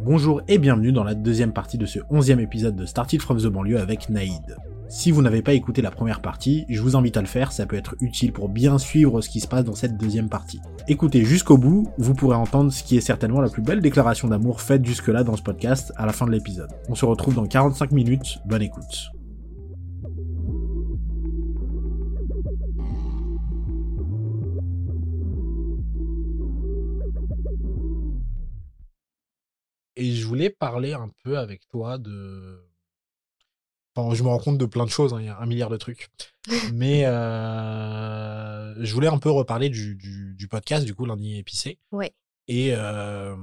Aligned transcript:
Bonjour 0.00 0.42
et 0.48 0.58
bienvenue 0.58 0.92
dans 0.92 1.04
la 1.04 1.14
deuxième 1.14 1.52
partie 1.52 1.78
de 1.78 1.86
ce 1.86 1.98
onzième 2.10 2.40
épisode 2.40 2.76
de 2.76 2.86
Started 2.86 3.20
from 3.20 3.38
the 3.38 3.46
Banlieue 3.46 3.78
avec 3.78 4.08
Naïd. 4.08 4.56
Si 4.88 5.12
vous 5.12 5.22
n'avez 5.22 5.42
pas 5.42 5.52
écouté 5.52 5.82
la 5.82 5.90
première 5.90 6.20
partie, 6.20 6.64
je 6.68 6.82
vous 6.82 6.96
invite 6.96 7.16
à 7.16 7.20
le 7.20 7.28
faire, 7.28 7.52
ça 7.52 7.66
peut 7.66 7.76
être 7.76 7.94
utile 8.00 8.32
pour 8.32 8.48
bien 8.48 8.78
suivre 8.78 9.20
ce 9.20 9.28
qui 9.28 9.40
se 9.40 9.46
passe 9.46 9.64
dans 9.64 9.74
cette 9.74 9.96
deuxième 9.96 10.28
partie. 10.28 10.60
Écoutez 10.88 11.24
jusqu'au 11.24 11.58
bout, 11.58 11.88
vous 11.98 12.14
pourrez 12.14 12.36
entendre 12.36 12.72
ce 12.72 12.82
qui 12.82 12.96
est 12.96 13.00
certainement 13.00 13.40
la 13.40 13.50
plus 13.50 13.62
belle 13.62 13.80
déclaration 13.80 14.26
d'amour 14.28 14.60
faite 14.60 14.84
jusque-là 14.84 15.22
dans 15.22 15.36
ce 15.36 15.42
podcast 15.42 15.92
à 15.96 16.06
la 16.06 16.12
fin 16.12 16.26
de 16.26 16.32
l'épisode. 16.32 16.70
On 16.88 16.94
se 16.94 17.04
retrouve 17.04 17.34
dans 17.34 17.46
45 17.46 17.92
minutes, 17.92 18.40
bonne 18.46 18.62
écoute. 18.62 19.12
Et 30.00 30.14
je 30.14 30.26
voulais 30.26 30.48
parler 30.48 30.94
un 30.94 31.10
peu 31.22 31.36
avec 31.36 31.68
toi 31.68 31.98
de. 31.98 32.58
Enfin, 33.94 34.14
je 34.14 34.22
me 34.22 34.28
rends 34.28 34.38
compte 34.38 34.56
de 34.56 34.64
plein 34.64 34.86
de 34.86 34.90
choses, 34.90 35.12
hein, 35.12 35.20
il 35.20 35.26
y 35.26 35.28
a 35.28 35.38
un 35.38 35.44
milliard 35.44 35.68
de 35.68 35.76
trucs. 35.76 36.08
Mais 36.72 37.04
euh, 37.06 38.74
je 38.82 38.94
voulais 38.94 39.08
un 39.08 39.18
peu 39.18 39.30
reparler 39.30 39.68
du, 39.68 39.96
du, 39.96 40.34
du 40.34 40.48
podcast, 40.48 40.86
du 40.86 40.94
coup, 40.94 41.04
lundi 41.04 41.36
épicé. 41.36 41.78
Ouais. 41.92 42.14
Et 42.48 42.70
euh, 42.72 43.36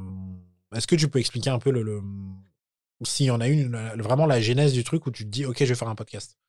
est-ce 0.76 0.88
que 0.88 0.96
tu 0.96 1.08
peux 1.09 1.20
expliquer 1.20 1.52
un 1.52 1.59
peu 1.59 1.70
le. 1.70 1.84
le 1.84 2.02
s'il 3.04 3.27
y 3.27 3.32
en 3.32 3.40
a 3.40 3.48
une, 3.48 3.77
vraiment 3.99 4.26
la 4.26 4.41
genèse 4.41 4.74
du 4.74 4.84
truc 4.84 5.05
où 5.05 5.12
tu 5.12 5.26
te 5.26 5.30
dis, 5.30 5.46
OK, 5.46 5.58
je 5.60 5.66
vais 5.66 5.76
faire 5.76 5.90
un 5.90 5.96
podcast? 5.96 6.40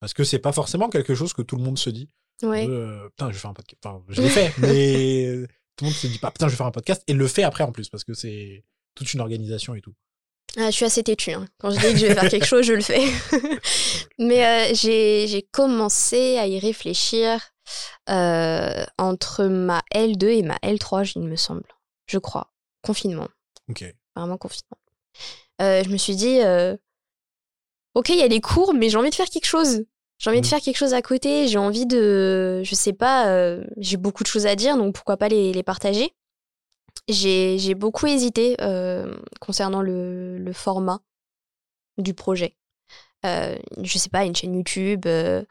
Parce 0.00 0.14
que 0.14 0.24
c'est 0.24 0.40
pas 0.40 0.50
forcément 0.50 0.88
quelque 0.88 1.14
chose 1.14 1.32
que 1.32 1.42
tout 1.42 1.54
le 1.54 1.62
monde 1.62 1.78
se 1.78 1.90
dit. 1.90 2.08
Ouais. 2.42 2.66
de, 2.66 3.08
putain, 3.10 3.28
je 3.28 3.34
vais 3.34 3.38
faire 3.38 3.50
un 3.52 3.54
podcast. 3.54 3.86
Enfin, 3.86 4.02
je 4.08 4.20
l'ai 4.20 4.28
fait, 4.30 4.52
mais 4.58 5.46
tout 5.76 5.84
le 5.84 5.90
monde 5.90 5.94
se 5.94 6.08
dit 6.08 6.18
pas, 6.18 6.32
putain, 6.32 6.48
je 6.48 6.54
vais 6.54 6.56
faire 6.56 6.66
un 6.66 6.72
podcast 6.72 7.04
et 7.06 7.12
le 7.12 7.28
fait 7.28 7.44
après 7.44 7.62
en 7.62 7.70
plus, 7.70 7.88
parce 7.88 8.02
que 8.02 8.14
c'est 8.14 8.64
toute 8.94 9.12
une 9.14 9.20
organisation 9.20 9.74
et 9.74 9.80
tout. 9.80 9.94
Ah, 10.56 10.66
je 10.70 10.76
suis 10.76 10.84
assez 10.84 11.02
têtue. 11.02 11.32
hein. 11.32 11.46
Quand 11.58 11.70
je 11.70 11.76
dis 11.80 11.92
que 11.92 11.96
je 11.98 12.06
vais 12.06 12.14
faire 12.14 12.28
quelque 12.30 12.46
chose, 12.46 12.64
je 12.64 12.74
le 12.74 12.80
fais. 12.80 13.00
Mais 14.18 14.70
euh, 14.70 14.74
j'ai 14.74 15.46
commencé 15.50 16.38
à 16.38 16.46
y 16.46 16.58
réfléchir 16.60 17.40
euh, 18.08 18.84
entre 18.98 19.44
ma 19.46 19.82
L2 19.94 20.26
et 20.28 20.42
ma 20.42 20.56
L3, 20.62 21.12
il 21.16 21.22
me 21.22 21.36
semble. 21.36 21.64
Je 22.06 22.18
crois. 22.18 22.52
Confinement. 22.82 23.28
Ok. 23.68 23.84
Vraiment 24.14 24.36
confinement. 24.36 24.78
Euh, 25.60 25.82
je 25.82 25.88
me 25.88 25.96
suis 25.96 26.14
dit, 26.14 26.38
ok, 27.94 28.08
il 28.10 28.16
y 28.18 28.22
a 28.22 28.28
les 28.28 28.40
cours, 28.40 28.74
mais 28.74 28.88
j'ai 28.90 28.96
envie 28.98 29.10
de 29.10 29.14
faire 29.14 29.28
quelque 29.30 29.46
chose. 29.46 29.84
J'ai 30.18 30.30
envie 30.30 30.40
de 30.40 30.46
Mhm. 30.46 30.50
faire 30.50 30.60
quelque 30.60 30.76
chose 30.76 30.94
à 30.94 31.02
côté. 31.02 31.48
J'ai 31.48 31.58
envie 31.58 31.86
de, 31.86 32.62
je 32.62 32.74
sais 32.74 32.92
pas, 32.92 33.28
euh, 33.28 33.64
j'ai 33.78 33.96
beaucoup 33.96 34.22
de 34.22 34.28
choses 34.28 34.46
à 34.46 34.54
dire, 34.54 34.76
donc 34.76 34.94
pourquoi 34.94 35.16
pas 35.16 35.28
les, 35.28 35.52
les 35.52 35.62
partager. 35.62 36.12
J'ai 37.08 37.74
beaucoup 37.74 38.06
hésité 38.06 38.56
euh, 38.60 39.14
concernant 39.40 39.82
le, 39.82 40.38
le 40.38 40.52
format 40.52 41.00
du 41.98 42.14
projet. 42.14 42.56
Euh, 43.26 43.56
je 43.82 43.98
sais 43.98 44.10
pas, 44.10 44.24
une 44.24 44.34
chaîne 44.36 44.54
YouTube, 44.54 45.06
euh, 45.06 45.44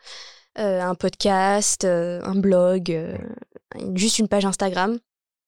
euh, 0.60 0.82
un 0.82 0.95
podcast, 0.95 1.86
un 1.86 2.36
blog, 2.36 3.18
juste 3.95 4.20
une 4.20 4.28
page 4.28 4.45
Instagram. 4.45 4.98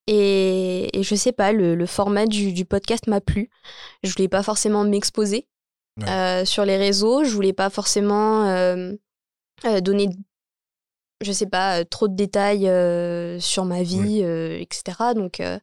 Et, 0.08 0.96
et 0.98 1.02
je 1.04 1.16
sais 1.16 1.32
pas, 1.32 1.52
le, 1.52 1.74
le 1.76 1.86
format 1.88 2.28
du, 2.28 2.54
du 2.54 2.66
podcast 2.66 3.08
m'a 3.08 3.22
plu. 3.22 3.50
Je 4.04 4.12
voulais 4.14 4.28
pas 4.28 4.44
forcément 4.44 4.84
m'exposer 4.84 5.48
Ouais. 6.02 6.44
sur 6.46 6.66
les 6.66 6.76
réseaux. 6.78 7.24
Je 7.24 7.30
voulais 7.34 7.54
pas 7.54 7.70
forcément 7.70 8.46
donner, 9.82 10.10
je 11.22 11.32
sais 11.32 11.46
pas, 11.48 11.80
euh, 11.80 11.84
trop 11.84 12.08
de 12.08 12.16
détails 12.16 12.68
euh, 12.68 13.40
sur 13.40 13.66
ma 13.66 13.84
vie, 13.84 14.22
euh, 14.24 14.58
etc. 14.60 14.98
Donc, 15.16 15.40
euh, 15.40 15.60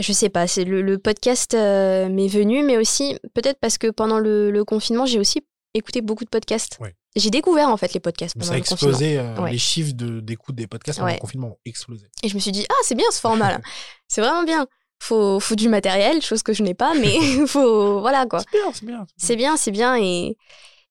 je 0.00 0.12
sais 0.12 0.30
pas, 0.30 0.46
c'est 0.46 0.64
le, 0.64 0.80
le 0.82 0.98
podcast 0.98 1.52
m'est 1.54 2.28
venu, 2.28 2.62
mais 2.64 2.78
aussi 2.78 3.18
peut-être 3.34 3.58
parce 3.60 3.76
que 3.78 3.88
pendant 3.88 4.18
le, 4.18 4.50
le 4.50 4.64
confinement, 4.64 5.04
j'ai 5.06 5.18
aussi 5.18 5.42
écouté 5.74 6.00
beaucoup 6.00 6.24
de 6.24 6.30
podcasts. 6.30 6.78
J'ai 7.14 7.28
découvert 7.28 7.68
en 7.68 7.76
fait 7.76 7.92
les 7.92 8.00
podcasts 8.00 8.34
pendant 8.34 8.46
ça 8.46 8.54
a 8.54 8.56
le 8.56 8.62
confinement. 8.64 8.92
explosé, 8.92 9.20
Ouais. 9.42 9.50
les 9.52 9.58
chiffres 9.58 9.92
de- 9.92 10.20
d'écoute 10.20 10.54
des 10.54 10.66
podcasts 10.66 10.98
pendant 10.98 11.08
Ouais. 11.10 11.16
le 11.16 11.20
confinement 11.20 11.48
ont 11.48 11.58
explosé. 11.66 12.06
Et 12.22 12.28
je 12.28 12.34
me 12.34 12.40
suis 12.40 12.52
dit, 12.52 12.64
ah, 12.70 12.74
c'est 12.84 12.94
bien 12.94 13.10
ce 13.12 13.20
format-là. 13.20 13.60
c'est 14.08 14.22
vraiment 14.22 14.44
bien. 14.44 14.66
Faut, 15.02 15.38
faut 15.40 15.54
du 15.56 15.68
matériel, 15.68 16.22
chose 16.22 16.42
que 16.42 16.54
je 16.54 16.62
n'ai 16.62 16.72
pas, 16.74 16.94
mais 16.94 17.18
faut. 17.46 18.00
Voilà 18.00 18.24
quoi. 18.24 18.40
C'est 18.40 18.50
bien, 18.52 18.72
c'est 18.72 18.86
bien. 18.86 19.06
C'est 19.18 19.36
bien, 19.36 19.56
c'est 19.58 19.70
bien. 19.72 19.96
Et, 20.02 20.36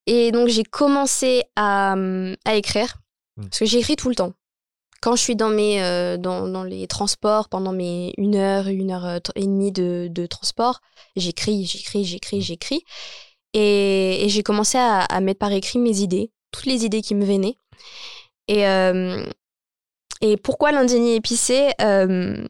et 0.06 0.32
donc, 0.32 0.48
j'ai 0.50 0.64
commencé 0.64 1.44
à, 1.56 1.94
hum, 1.94 2.36
à 2.46 2.54
écrire. 2.56 2.98
Mm. 3.38 3.44
Parce 3.44 3.60
que 3.60 3.66
j'écris 3.66 3.96
tout 3.96 4.10
le 4.10 4.16
temps. 4.16 4.34
Quand 5.02 5.16
je 5.16 5.22
suis 5.24 5.36
dans, 5.36 5.50
mes, 5.50 5.82
euh, 5.82 6.18
dans, 6.18 6.48
dans 6.48 6.64
les 6.64 6.86
transports, 6.88 7.50
pendant 7.50 7.72
mes 7.72 8.14
une 8.18 8.36
heure, 8.36 8.68
une 8.68 8.92
heure 8.92 9.06
euh, 9.06 9.20
et 9.36 9.42
demie 9.46 9.72
de, 9.72 10.08
de 10.12 10.26
transport, 10.28 10.80
j'écris, 11.16 11.66
j'écris, 11.66 12.04
j'écris, 12.06 12.38
Mm. 12.38 12.42
j'écris. 12.42 12.84
Et, 13.54 14.24
et 14.26 14.30
j'ai 14.30 14.44
commencé 14.44 14.78
à, 14.78 15.00
à 15.02 15.20
mettre 15.22 15.40
par 15.40 15.52
écrit 15.52 15.80
mes 15.80 15.98
idées, 16.00 16.32
toutes 16.52 16.66
les 16.68 16.86
idées 16.86 17.02
qui 17.02 17.16
me 17.16 17.26
venaient. 17.26 17.58
Et, 18.48 18.68
euh, 18.68 19.26
et 20.22 20.38
pourquoi 20.38 20.72
l'indigné 20.72 21.16
épicé 21.16 21.72
Euh, 21.82 22.46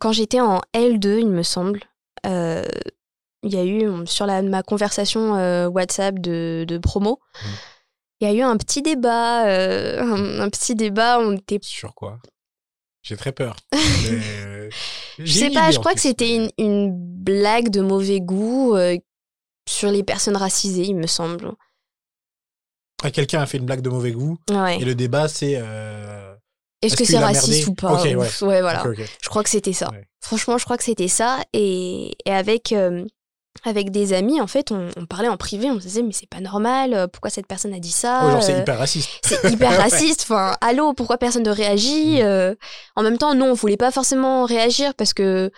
Quand 0.00 0.12
j'étais 0.12 0.40
en 0.40 0.60
L2, 0.72 1.18
il 1.20 1.28
me 1.28 1.42
semble, 1.42 1.80
il 2.24 3.52
y 3.52 3.56
a 3.56 3.64
eu, 3.64 3.86
on- 3.88 4.06
sur 4.06 4.26
la, 4.26 4.40
ma 4.42 4.62
conversation 4.62 5.34
euh, 5.36 5.66
WhatsApp 5.68 6.18
de, 6.20 6.64
de 6.66 6.78
promo, 6.78 7.20
Mhm. 7.42 7.50
Il 8.20 8.28
y 8.28 8.30
a 8.30 8.34
eu 8.34 8.42
un 8.42 8.56
petit 8.56 8.82
débat, 8.82 9.46
euh, 9.46 10.00
un, 10.00 10.40
un 10.40 10.48
petit 10.50 10.74
débat, 10.74 11.18
on 11.20 11.32
était... 11.36 11.58
Sur 11.62 11.94
quoi? 11.94 12.18
J'ai 13.02 13.16
très 13.16 13.32
peur. 13.32 13.56
Euh, 14.06 14.68
Je 15.18 15.32
sais 15.32 15.50
pas, 15.50 15.70
je 15.70 15.78
crois 15.78 15.94
que 15.94 16.00
c'était 16.00 16.34
une, 16.36 16.50
une 16.58 16.92
blague 16.94 17.68
de 17.70 17.80
mauvais 17.80 18.20
goût 18.20 18.74
euh, 18.76 18.96
sur 19.68 19.90
les 19.90 20.02
personnes 20.02 20.36
racisées, 20.36 20.82
il 20.84 20.96
me 20.96 21.06
semble. 21.06 21.52
Ah, 23.02 23.10
Quelqu'un 23.10 23.40
a 23.42 23.46
fait 23.46 23.58
une 23.58 23.64
blague 23.66 23.80
de 23.82 23.90
mauvais 23.90 24.12
goût 24.12 24.38
Ouais. 24.50 24.80
et 24.80 24.84
le 24.84 24.94
débat 24.94 25.28
c'est. 25.28 25.62
Est-ce 26.82 26.96
que 26.96 27.04
c'est 27.04 27.18
raciste 27.18 27.66
ou 27.68 27.74
pas? 27.74 27.92
Ok, 27.94 28.04
ouais. 28.04 28.16
Ouais, 28.42 28.60
voilà. 28.60 28.84
Je 29.22 29.28
crois 29.28 29.42
que 29.42 29.50
c'était 29.50 29.72
ça. 29.72 29.90
Ouais. 29.90 30.06
Franchement, 30.20 30.58
je 30.58 30.64
crois 30.64 30.76
que 30.76 30.84
c'était 30.84 31.08
ça. 31.08 31.40
Et, 31.54 32.12
et 32.26 32.30
avec, 32.30 32.72
euh, 32.72 33.04
avec 33.62 33.90
des 33.90 34.12
amis, 34.12 34.40
en 34.40 34.46
fait, 34.46 34.72
on, 34.72 34.88
on 34.96 35.06
parlait 35.06 35.28
en 35.28 35.36
privé, 35.36 35.70
on 35.70 35.76
se 35.78 35.86
disait, 35.86 36.02
mais 36.02 36.12
c'est 36.12 36.28
pas 36.28 36.40
normal, 36.40 36.92
euh, 36.92 37.06
pourquoi 37.06 37.30
cette 37.30 37.46
personne 37.46 37.72
a 37.72 37.78
dit 37.78 37.92
ça 37.92 38.30
genre, 38.30 38.42
c'est 38.42 38.54
euh, 38.54 38.60
hyper 38.60 38.78
raciste. 38.78 39.10
c'est 39.22 39.50
hyper 39.50 39.70
raciste. 39.80 40.22
Enfin, 40.22 40.56
allô, 40.60 40.92
pourquoi 40.92 41.18
personne 41.18 41.44
ne 41.44 41.50
réagit 41.50 42.20
Mm. 42.20 42.22
Euh, 42.24 42.54
En 42.96 43.02
même 43.02 43.18
temps, 43.18 43.34
non, 43.34 43.50
on 43.50 43.54
voulait 43.54 43.76
pas 43.76 43.90
forcément 43.90 44.44
réagir 44.44 44.94
parce 44.94 45.14
que, 45.14 45.50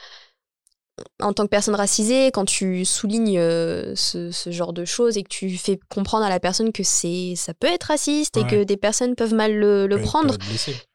en 1.20 1.32
tant 1.32 1.44
que 1.44 1.48
personne 1.50 1.74
racisée, 1.74 2.30
quand 2.32 2.44
tu 2.44 2.84
soulignes 2.84 3.38
euh, 3.38 3.94
ce, 3.96 4.30
ce 4.30 4.50
genre 4.50 4.72
de 4.72 4.84
choses 4.84 5.18
et 5.18 5.22
que 5.22 5.28
tu 5.28 5.56
fais 5.58 5.78
comprendre 5.90 6.24
à 6.24 6.30
la 6.30 6.40
personne 6.40 6.72
que 6.72 6.82
c'est, 6.82 7.34
ça 7.36 7.52
peut 7.54 7.66
être 7.66 7.84
raciste 7.84 8.36
et 8.36 8.46
que 8.46 8.64
des 8.64 8.76
personnes 8.76 9.14
peuvent 9.14 9.34
mal 9.34 9.54
le, 9.54 10.00
prendre, 10.00 10.36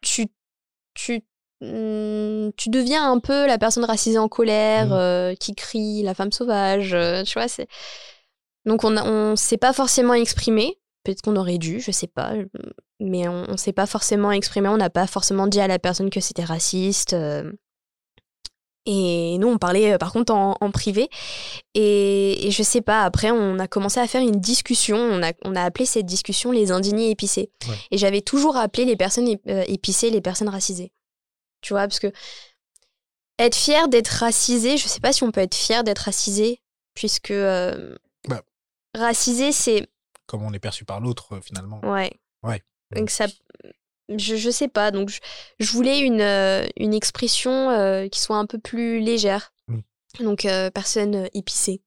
tu, 0.02 0.28
tu, 0.94 1.22
tu 1.62 2.70
deviens 2.70 3.12
un 3.12 3.20
peu 3.20 3.46
la 3.48 3.58
personne 3.58 3.86
racisée 3.86 4.18
en 4.18 4.28
colère, 4.28 4.88
Mm. 4.88 4.94
euh, 4.94 5.36
qui 5.36 5.54
crie, 5.56 6.02
la 6.04 6.14
femme 6.14 6.32
sauvage, 6.32 6.94
euh, 6.94 7.24
tu 7.24 7.34
vois. 7.34 7.48
C'est... 7.48 7.68
Donc 8.66 8.84
on, 8.84 8.98
on 8.98 9.36
s'est 9.36 9.58
pas 9.58 9.74
forcément 9.74 10.14
exprimé. 10.14 10.78
Peut-être 11.04 11.22
qu'on 11.24 11.36
aurait 11.36 11.58
dû, 11.58 11.80
je 11.80 11.92
sais 11.92 12.08
pas. 12.08 12.34
Mais 13.00 13.28
on, 13.28 13.46
on 13.50 13.58
s'est 13.58 13.74
pas 13.74 13.88
forcément 13.88 14.32
exprimé. 14.32 14.70
On 14.70 14.78
n'a 14.78 14.92
pas 14.92 15.08
forcément 15.08 15.48
dit 15.48 15.60
à 15.60 15.68
la 15.68 15.80
personne 15.80 16.10
que 16.12 16.20
c'était 16.20 16.44
raciste. 16.44 17.14
euh. 17.14 17.52
Et 18.88 19.38
nous, 19.38 19.48
on 19.48 19.58
parlait 19.60 19.98
par 20.00 20.12
contre 20.12 20.34
en, 20.34 20.56
en 20.60 20.72
privé. 20.72 21.08
Et, 21.76 22.48
et 22.48 22.52
je 22.52 22.64
sais 22.64 22.82
pas, 22.82 23.04
après, 23.04 23.30
on 23.32 23.60
a 23.60 23.68
commencé 23.68 24.00
à 24.00 24.08
faire 24.08 24.22
une 24.22 24.40
discussion. 24.40 24.98
On 24.98 25.22
a, 25.24 25.34
on 25.44 25.56
a 25.56 25.64
appelé 25.64 25.86
cette 25.86 26.08
discussion 26.08 26.52
les 26.52 26.72
indignés 26.72 27.12
épicés. 27.12 27.52
Ouais. 27.68 27.76
Et 27.92 27.98
j'avais 28.00 28.22
toujours 28.22 28.58
appelé 28.58 28.86
les 28.86 28.96
personnes 28.96 29.28
ép- 29.28 29.66
épicées 29.68 30.10
les 30.10 30.22
personnes 30.22 30.50
racisées. 30.50 30.92
Tu 31.62 31.74
vois, 31.74 31.82
parce 31.82 32.00
que 32.00 32.12
être 33.40 33.56
fier 33.56 33.88
d'être 33.88 34.10
racisé, 34.10 34.78
je 34.78 34.88
sais 34.88 35.00
pas 35.00 35.14
si 35.14 35.24
on 35.24 35.32
peut 35.32 35.41
être 35.41 35.56
fier 35.56 35.84
d'être 35.84 36.00
racisé, 36.00 36.62
puisque 36.94 37.32
euh, 37.32 37.96
Bah. 38.28 38.41
racisé, 38.96 39.52
c'est. 39.52 39.88
Comme 40.28 40.44
on 40.44 40.53
est 40.53 40.59
perçu 40.59 40.85
par 40.85 41.00
l'autre, 41.00 41.35
euh, 41.35 41.41
finalement. 41.41 41.80
Ouais. 41.84 42.12
Ouais. 42.44 42.62
Donc 42.96 43.09
ça. 43.09 43.28
Je, 44.09 44.35
je 44.35 44.50
sais 44.50 44.68
pas, 44.68 44.91
donc 44.91 45.08
je, 45.09 45.22
je 45.59 45.72
voulais 45.72 46.00
une, 46.02 46.20
euh, 46.20 46.68
une 46.76 46.94
expression 46.94 48.09
qui 48.12 48.20
soit 48.20 48.35
un 48.35 48.46
peu 48.46 48.59
plus 48.59 49.00
légère. 49.00 49.53
Mm. 49.68 49.80
Donc, 50.20 50.47
personne 50.74 51.30
épicée. 51.34 51.82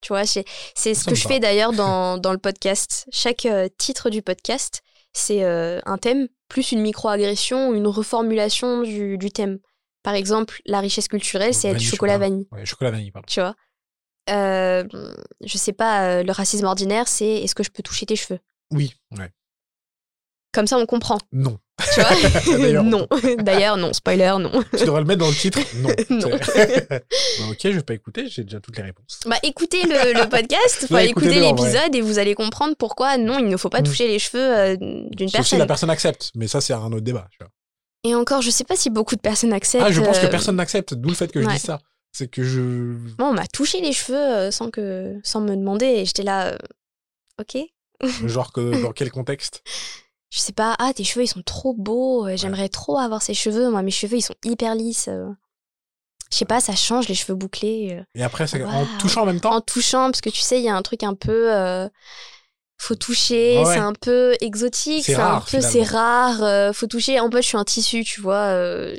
Tu 0.00 0.08
vois, 0.08 0.24
c'est 0.24 0.44
ce 0.94 1.04
que 1.04 1.14
je 1.14 1.26
fais 1.28 1.38
d'ailleurs 1.40 1.72
dans, 1.72 2.16
dans 2.18 2.32
le 2.32 2.38
podcast. 2.38 3.06
Chaque 3.12 3.46
titre 3.76 4.08
du 4.08 4.22
podcast, 4.22 4.82
c'est 5.16 5.44
euh, 5.44 5.80
un 5.86 5.96
thème, 5.96 6.28
plus 6.48 6.72
une 6.72 6.80
micro-agression 6.82 7.70
ou 7.70 7.74
une 7.74 7.86
reformulation 7.86 8.82
du, 8.82 9.16
du 9.16 9.30
thème. 9.30 9.58
Par 10.02 10.14
exemple, 10.14 10.60
la 10.66 10.80
richesse 10.80 11.08
culturelle, 11.08 11.54
c'est 11.54 11.68
être 11.68 11.80
chocolat 11.80 12.18
vanille, 12.18 12.46
Ouais, 12.52 12.64
chocolat 12.66 12.90
vanille, 12.90 13.10
pardon. 13.10 13.26
tu 13.26 13.40
vois? 13.40 13.54
Euh, 14.28 14.84
je 15.44 15.56
sais 15.56 15.72
pas, 15.72 16.06
euh, 16.08 16.22
le 16.22 16.32
racisme 16.32 16.66
ordinaire, 16.66 17.08
c'est 17.08 17.42
est-ce 17.42 17.54
que 17.54 17.62
je 17.62 17.70
peux 17.70 17.82
toucher 17.82 18.06
tes 18.06 18.16
cheveux? 18.16 18.38
Oui, 18.72 18.92
ouais. 19.18 19.30
Comme 20.52 20.66
ça, 20.66 20.76
on 20.78 20.86
comprend. 20.86 21.18
Non. 21.32 21.58
Tu 21.94 22.00
vois 22.00 22.58
D'ailleurs, 22.58 22.84
Non. 22.84 23.06
D'ailleurs, 23.38 23.76
non. 23.76 23.92
Spoiler, 23.92 24.34
non. 24.40 24.50
Tu 24.76 24.84
devrais 24.84 25.00
le 25.00 25.06
mettre 25.06 25.20
dans 25.20 25.28
le 25.28 25.34
titre 25.34 25.58
Non. 25.76 25.90
Non. 26.10 26.30
Bah, 27.38 27.44
ok, 27.50 27.58
je 27.64 27.68
vais 27.68 27.82
pas 27.82 27.94
écouter, 27.94 28.28
j'ai 28.28 28.44
déjà 28.44 28.60
toutes 28.60 28.76
les 28.78 28.82
réponses. 28.82 29.20
Bah, 29.26 29.36
écoutez 29.42 29.82
le, 29.82 30.14
le 30.18 30.28
podcast, 30.28 30.84
enfin, 30.84 30.98
écoutez 31.00 31.38
l'épisode 31.40 31.94
et 31.94 32.00
vous 32.00 32.18
allez 32.18 32.34
comprendre 32.34 32.74
pourquoi 32.78 33.18
non, 33.18 33.38
il 33.38 33.46
ne 33.48 33.56
faut 33.56 33.68
pas 33.68 33.80
Mm. 33.80 33.84
toucher 33.84 34.08
les 34.08 34.18
cheveux 34.18 34.40
euh, 34.56 34.76
d'une 34.78 35.28
Sauf 35.28 35.32
si 35.32 35.36
personne. 35.36 35.58
la 35.58 35.66
personne 35.66 35.90
accepte, 35.90 36.30
mais 36.34 36.48
ça, 36.48 36.60
c'est 36.62 36.72
un 36.72 36.86
autre 36.86 37.00
débat. 37.00 37.28
tu 37.30 37.38
vois. 37.40 37.50
Et 38.04 38.14
encore, 38.14 38.40
je 38.40 38.50
sais 38.50 38.64
pas 38.64 38.76
si 38.76 38.88
beaucoup 38.88 39.16
de 39.16 39.20
personnes 39.20 39.52
acceptent. 39.52 39.84
Ah, 39.86 39.92
je 39.92 40.00
pense 40.00 40.18
que 40.18 40.26
euh, 40.26 40.30
personne 40.30 40.56
n'accepte, 40.56 40.94
d'où 40.94 41.10
le 41.10 41.14
fait 41.14 41.30
que 41.30 41.42
je 41.42 41.46
dis 41.48 41.58
ça. 41.58 41.80
C'est 42.12 42.28
que 42.28 42.42
je. 42.42 42.60
Moi, 43.18 43.28
on 43.28 43.32
m'a 43.34 43.46
touché 43.46 43.80
les 43.82 43.92
cheveux 43.92 44.16
euh, 44.16 44.50
sans, 44.50 44.70
que, 44.70 45.14
sans 45.22 45.40
me 45.42 45.54
demander 45.54 45.86
et 45.86 46.04
j'étais 46.06 46.22
là. 46.22 46.52
euh, 46.52 46.56
ok. 47.40 47.58
Genre 48.26 48.52
que 48.52 48.80
dans 48.82 48.92
quel 48.92 49.10
contexte? 49.10 49.62
Je 50.30 50.38
sais 50.40 50.52
pas, 50.52 50.74
ah, 50.78 50.92
tes 50.92 51.04
cheveux, 51.04 51.24
ils 51.24 51.28
sont 51.28 51.42
trop 51.42 51.72
beaux. 51.74 52.26
euh, 52.26 52.36
J'aimerais 52.36 52.68
trop 52.68 52.98
avoir 52.98 53.22
ces 53.22 53.34
cheveux. 53.34 53.70
Moi, 53.70 53.82
mes 53.82 53.90
cheveux, 53.90 54.16
ils 54.16 54.22
sont 54.22 54.34
hyper 54.44 54.74
lisses. 54.74 55.08
euh. 55.08 55.28
Je 56.32 56.38
sais 56.38 56.44
pas, 56.44 56.60
ça 56.60 56.74
change 56.74 57.08
les 57.08 57.14
cheveux 57.14 57.36
bouclés. 57.36 57.98
euh, 58.00 58.02
Et 58.16 58.22
après, 58.22 58.46
c'est 58.46 58.62
en 58.64 58.84
touchant 58.98 59.22
en 59.22 59.26
même 59.26 59.40
temps? 59.40 59.52
En 59.54 59.60
touchant, 59.60 60.06
parce 60.10 60.20
que 60.20 60.30
tu 60.30 60.40
sais, 60.40 60.58
il 60.58 60.64
y 60.64 60.68
a 60.68 60.74
un 60.74 60.82
truc 60.82 61.02
un 61.04 61.14
peu. 61.14 61.54
euh, 61.54 61.88
faut 62.78 62.94
toucher, 62.96 63.56
Ouais, 63.58 63.64
c'est 63.74 63.78
un 63.78 63.92
peu 63.94 64.34
exotique, 64.40 65.04
C'est 65.04 65.14
un 65.14 65.18
rare, 65.18 65.46
peu, 65.50 65.60
c'est 65.62 65.82
rare. 65.84 66.42
euh, 66.42 66.72
faut 66.72 66.86
toucher. 66.86 67.20
En 67.20 67.30
plus, 67.30 67.42
je 67.42 67.46
suis 67.48 67.56
un 67.56 67.64
tissu, 67.64 68.04
tu 68.04 68.20
vois. 68.20 68.46
euh, 68.52 68.96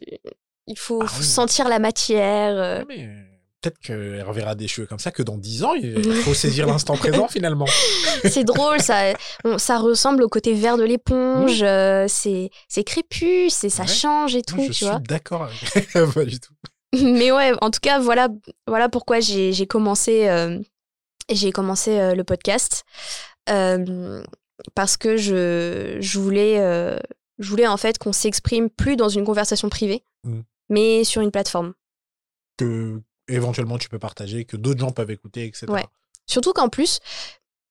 il 0.65 0.77
faut, 0.79 1.01
Ah 1.01 1.07
faut 1.07 1.21
oui. 1.21 1.27
sentir 1.27 1.67
la 1.69 1.79
matière. 1.79 2.85
mais 2.87 3.07
peut-être 3.69 3.79
qu'elle 3.79 4.21
reverra 4.23 4.55
des 4.55 4.67
cheveux 4.67 4.87
comme 4.87 4.99
ça 4.99 5.11
que 5.11 5.23
dans 5.23 5.37
10 5.37 5.63
ans, 5.63 5.73
il 5.73 6.03
faut 6.23 6.33
saisir 6.33 6.67
l'instant 6.67 6.95
présent 6.97 7.27
finalement. 7.27 7.65
C'est 8.25 8.43
drôle, 8.43 8.79
ça, 8.81 9.13
on- 9.43 9.57
ça 9.57 9.77
ressemble 9.77 10.23
au 10.23 10.29
côté 10.29 10.53
vert 10.53 10.77
de 10.77 10.83
l'éponge. 10.83 11.61
euh, 11.63 12.05
c'est, 12.07 12.49
c'est 12.67 12.83
crépus, 12.83 13.53
c'est, 13.53 13.69
ça 13.69 13.83
Ouais. 13.83 13.87
change 13.87 14.35
et 14.35 14.41
tout, 14.41 14.59
je 14.61 14.67
tu 14.67 14.73
suis 14.73 14.85
vois. 14.85 14.99
d'accord 14.99 15.43
avec. 15.43 15.91
pas 16.13 16.25
du 16.25 16.39
tout. 16.39 16.53
Mais 17.01 17.31
ouais, 17.31 17.51
en 17.61 17.69
tout 17.69 17.79
cas, 17.81 17.99
voilà, 17.99 18.29
voilà 18.67 18.89
pourquoi 18.89 19.19
j'ai, 19.19 19.51
j'ai 19.53 19.67
commencé, 19.67 20.27
euh, 20.29 20.57
j'ai 21.29 21.51
commencé 21.51 21.99
euh, 21.99 22.15
le 22.15 22.23
podcast. 22.23 22.83
Euh, 23.49 24.23
parce 24.73 24.97
que 24.97 25.17
je, 25.17 25.97
je 25.99 26.19
voulais, 26.19 26.59
euh, 26.59 26.97
je 27.39 27.49
voulais 27.49 27.67
en 27.67 27.77
fait 27.77 27.97
qu'on 27.99 28.11
s'exprime 28.13 28.69
plus 28.69 28.95
dans 28.95 29.09
une 29.09 29.23
conversation 29.25 29.69
privée, 29.69 30.03
Mm. 30.23 30.39
mais 30.69 31.03
sur 31.03 31.21
une 31.21 31.31
plateforme. 31.31 31.73
Que 32.57 32.99
éventuellement 33.27 33.77
tu 33.77 33.89
peux 33.89 33.99
partager, 33.99 34.45
que 34.45 34.57
d'autres 34.57 34.79
gens 34.79 34.91
peuvent 34.91 35.11
écouter, 35.11 35.45
etc. 35.45 35.65
Ouais. 35.69 35.85
Surtout 36.25 36.53
qu'en 36.53 36.69
plus, 36.69 36.99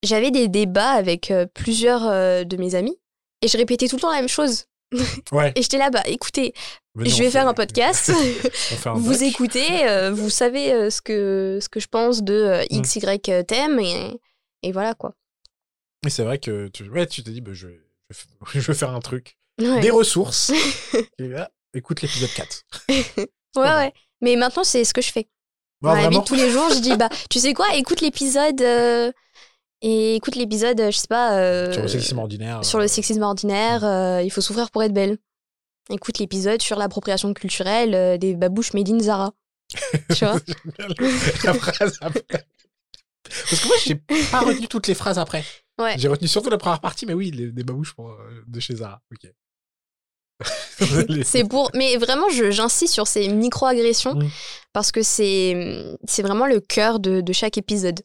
j'avais 0.03 0.31
des 0.31 0.49
débats 0.49 0.91
avec 0.93 1.31
euh, 1.31 1.47
plusieurs 1.53 2.07
euh, 2.07 2.45
de 2.45 2.57
mes 2.57 2.75
amis 2.75 2.97
et 3.43 3.49
je 3.49 3.57
répétais 3.59 3.89
tout 3.89 3.97
le 3.97 4.01
temps 4.03 4.11
la 4.11 4.17
même 4.21 4.29
chose. 4.29 4.67
Ouais. 5.33 5.53
Et 5.57 5.63
j'étais 5.63 5.79
là, 5.79 5.91
bah 5.91 6.03
écoutez, 6.07 6.55
je 6.97 7.23
vais 7.23 7.31
faire 7.31 7.49
un 7.49 7.55
podcast. 7.55 8.13
un 8.87 8.93
vous 8.95 9.25
écoutez, 9.25 9.87
euh, 9.89 10.13
vous 10.13 10.31
savez 10.31 10.91
ce, 10.91 11.03
que, 11.03 11.59
ce 11.61 11.69
que 11.69 11.81
je 11.81 11.89
pense 11.89 12.23
de 12.23 12.63
Mm. 12.71 12.77
X, 12.77 12.97
Y 12.97 13.47
thème 13.47 13.81
et, 13.81 14.21
et 14.63 14.71
voilà 14.73 14.95
quoi. 14.95 15.13
Mais 16.05 16.11
c'est 16.11 16.23
vrai 16.23 16.39
que 16.39 16.69
tu, 16.69 16.89
ouais, 16.89 17.07
tu 17.09 17.25
te 17.25 17.31
dis, 17.31 17.41
bah, 17.41 17.51
je, 17.53 17.67
vais, 17.67 17.81
je 18.11 18.17
vais 18.17 18.21
f- 18.21 18.61
je 18.61 18.67
vais 18.73 18.79
faire 18.79 18.91
un 18.95 19.01
truc. 19.01 19.37
Ouais, 19.61 19.81
Des 19.81 19.91
ressources. 19.91 20.53
Et 21.19 21.27
là, 21.29 21.51
écoute 21.75 22.01
l'épisode 22.03 22.31
4. 22.35 22.63
ouais, 22.89 23.27
ouais. 23.57 23.93
Mais 24.21 24.37
maintenant, 24.37 24.63
c'est 24.65 24.85
ce 24.85 24.95
que 24.95 25.03
je 25.03 25.11
fais. 25.11 25.27
De 25.95 26.25
tous 26.25 26.35
les 26.35 26.51
jours, 26.51 26.69
je 26.71 26.81
dis, 26.81 26.97
bah, 26.97 27.09
tu 27.31 27.39
sais 27.39 27.55
quoi, 27.55 27.67
écoute 27.75 28.01
l'épisode. 28.01 28.61
euh, 28.61 29.13
et 29.83 30.15
écoute 30.17 30.37
l'épisode, 30.37 30.81
euh, 30.81 30.91
je 30.91 30.97
sais 30.97 31.07
pas. 31.07 31.39
euh, 31.39 31.73
Sur 31.73 31.83
le 31.83 31.89
sexisme 31.89 32.19
ordinaire. 32.19 32.65
sur 32.65 32.79
le 32.79 32.89
sexisme 32.89 33.23
ordinaire, 33.23 33.85
euh, 33.85 34.23
il 34.23 34.31
faut 34.31 34.41
souffrir 34.41 34.71
pour 34.71 34.83
être 34.83 34.93
belle. 34.95 35.19
Écoute 35.91 36.19
l'épisode 36.19 36.61
sur 36.63 36.77
l'appropriation 36.79 37.33
culturelle 37.35 38.19
des 38.19 38.35
babouches 38.35 38.73
made 38.73 38.89
in 38.89 38.99
Zara. 39.01 39.33
tu 40.17 40.25
vois 40.25 40.39
la 41.45 41.55
phrase 41.55 41.99
après. 42.01 42.25
Parce 43.23 43.61
que 43.61 43.67
moi, 43.67 43.77
j'ai 43.85 43.95
pas 44.31 44.41
retenu 44.41 44.67
toutes 44.69 44.87
les 44.89 44.95
phrases 44.95 45.19
après. 45.19 45.45
Ouais. 45.79 45.95
J'ai 45.99 46.09
retenu 46.09 46.27
surtout 46.27 46.49
la 46.51 46.59
première 46.59 46.81
partie, 46.81 47.07
mais 47.07 47.13
oui, 47.13 47.31
les, 47.31 47.53
des 47.53 47.63
babouches 47.65 47.93
pour, 47.95 48.17
de 48.47 48.61
chez 48.61 48.77
Zara. 48.77 49.01
Ok. 49.13 49.31
C'est 51.25 51.45
pour. 51.49 51.71
Mais 51.75 51.97
vraiment, 51.97 52.29
j'insiste 52.29 52.93
sur 52.93 53.07
ces 53.07 53.29
micro-agressions 53.29 54.15
Mm. 54.15 54.29
parce 54.73 54.93
que 54.93 55.03
c'est 55.03 55.55
vraiment 56.19 56.47
le 56.47 56.61
cœur 56.61 57.01
de, 57.01 57.21
de 57.21 57.33
chaque 57.33 57.59
épisode. 57.59 58.03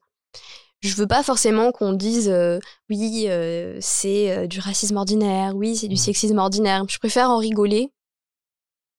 Je 0.80 0.96
veux 0.96 1.08
pas 1.08 1.22
forcément 1.22 1.72
qu'on 1.72 1.94
dise 1.94 2.28
euh, 2.30 2.60
oui, 2.90 3.26
euh, 3.28 3.78
c'est 3.82 4.32
euh, 4.36 4.48
du 4.48 4.60
racisme 4.60 4.98
ordinaire, 4.98 5.56
oui, 5.56 5.76
c'est 5.76 5.88
du 5.88 5.94
Mm. 5.96 5.98
sexisme 5.98 6.38
ordinaire. 6.40 6.84
Je 6.90 6.98
préfère 6.98 7.30
en 7.30 7.38
rigoler, 7.38 7.92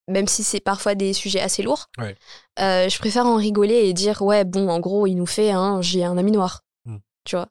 même 0.09 0.29
si 0.29 0.45
c'est 0.45 0.61
parfois 0.61 0.95
des 0.95 1.13
sujets 1.13 1.41
assez 1.41 1.63
lourds. 1.63 1.89
Ouais. 1.99 2.17
Je 2.59 2.99
préfère 2.99 3.27
en 3.27 3.37
rigoler 3.37 3.75
et 3.89 3.93
dire 3.95 4.23
ouais, 4.23 4.45
bon, 4.45 4.69
en 4.69 4.79
gros, 4.79 5.07
il 5.07 5.15
nous 5.17 5.27
fait 5.27 5.51
un 5.51 5.81
j'ai 5.83 6.05
un 6.05 6.19
ami 6.19 6.31
noir. 6.31 6.63
Mm. 6.85 6.99
Tu 7.25 7.35
vois? 7.37 7.49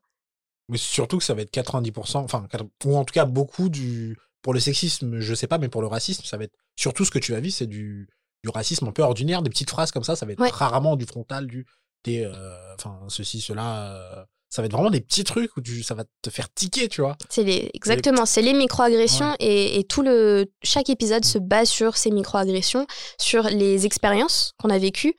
Mais 0.69 0.77
surtout 0.77 1.17
que 1.17 1.23
ça 1.25 1.33
va 1.33 1.41
être 1.41 1.51
90%, 1.51 2.17
enfin, 2.19 2.47
80 2.49 2.69
ou 2.85 2.95
en 2.95 3.03
tout 3.03 3.13
cas 3.13 3.25
beaucoup 3.25 3.67
du. 3.67 4.17
Pour 4.41 4.53
le 4.53 4.59
sexisme, 4.59 5.19
je 5.19 5.33
sais 5.35 5.47
pas, 5.47 5.57
mais 5.59 5.69
pour 5.69 5.81
le 5.81 5.87
racisme, 5.87 6.23
ça 6.25 6.37
va 6.37 6.45
être. 6.45 6.53
Surtout 6.75 7.05
ce 7.05 7.11
que 7.11 7.19
tu 7.19 7.35
as 7.35 7.39
vu, 7.39 7.51
c'est 7.51 7.67
du, 7.67 8.09
du 8.43 8.49
racisme 8.49 8.87
un 8.87 8.91
peu 8.91 9.03
ordinaire, 9.03 9.41
des 9.43 9.49
petites 9.49 9.69
phrases 9.69 9.91
comme 9.91 10.03
ça, 10.03 10.15
ça 10.15 10.25
va 10.25 10.31
être 10.33 10.39
Ouais. 10.39 10.49
rarement 10.49 10.95
du 10.95 11.05
frontal, 11.05 11.47
du. 11.47 11.65
T'es. 12.03 12.23
euh, 12.25 12.73
Enfin, 12.75 12.99
ceci, 13.09 13.41
cela. 13.41 13.93
euh, 13.93 14.25
ça 14.49 14.61
va 14.61 14.65
être 14.65 14.73
vraiment 14.73 14.89
des 14.89 14.99
petits 14.99 15.23
trucs 15.23 15.55
où 15.55 15.61
tu, 15.61 15.81
ça 15.81 15.93
va 15.95 16.03
te 16.21 16.29
faire 16.29 16.53
tiquer, 16.53 16.89
tu 16.89 16.99
vois. 16.99 17.15
C'est 17.29 17.43
les, 17.43 17.69
exactement, 17.73 18.25
c'est 18.25 18.41
les 18.41 18.51
micro-agressions 18.53 19.33
et, 19.39 19.79
et 19.79 19.85
tout 19.85 20.01
le, 20.01 20.51
chaque 20.61 20.89
épisode 20.89 21.23
se 21.23 21.37
base 21.37 21.69
sur 21.69 21.95
ces 21.95 22.11
micro-agressions, 22.11 22.85
sur 23.17 23.43
les 23.43 23.85
expériences 23.85 24.51
qu'on 24.57 24.69
a 24.69 24.77
vécues 24.77 25.13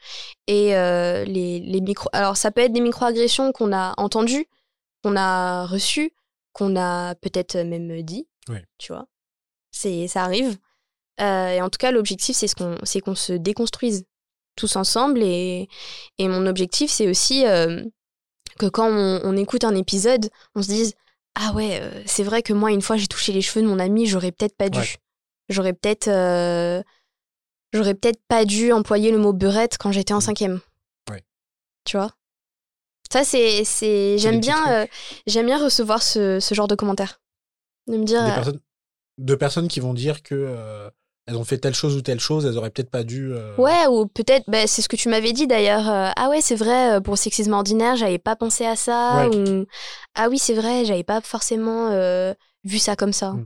et 0.48 0.76
euh, 0.76 1.24
les, 1.24 1.60
les 1.60 1.80
micro. 1.80 2.10
Alors, 2.12 2.36
ça 2.36 2.50
peut 2.50 2.60
être 2.60 2.74
des 2.74 2.82
micro-agressions 2.82 3.52
qu'on 3.52 3.72
a 3.72 3.94
entendues, 3.96 4.44
qu'on 5.02 5.16
a 5.16 5.64
reçues, 5.66 6.12
qu'on 6.52 6.76
a 6.76 7.14
peut-être 7.14 7.56
même 7.56 8.02
dit, 8.02 8.26
Ouais. 8.50 8.62
tu 8.76 8.92
vois. 8.92 9.06
C'est, 9.72 10.06
ça 10.06 10.22
arrive. 10.24 10.58
Euh, 11.20 11.48
et 11.48 11.60
en 11.62 11.68
tout 11.70 11.78
cas, 11.78 11.90
l'objectif, 11.90 12.36
c'est, 12.36 12.46
ce 12.46 12.54
qu'on, 12.54 12.76
c'est 12.84 13.00
qu'on 13.00 13.14
se 13.14 13.32
déconstruise 13.32 14.04
tous 14.56 14.76
ensemble 14.76 15.22
et, 15.22 15.68
et 16.18 16.28
mon 16.28 16.46
objectif, 16.46 16.90
c'est 16.90 17.08
aussi 17.08 17.46
euh, 17.46 17.82
que 18.58 18.66
quand 18.66 18.88
on, 18.88 19.20
on 19.24 19.36
écoute 19.36 19.64
un 19.64 19.74
épisode, 19.74 20.30
on 20.54 20.62
se 20.62 20.68
dise 20.68 20.94
ah 21.34 21.52
ouais, 21.54 21.78
euh, 21.80 22.02
c'est 22.06 22.22
vrai 22.22 22.42
que 22.42 22.52
moi, 22.52 22.70
une 22.70 22.82
fois, 22.82 22.96
j'ai 22.96 23.06
touché 23.06 23.32
les 23.32 23.40
cheveux 23.40 23.62
de 23.64 23.68
mon 23.70 23.78
ami, 23.78 24.06
j'aurais 24.06 24.32
peut-être 24.32 24.56
pas 24.56 24.68
dû. 24.68 24.78
Ouais. 24.78 24.96
J'aurais 25.48 25.72
peut-être. 25.72 26.08
J'aurais 27.72 27.94
peut-être 27.94 28.20
pas 28.28 28.44
dû 28.44 28.70
employer 28.72 29.10
le 29.10 29.16
mot 29.18 29.32
beurette 29.32 29.78
quand 29.78 29.92
j'étais 29.92 30.12
en 30.12 30.18
Mm. 30.18 30.22
cinquième. 30.22 30.60
Ouais. 31.10 31.24
Tu 31.84 31.96
vois? 31.96 32.10
Ça, 33.10 33.24
c'est. 33.24 33.64
c'est... 33.64 34.18
J'aime 34.18 34.40
bien, 34.40 34.86
j'aime 35.26 35.46
bien 35.46 35.62
recevoir 35.62 36.02
ce, 36.02 36.38
ce 36.38 36.54
genre 36.54 36.68
de 36.68 36.74
commentaires. 36.74 37.20
De 37.86 37.96
me 37.96 38.04
dire. 38.04 38.22
Des 38.24 38.32
personnes, 38.32 38.60
de 39.18 39.34
personnes 39.34 39.68
qui 39.68 39.80
vont 39.80 39.94
dire 39.94 40.22
que 40.22 40.34
euh, 40.34 40.90
elles 41.26 41.36
ont 41.36 41.44
fait 41.44 41.58
telle 41.58 41.74
chose 41.74 41.96
ou 41.96 42.02
telle 42.02 42.20
chose, 42.20 42.46
elles 42.46 42.58
auraient 42.58 42.70
peut-être 42.70 42.90
pas 42.90 43.04
dû. 43.04 43.32
euh, 43.32 43.56
Ouais, 43.56 43.86
ou 43.88 44.06
peut-être, 44.06 44.44
bah, 44.48 44.66
c'est 44.66 44.82
ce 44.82 44.88
que 44.88 44.96
tu 44.96 45.08
m'avais 45.08 45.32
dit 45.32 45.46
d'ailleurs. 45.46 45.88
euh, 45.88 46.10
ah 46.16 46.28
ouais, 46.30 46.40
c'est 46.40 46.56
vrai, 46.56 47.00
pour 47.00 47.14
le 47.14 47.18
sexisme 47.18 47.52
ordinaire, 47.52 47.96
j'avais 47.96 48.18
pas 48.18 48.36
pensé 48.36 48.64
à 48.66 48.76
ça. 48.76 49.28
Ouais. 49.28 49.36
Ou 49.36 49.66
ah 50.14 50.28
oui, 50.28 50.38
c'est 50.38 50.54
vrai, 50.54 50.84
j'avais 50.84 51.04
pas 51.04 51.20
forcément 51.20 51.90
vu 52.64 52.78
ça 52.78 52.96
comme 52.96 53.12
ça. 53.12 53.32
Mm. 53.32 53.42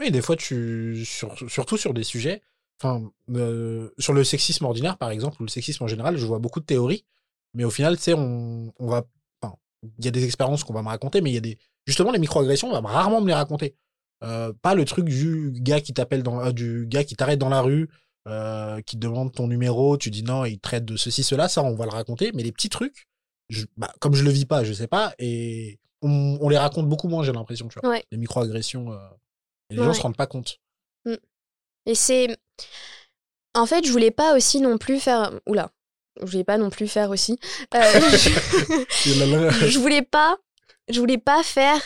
Oui, 0.00 0.10
des 0.10 0.22
fois, 0.22 0.36
tu, 0.36 1.04
sur- 1.04 1.36
surtout 1.50 1.76
sur 1.76 1.92
des 1.92 2.04
sujets, 2.04 2.42
enfin, 2.80 3.10
sur 3.98 4.14
le 4.14 4.24
sexisme 4.24 4.64
ordinaire, 4.64 4.96
par 4.96 5.10
exemple, 5.10 5.36
ou 5.40 5.44
le 5.44 5.50
sexisme 5.50 5.84
en 5.84 5.88
général, 5.88 6.16
je 6.16 6.24
vois 6.26 6.38
beaucoup 6.38 6.60
de 6.60 6.64
théories, 6.64 7.04
mais 7.54 7.64
au 7.64 7.70
final, 7.70 7.96
tu 7.96 8.04
sais, 8.04 8.14
on, 8.14 8.72
on 8.78 8.86
va, 8.88 9.04
il 9.98 10.04
y 10.04 10.08
a 10.08 10.10
des 10.10 10.24
expériences 10.24 10.64
qu'on 10.64 10.72
va 10.72 10.82
me 10.82 10.88
raconter, 10.88 11.20
mais 11.20 11.30
il 11.30 11.34
y 11.34 11.38
a 11.38 11.40
des, 11.40 11.58
justement, 11.86 12.12
les 12.12 12.18
microagressions, 12.18 12.68
on 12.72 12.80
va 12.80 12.88
rarement 12.88 13.20
me 13.20 13.26
les 13.26 13.34
raconter. 13.34 13.76
Euh, 14.22 14.52
pas 14.62 14.74
le 14.74 14.84
truc 14.84 15.06
du 15.06 15.50
gars 15.54 15.80
qui 15.80 15.92
t'appelle 15.94 16.22
dans, 16.22 16.40
euh, 16.44 16.52
du 16.52 16.84
gars 16.86 17.04
qui 17.04 17.16
t'arrête 17.16 17.38
dans 17.38 17.48
la 17.48 17.62
rue, 17.62 17.88
euh, 18.28 18.80
qui 18.82 18.96
te 18.96 19.00
demande 19.00 19.32
ton 19.32 19.46
numéro, 19.48 19.96
tu 19.96 20.10
dis 20.10 20.22
non, 20.22 20.44
il 20.44 20.56
te 20.56 20.62
traite 20.62 20.84
de 20.84 20.96
ceci, 20.96 21.22
cela, 21.22 21.48
ça, 21.48 21.62
on 21.62 21.74
va 21.74 21.86
le 21.86 21.90
raconter, 21.90 22.30
mais 22.34 22.42
les 22.42 22.52
petits 22.52 22.68
trucs, 22.68 23.06
je- 23.48 23.64
bah, 23.78 23.92
comme 24.00 24.14
je 24.14 24.22
le 24.24 24.30
vis 24.30 24.44
pas, 24.44 24.62
je 24.62 24.72
sais 24.74 24.86
pas, 24.88 25.14
et 25.18 25.78
on, 26.02 26.38
on 26.40 26.48
les 26.50 26.58
raconte 26.58 26.88
beaucoup 26.88 27.08
moins, 27.08 27.22
j'ai 27.24 27.32
l'impression, 27.32 27.68
tu 27.68 27.78
vois. 27.80 27.90
Ouais. 27.90 28.04
Les 28.10 28.18
microagressions. 28.18 28.92
et 29.70 29.74
les 29.74 29.76
gens 29.76 29.88
Ouais. 29.88 29.94
se 29.94 30.00
rendent 30.02 30.16
pas 30.16 30.26
compte. 30.26 30.58
Et 31.86 31.94
c'est. 31.94 32.36
En 33.54 33.64
fait, 33.66 33.86
je 33.86 33.90
voulais 33.90 34.10
pas 34.10 34.36
aussi 34.36 34.60
non 34.60 34.76
plus 34.76 35.00
faire. 35.00 35.32
Oula, 35.46 35.70
je 36.20 36.26
voulais 36.30 36.44
pas 36.44 36.58
non 36.58 36.68
plus 36.68 36.88
faire 36.88 37.08
aussi. 37.10 37.38
Je... 37.72 39.66
je 39.68 39.78
voulais 39.78 40.02
pas. 40.02 40.36
Je 40.90 41.00
voulais 41.00 41.18
pas 41.18 41.42
faire 41.42 41.80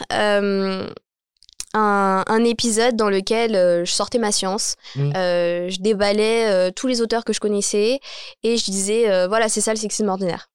un, 1.75 2.25
un 2.27 2.45
épisode 2.45 2.97
dans 2.97 3.11
lequel 3.11 3.55
euh, 3.57 3.85
je 3.85 3.93
sortais 3.93 4.19
ma 4.19 4.33
science, 4.33 4.77
Mm. 4.97 5.13
euh, 5.17 5.69
je 5.69 5.81
déballais 5.81 6.49
euh, 6.51 6.71
tous 6.71 6.87
les 6.87 7.01
auteurs 7.03 7.25
que 7.25 7.33
je 7.33 7.41
connaissais 7.41 8.01
et 8.43 8.57
je 8.57 8.65
disais 8.65 9.27
voilà 9.29 9.49
c'est 9.49 9.61
ça 9.61 9.73
le 9.75 9.79
sexisme 9.79 10.09
ordinaire. 10.09 10.49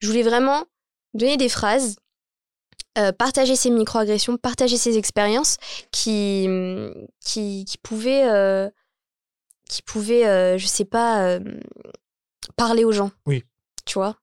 Je 0.00 0.08
voulais 0.08 0.22
vraiment 0.22 0.64
donner 1.14 1.36
des 1.36 1.48
phrases 1.48 1.96
partager 3.18 3.56
ses 3.56 3.70
microagressions, 3.70 4.36
partager 4.36 4.76
ses 4.76 4.96
expériences 4.98 5.56
qui, 5.90 6.48
qui, 7.24 7.64
qui 7.64 7.78
pouvaient, 7.78 8.70
qui 9.68 9.82
pouvaient 9.82 10.58
je 10.58 10.66
sais 10.66 10.84
pas, 10.84 11.38
parler 12.56 12.84
aux 12.84 12.92
gens. 12.92 13.10
Oui. 13.26 13.44
Tu 13.84 13.94
vois? 13.94 14.16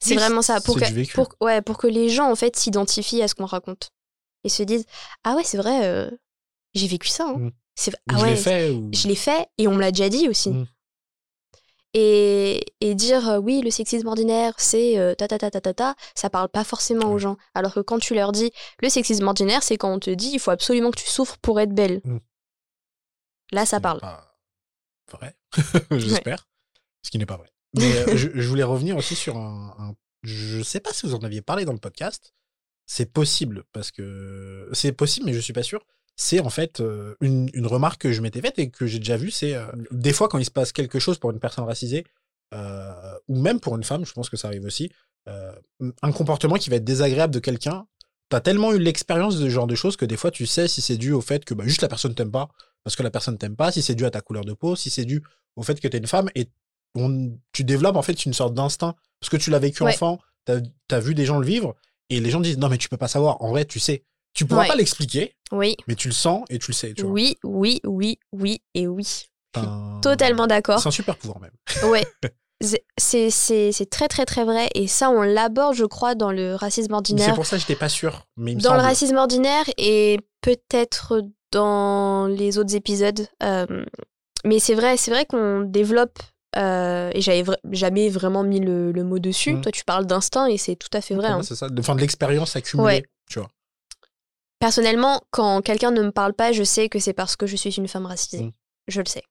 C'est 0.00 0.14
Oui, 0.14 0.16
vraiment 0.20 0.42
ça. 0.42 0.60
Pour 0.60 0.76
que, 0.76 1.12
pour, 1.14 1.28
ouais, 1.40 1.60
pour 1.62 1.78
que 1.78 1.86
les 1.86 2.08
gens, 2.08 2.30
en 2.30 2.34
fait, 2.36 2.56
s'identifient 2.56 3.22
à 3.22 3.28
ce 3.28 3.34
qu'on 3.34 3.46
raconte. 3.46 3.90
Et 4.46 4.48
se 4.48 4.62
disent 4.62 4.86
Ah 5.24 5.34
ouais, 5.34 5.44
c'est 5.44 5.56
vrai, 5.58 5.84
euh, 5.86 6.10
j'ai 6.74 6.86
vécu 6.86 7.08
ça. 7.08 7.24
hein. 7.28 7.36
Mm. 7.38 7.50
Ah 8.08 8.16
je 8.16 8.22
ouais, 8.22 8.30
l'ai 8.30 8.36
fait. 8.36 8.70
Ou... 8.70 8.88
je 8.94 9.08
l'ai 9.08 9.14
fait 9.16 9.48
et 9.58 9.68
on 9.68 9.74
me 9.74 9.80
l'a 9.80 9.90
déjà 9.90 10.08
dit 10.08 10.28
aussi. 10.28 10.50
Mm. 10.50 10.66
Et, 11.94 12.64
et 12.80 12.94
dire 12.94 13.28
euh, 13.28 13.38
oui, 13.38 13.62
le 13.62 13.70
sexisme 13.70 14.06
ordinaire, 14.06 14.52
c'est 14.58 14.98
euh, 14.98 15.14
ta 15.14 15.28
ta 15.28 15.38
ta 15.38 15.50
ta 15.50 15.60
ta 15.62 15.72
ta, 15.74 15.94
ça 16.14 16.28
parle 16.28 16.48
pas 16.50 16.62
forcément 16.64 17.10
aux 17.10 17.18
gens. 17.18 17.36
Alors 17.54 17.72
que 17.74 17.80
quand 17.80 17.98
tu 17.98 18.14
leur 18.14 18.32
dis 18.32 18.50
le 18.82 18.88
sexisme 18.90 19.26
ordinaire, 19.26 19.62
c'est 19.62 19.76
quand 19.78 19.92
on 19.92 19.98
te 19.98 20.10
dit 20.10 20.30
il 20.34 20.38
faut 20.38 20.50
absolument 20.50 20.90
que 20.90 21.00
tu 21.00 21.06
souffres 21.08 21.38
pour 21.38 21.58
être 21.60 21.74
belle. 21.74 22.00
Mm. 22.04 22.18
Là, 23.52 23.64
ça 23.66 23.80
parle. 23.80 24.00
pas 24.00 24.36
vrai, 25.12 25.36
j'espère. 25.98 26.48
Ce 27.02 27.10
qui 27.10 27.18
n'est 27.18 27.26
pas 27.26 27.36
vrai. 27.36 27.50
Mais 27.74 28.16
je, 28.16 28.28
je 28.34 28.48
voulais 28.48 28.62
revenir 28.64 28.96
aussi 28.96 29.14
sur 29.14 29.36
un, 29.36 29.74
un- 29.78 29.94
Je 30.22 30.62
sais 30.62 30.80
pas 30.80 30.92
si 30.92 31.06
vous 31.06 31.14
en 31.14 31.20
aviez 31.22 31.42
parlé 31.42 31.64
dans 31.64 31.72
le 31.72 31.78
podcast. 31.78 32.34
C'est 32.86 33.12
possible, 33.12 33.64
parce 33.72 33.90
que. 33.90 34.68
C'est 34.72 34.92
possible, 34.92 35.26
mais 35.26 35.32
je 35.32 35.40
suis 35.40 35.52
pas 35.52 35.62
sûr. 35.62 35.84
C'est 36.18 36.40
en 36.40 36.48
fait 36.50 36.80
euh, 36.80 37.14
une, 37.20 37.50
une 37.52 37.66
remarque 37.66 38.00
que 38.02 38.12
je 38.12 38.22
m'étais 38.22 38.40
faite 38.40 38.58
et 38.58 38.70
que 38.70 38.86
j'ai 38.86 38.98
déjà 38.98 39.16
vue. 39.18 39.30
C'est 39.30 39.54
euh, 39.54 39.66
des 39.90 40.12
fois 40.14 40.28
quand 40.28 40.38
il 40.38 40.44
se 40.46 40.50
passe 40.50 40.72
quelque 40.72 40.98
chose 40.98 41.18
pour 41.18 41.30
une 41.30 41.40
personne 41.40 41.64
racisée, 41.64 42.04
euh, 42.54 42.92
ou 43.28 43.38
même 43.40 43.60
pour 43.60 43.76
une 43.76 43.84
femme, 43.84 44.06
je 44.06 44.12
pense 44.12 44.30
que 44.30 44.36
ça 44.36 44.48
arrive 44.48 44.64
aussi, 44.64 44.90
euh, 45.28 45.52
un 46.02 46.12
comportement 46.12 46.54
qui 46.56 46.70
va 46.70 46.76
être 46.76 46.84
désagréable 46.84 47.34
de 47.34 47.38
quelqu'un. 47.40 47.86
T'as 48.28 48.40
tellement 48.40 48.72
eu 48.72 48.78
l'expérience 48.78 49.36
de 49.38 49.44
ce 49.44 49.50
genre 49.50 49.66
de 49.66 49.74
choses 49.74 49.96
que 49.96 50.04
des 50.04 50.16
fois 50.16 50.30
tu 50.30 50.46
sais 50.46 50.66
si 50.68 50.80
c'est 50.80 50.96
dû 50.96 51.12
au 51.12 51.20
fait 51.20 51.44
que 51.44 51.54
bah, 51.54 51.64
juste 51.66 51.82
la 51.82 51.88
personne 51.88 52.14
t'aime 52.14 52.30
pas 52.32 52.48
parce 52.82 52.96
que 52.96 53.02
la 53.02 53.10
personne 53.10 53.36
t'aime 53.36 53.54
pas, 53.56 53.70
si 53.70 53.82
c'est 53.82 53.94
dû 53.94 54.04
à 54.04 54.10
ta 54.10 54.20
couleur 54.20 54.44
de 54.44 54.52
peau, 54.52 54.74
si 54.74 54.90
c'est 54.90 55.04
dû 55.04 55.22
au 55.56 55.62
fait 55.62 55.78
que 55.80 55.86
t'es 55.88 55.98
une 55.98 56.06
femme 56.06 56.28
et 56.34 56.48
on- 56.94 57.36
tu 57.52 57.62
développes 57.62 57.96
en 57.96 58.02
fait 58.02 58.24
une 58.24 58.32
sorte 58.32 58.54
d'instinct 58.54 58.94
parce 59.20 59.28
que 59.30 59.36
tu 59.36 59.50
l'as 59.50 59.58
vécu 59.58 59.82
Ouais. 59.82 59.92
enfant, 59.92 60.18
t'as 60.44 60.60
as 60.90 61.00
vu 61.00 61.14
des 61.14 61.24
gens 61.26 61.38
le 61.38 61.46
vivre 61.46 61.74
et 62.10 62.20
les 62.20 62.30
gens 62.30 62.40
disent 62.40 62.58
non 62.58 62.68
mais 62.68 62.78
tu 62.78 62.88
peux 62.88 62.96
pas 62.96 63.08
savoir. 63.08 63.40
En 63.42 63.50
vrai, 63.50 63.64
tu 63.64 63.78
sais, 63.80 64.04
tu 64.34 64.44
pourras 64.46 64.62
Ouais. 64.62 64.68
pas 64.68 64.76
l'expliquer, 64.76 65.34
Oui, 65.52 65.76
mais 65.86 65.94
tu 65.94 66.08
le 66.08 66.14
sens 66.14 66.44
et 66.50 66.58
tu 66.58 66.70
le 66.70 66.74
sais. 66.74 66.92
Tu 66.94 67.02
vois. 67.02 67.10
oui, 67.12 67.36
oui, 67.44 67.80
oui, 67.84 68.18
oui 68.32 68.60
et 68.74 68.86
oui. 68.86 69.28
Totalement 70.02 70.46
d'accord. 70.46 70.80
C'est 70.80 70.88
un 70.88 70.92
super 70.92 71.16
pouvoir 71.16 71.40
même. 71.40 71.52
Ouais. 71.90 72.06
C'est- 72.62 72.84
C'est 72.98 73.28
c'est- 73.30 73.70
c'est 73.72 73.90
très 73.90 74.08
très 74.08 74.24
très 74.24 74.44
vrai 74.44 74.70
et 74.74 74.86
ça 74.86 75.10
on 75.10 75.20
l'aborde 75.20 75.74
je 75.74 75.84
crois 75.84 76.14
dans 76.14 76.32
le 76.32 76.54
racisme 76.54 76.88
C'est 76.88 76.94
ordinaire 76.94 77.34
pour 77.34 77.44
ça 77.44 77.56
que 77.56 77.60
j'étais 77.60 77.74
pas 77.76 77.90
sûr, 77.90 78.26
mais 78.38 78.52
il 78.52 78.56
me 78.56 78.62
dans 78.62 78.74
le 78.74 78.80
racisme 78.80 79.16
ordinaire 79.16 79.64
et 79.76 80.18
peut-être 80.40 81.20
dans 81.52 82.26
les 82.26 82.56
autres 82.58 82.74
épisodes. 82.74 83.28
euh, 83.42 83.84
mais 84.44 84.58
c'est 84.58 84.74
vrai, 84.74 84.96
c'est 84.96 85.10
vrai 85.10 85.26
qu'on 85.26 85.60
développe. 85.62 86.18
Euh, 86.56 87.10
et 87.14 87.20
j'avais 87.20 87.42
vra- 87.42 87.58
jamais 87.70 88.08
vraiment 88.08 88.42
mis 88.42 88.60
le, 88.60 88.92
le 88.92 89.04
mot 89.04 89.18
dessus. 89.18 89.54
Mm. 89.54 89.60
Toi, 89.62 89.72
tu 89.72 89.84
parles 89.84 90.06
d'instinct 90.06 90.46
et 90.46 90.56
c'est 90.58 90.76
tout 90.76 90.88
à 90.92 91.00
fait 91.00 91.14
vrai. 91.14 91.28
Hein. 91.28 91.42
c'est 91.42 91.54
ça, 91.56 91.68
de, 91.68 91.98
l'expérience 92.00 92.56
accumulée, 92.56 92.84
Ouais. 92.86 93.02
tu 93.30 93.38
vois. 93.40 93.48
Personnellement, 94.58 95.20
quand 95.30 95.60
quelqu'un 95.62 95.90
ne 95.90 96.02
me 96.02 96.10
parle 96.12 96.32
pas, 96.32 96.52
je 96.52 96.62
sais 96.62 96.88
que 96.88 96.98
c'est 96.98 97.12
parce 97.12 97.36
que 97.36 97.46
je 97.46 97.56
suis 97.56 97.70
une 97.76 97.88
femme 97.88 98.06
racisée. 98.06 98.44
Mm. 98.44 98.52
Je 98.88 99.00
le 99.00 99.06
sais. 99.06 99.22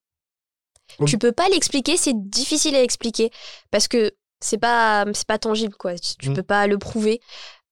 Ok. 0.99 1.07
Tu 1.07 1.17
peux 1.17 1.31
pas 1.31 1.49
l'expliquer, 1.49 1.97
c'est 1.97 2.13
difficile 2.15 2.75
à 2.75 2.83
expliquer 2.83 3.31
parce 3.71 3.87
que 3.87 4.11
c'est 4.39 4.59
pas 4.59 5.05
c'est 5.13 5.25
pas 5.25 5.39
tangible 5.39 5.73
quoi. 5.75 5.97
Tu, 5.97 6.15
tu 6.19 6.29
Mm. 6.29 6.33
peux 6.35 6.43
pas 6.43 6.67
le 6.67 6.77
prouver. 6.77 7.21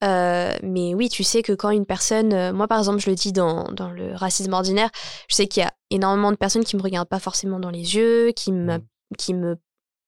Euh, 0.03 0.53
mais 0.63 0.93
oui, 0.95 1.07
tu 1.10 1.24
sais 1.24 1.43
que 1.43 1.53
quand 1.53 1.69
une 1.69 1.86
personne, 1.86 2.33
euh, 2.33 2.51
moi 2.53 2.67
par 2.67 2.79
exemple, 2.79 3.00
je 3.00 3.10
le 3.10 3.15
dis 3.15 3.31
dans, 3.31 3.65
dans 3.72 3.89
le 3.91 4.15
racisme 4.15 4.51
ordinaire, 4.51 4.89
je 5.29 5.36
sais 5.36 5.48
qu'il 5.48 5.62
y 5.63 5.65
a 5.65 5.72
énormément 5.91 6.31
de 6.31 6.36
personnes 6.38 6.65
qui 6.65 6.75
me 6.75 6.81
regardent 6.81 7.07
pas 7.07 7.19
forcément 7.19 7.60
dans 7.60 7.69
les 7.69 7.95
yeux, 7.95 8.31
qui 8.36 8.51
me. 8.51 8.79
Qui 9.15 9.34
me 9.34 9.58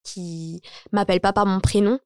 qui 0.04 0.62
m'appellent 0.92 1.20
pas 1.22 1.34
par 1.34 1.46
mon 1.46 1.60
prénom. 1.60 2.00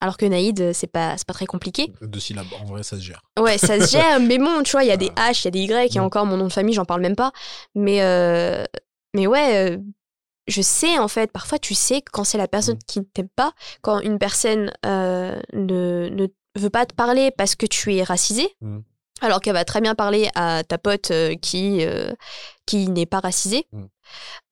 Alors 0.00 0.16
que 0.16 0.26
Naïd, 0.26 0.60
euh, 0.60 0.72
c'est 0.72 0.88
pas 0.88 1.16
c'est 1.16 1.26
pas 1.26 1.32
très 1.32 1.46
compliqué. 1.46 1.92
Deux 2.02 2.18
syllabes, 2.20 2.48
en 2.60 2.64
vrai, 2.64 2.82
ça 2.82 2.96
se 2.96 3.02
gère. 3.02 3.22
Ouais, 3.38 3.56
ça 3.56 3.80
se 3.80 3.88
gère, 3.90 4.18
mais 4.20 4.36
bon, 4.38 4.62
tu 4.64 4.72
vois, 4.72 4.82
il 4.84 4.88
y 4.88 4.92
a 4.92 4.96
des 4.96 5.10
Ah. 5.16 5.30
H, 5.30 5.42
il 5.42 5.44
y 5.44 5.48
a 5.48 5.50
des 5.52 5.60
Y, 5.60 5.96
et 5.96 6.00
Mm. 6.00 6.02
encore 6.02 6.26
mon 6.26 6.36
nom 6.36 6.48
de 6.48 6.52
famille, 6.52 6.74
j'en 6.74 6.84
parle 6.84 7.02
même 7.02 7.14
pas. 7.16 7.30
Mais, 7.76 8.02
euh, 8.02 8.64
mais 9.14 9.28
ouais, 9.28 9.70
euh, 9.74 9.78
je 10.48 10.60
sais 10.60 10.98
en 10.98 11.06
fait, 11.06 11.30
parfois 11.30 11.58
tu 11.60 11.74
sais 11.74 12.02
que 12.02 12.10
quand 12.10 12.24
c'est 12.24 12.36
la 12.38 12.48
personne 12.48 12.74
Mm. 12.76 12.84
qui 12.88 12.98
ne 12.98 13.04
t'aime 13.04 13.28
pas, 13.28 13.52
quand 13.80 14.00
une 14.00 14.18
personne 14.18 14.72
euh, 14.84 15.40
ne, 15.52 16.08
ne 16.08 16.26
veut 16.58 16.70
pas 16.70 16.84
te 16.84 16.94
parler 16.94 17.30
parce 17.30 17.54
que 17.54 17.66
tu 17.66 17.94
es 17.94 18.02
racisé, 18.02 18.48
Mm. 18.60 18.80
Alors 19.22 19.40
qu'elle 19.40 19.54
va 19.54 19.64
très 19.64 19.80
bien 19.80 19.94
parler 19.94 20.28
à 20.34 20.62
ta 20.64 20.78
pote 20.78 21.10
euh, 21.10 21.34
qui, 21.36 21.84
euh, 21.86 22.10
qui 22.66 22.88
n'est 22.88 23.06
pas 23.06 23.20
racisée. 23.20 23.66
Mm. 23.72 23.84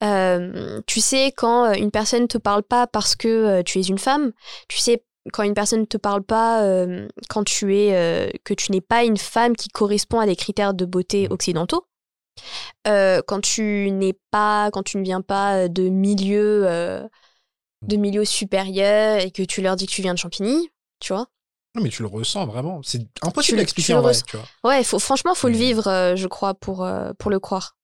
Euh, 0.04 0.80
tu 0.86 1.00
sais 1.00 1.32
quand 1.36 1.72
une 1.74 1.90
personne 1.90 2.28
te 2.28 2.38
parle 2.38 2.62
pas 2.62 2.86
parce 2.86 3.16
que 3.16 3.60
tu 3.62 3.78
es 3.78 3.82
une 3.82 3.98
femme, 3.98 4.32
tu 4.68 4.78
sais 4.78 5.04
quand 5.32 5.42
une 5.42 5.52
personne 5.52 5.80
ne 5.80 5.86
te 5.86 5.98
parle 5.98 6.22
pas 6.22 6.62
euh, 6.62 7.06
quand 7.28 7.44
tu 7.44 7.76
es 7.76 8.32
que 8.44 8.54
tu 8.54 8.72
n'es 8.72 8.80
pas 8.80 9.04
une 9.04 9.18
femme 9.18 9.54
qui 9.54 9.68
correspond 9.68 10.18
à 10.20 10.26
des 10.26 10.36
critères 10.36 10.72
de 10.72 10.86
beauté 10.86 11.28
Mm. 11.28 11.32
occidentaux. 11.32 11.86
Quand 12.86 13.40
tu 13.42 13.90
n'es 13.90 14.14
pas, 14.30 14.70
quand 14.72 14.82
tu 14.82 14.96
ne 14.96 15.02
viens 15.02 15.20
pas 15.20 15.68
de 15.68 15.90
milieu, 15.90 17.08
de 17.82 17.96
milieu 17.96 18.24
supérieur 18.24 19.20
et 19.20 19.30
que 19.30 19.42
tu 19.42 19.60
leur 19.60 19.76
dis 19.76 19.86
que 19.86 19.92
tu 19.92 20.00
viens 20.00 20.14
de 20.14 20.18
Champigny, 20.18 20.70
tu 21.00 21.12
vois. 21.12 21.26
Non, 21.74 21.82
mais 21.82 21.88
tu 21.88 22.02
le 22.02 22.08
ressens 22.08 22.46
vraiment. 22.46 22.80
C'est 22.82 23.06
impossible 23.22 23.56
le- 23.58 23.62
d'expliquer 23.62 23.88
tu 23.88 23.92
le 23.92 23.98
en 23.98 24.02
vrai, 24.02 24.14
tu 24.26 24.36
vois. 24.36 24.46
Ouais, 24.70 24.82
faut, 24.84 24.98
franchement, 24.98 25.34
faut 25.34 25.48
le 25.48 25.56
vivre, 25.56 25.86
euh, 25.86 26.16
je 26.16 26.26
crois, 26.26 26.54
pour, 26.54 26.82
euh, 26.84 27.12
pour 27.18 27.30
le 27.30 27.38
croire. 27.38 27.76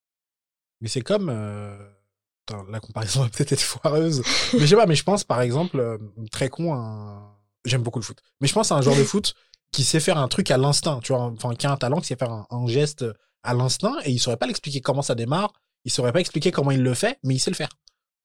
Mais 0.81 0.88
c'est 0.88 1.02
comme. 1.02 1.28
euh, 1.31 1.76
putain, 2.47 2.64
la 2.71 2.81
comparaison 2.81 3.23
va 3.23 3.28
peut-être 3.28 3.52
être 3.52 3.61
foireuse. 3.62 4.23
mais 4.55 4.61
je 4.61 4.66
sais 4.66 4.76
pas, 4.76 4.87
mais 4.87 4.95
je 4.97 5.05
pense 5.05 5.25
par 5.25 5.40
exemple, 5.40 5.78
euh, 5.81 5.99
très 6.31 6.49
con, 6.49 6.75
un... 6.75 7.33
j'aime 7.64 7.83
beaucoup 7.83 7.99
le 8.00 8.05
foot. 8.05 8.19
Mais 8.40 8.49
je 8.49 8.52
pense 8.55 8.73
à 8.73 8.76
un 8.76 8.83
joueur 8.83 8.97
de 8.97 9.05
foot 9.05 9.35
qui 9.73 9.85
sait 9.85 10.00
faire 10.00 10.19
un 10.19 10.28
truc 10.28 10.50
à 10.50 10.57
l'instinct, 10.59 11.00
tu 11.02 11.12
vois. 11.12 11.23
Enfin, 11.23 11.55
qui 11.55 11.66
a 11.66 11.71
un 11.73 11.76
talent, 11.76 12.00
qui 12.00 12.07
sait 12.09 12.16
faire 12.16 12.31
un, 12.33 12.47
un 12.50 12.66
geste 12.66 13.05
à 13.43 13.55
l'instinct 13.55 13.95
et 14.05 14.11
il 14.11 14.19
saurait 14.19 14.37
pas 14.37 14.47
l'expliquer 14.47 14.81
comment 14.81 15.02
ça 15.02 15.14
démarre. 15.14 15.52
Il 15.85 15.93
saurait 15.93 16.12
pas 16.12 16.21
expliquer 16.21 16.50
comment 16.50 16.73
il 16.73 16.83
le 16.83 16.95
fait, 16.95 17.19
mais 17.23 17.35
il 17.35 17.38
sait 17.38 17.50
le 17.50 17.57
faire. 17.57 17.69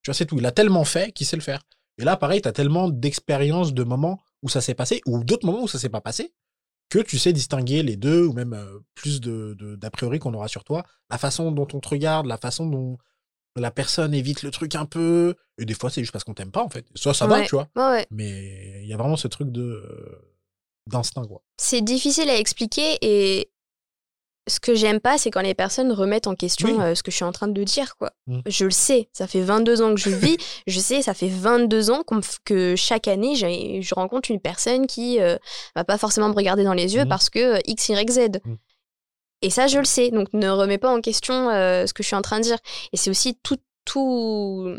Tu 0.02 0.10
vois, 0.10 0.16
c'est 0.16 0.26
tout. 0.26 0.38
Il 0.40 0.46
a 0.48 0.52
tellement 0.52 0.84
fait 0.84 1.12
qu'il 1.12 1.28
sait 1.28 1.36
le 1.36 1.44
faire. 1.44 1.62
Et 2.00 2.04
là, 2.04 2.18
pareil, 2.18 2.42
t'as 2.42 2.52
tellement 2.52 2.90
d'expériences, 2.90 3.74
de 3.74 3.84
moments 3.84 4.20
où 4.42 4.50
ça 4.50 4.62
s'est 4.62 4.74
passé, 4.74 5.02
ou 5.06 5.24
d'autres 5.24 5.46
moments 5.46 5.64
où 5.64 5.68
ça 5.68 5.80
s'est 5.80 5.90
pas 5.90 6.02
passé, 6.02 6.34
que 6.90 7.00
tu 7.00 7.18
sais 7.18 7.34
distinguer 7.34 7.84
les 7.84 7.96
deux, 7.96 8.26
ou 8.26 8.34
même 8.34 8.54
euh, 8.54 8.80
plus 8.96 9.22
de, 9.22 9.56
d'a 9.78 9.90
priori 9.90 10.20
qu'on 10.20 10.34
aura 10.34 10.48
sur 10.48 10.64
toi, 10.64 10.84
la 11.10 11.18
façon 11.18 11.52
dont 11.52 11.68
on 11.74 11.80
te 11.80 11.88
regarde, 11.88 12.26
la 12.26 12.38
façon 12.38 12.66
dont 12.66 12.98
la 13.56 13.72
personne 13.72 14.14
évite 14.14 14.44
le 14.44 14.52
truc 14.52 14.76
un 14.76 14.86
peu, 14.86 15.36
et 15.58 15.66
des 15.66 15.74
fois 15.74 15.90
c'est 15.90 16.02
juste 16.02 16.14
parce 16.14 16.24
qu'on 16.24 16.34
t'aime 16.34 16.52
pas 16.52 16.64
en 16.64 16.70
fait. 16.70 16.86
Ça, 16.96 17.14
ça 17.14 17.28
va, 17.28 17.42
tu 17.44 17.56
vois. 17.56 17.68
Ouais, 17.76 17.84
ouais. 17.84 18.08
Mais 18.12 18.82
il 18.82 18.88
y 18.88 18.94
a 18.94 18.98
vraiment 18.98 19.18
ce 19.18 19.28
truc 19.28 19.52
de 19.52 19.62
euh, 19.62 20.32
d'instinct, 20.88 21.26
quoi. 21.26 21.44
C'est 21.58 21.82
difficile 21.82 22.30
à 22.30 22.38
expliquer 22.38 22.98
et 23.02 23.51
ce 24.48 24.60
que 24.60 24.74
j'aime 24.74 25.00
pas, 25.00 25.18
c'est 25.18 25.30
quand 25.32 25.42
les 25.42 25.54
personnes 25.54 25.92
remettent 25.92 26.26
en 26.28 26.36
question 26.36 26.68
Oui. 26.70 26.82
euh, 26.84 26.96
ce 26.96 27.04
que 27.04 27.12
je 27.12 27.16
suis 27.18 27.26
en 27.26 27.32
train 27.32 27.48
de 27.48 27.64
dire. 27.64 27.96
Quoi. 27.98 28.12
Mm. 28.28 28.40
Je 28.48 28.66
le 28.66 28.72
sais, 28.72 29.08
ça 29.14 29.28
fait 29.28 29.42
22 29.42 29.82
ans 29.82 29.94
que 29.94 30.00
je 30.02 30.10
vis, 30.10 30.38
je 30.68 30.80
sais, 30.80 31.02
ça 31.02 31.14
fait 31.14 31.30
22 31.30 31.92
ans 31.92 32.04
que 32.44 32.76
chaque 32.76 33.08
année, 33.08 33.36
je 33.36 33.96
rencontre 33.96 34.32
une 34.32 34.40
personne 34.42 34.88
qui 34.88 35.20
euh, 35.20 35.38
va 35.76 35.84
pas 35.84 35.98
forcément 35.98 36.30
me 36.30 36.34
regarder 36.36 36.64
dans 36.64 36.74
les 36.74 36.96
yeux 36.96 37.06
Mm. 37.06 37.10
parce 37.10 37.30
que 37.30 37.58
euh, 37.58 37.60
X, 37.66 37.90
Y, 37.90 38.10
Z. 38.12 38.20
Mm. 38.44 38.56
Et 39.44 39.50
ça, 39.50 39.68
je 39.68 39.80
le 39.80 39.86
sais, 39.86 40.10
donc 40.12 40.28
ne 40.34 40.50
remets 40.50 40.78
pas 40.78 40.92
en 40.92 41.02
question 41.02 41.50
euh, 41.50 41.86
ce 41.88 41.94
que 41.94 42.04
je 42.04 42.08
suis 42.08 42.16
en 42.16 42.22
train 42.22 42.38
de 42.40 42.44
dire. 42.44 42.58
Et 42.94 42.98
c'est 42.98 43.10
aussi 43.10 43.36
tout, 43.44 43.58
tout, 43.86 44.72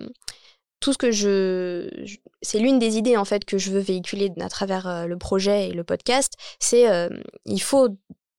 tout 0.81 0.93
ce 0.93 0.99
que 0.99 1.11
je... 1.13 1.89
je- 2.05 2.17
c'est 2.43 2.59
l'une 2.59 2.79
des 2.81 2.97
idées, 2.97 3.17
en 3.17 3.25
fait, 3.25 3.45
que 3.45 3.59
je 3.59 3.71
veux 3.71 3.79
véhiculer 3.81 4.31
à 4.41 4.49
travers 4.49 4.87
euh, 4.89 5.07
le 5.07 5.17
projet 5.19 5.69
et 5.69 5.73
le 5.73 5.85
podcast, 5.85 6.35
c'est 6.61 6.89
euh, 6.91 7.09
il 7.45 7.61
faut 7.63 7.89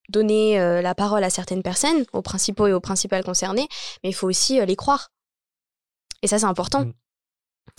donner 0.10 0.60
euh, 0.60 0.82
la 0.82 0.96
parole 0.96 1.24
à 1.24 1.30
certaines 1.30 1.64
personnes, 1.64 2.06
aux 2.14 2.22
principaux 2.22 2.68
et 2.68 2.74
aux 2.74 2.80
principales 2.80 3.24
concernés, 3.24 3.68
mais 4.04 4.10
il 4.10 4.14
faut 4.14 4.28
aussi 4.28 4.60
euh, 4.60 4.66
les 4.66 4.76
croire. 4.76 5.10
Et 6.22 6.28
ça, 6.28 6.40
c'est 6.40 6.46
important. 6.46 6.86
Mm. 6.86 6.94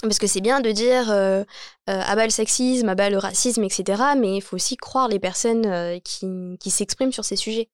Parce 0.02 0.18
que 0.18 0.26
c'est 0.26 0.40
bien 0.40 0.60
de 0.60 0.70
dire 0.70 1.10
euh, 1.10 1.44
ah 1.86 2.16
bah 2.16 2.24
le 2.24 2.30
sexisme, 2.30 2.88
ah 2.88 2.94
bah 2.94 3.10
le 3.10 3.18
racisme, 3.18 3.62
etc. 3.64 4.02
Mais 4.18 4.36
il 4.36 4.40
faut 4.40 4.56
aussi 4.56 4.76
croire 4.76 5.08
les 5.08 5.18
personnes 5.18 6.00
qui, 6.00 6.58
qui 6.58 6.70
s'expriment 6.70 7.12
sur 7.12 7.24
ces 7.24 7.36
sujets 7.36 7.70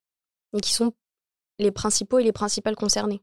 et 0.55 0.59
qui 0.59 0.71
sont 0.71 0.93
les 1.57 1.71
principaux 1.71 2.19
et 2.19 2.23
les 2.23 2.31
principales 2.31 2.75
concernés. 2.75 3.21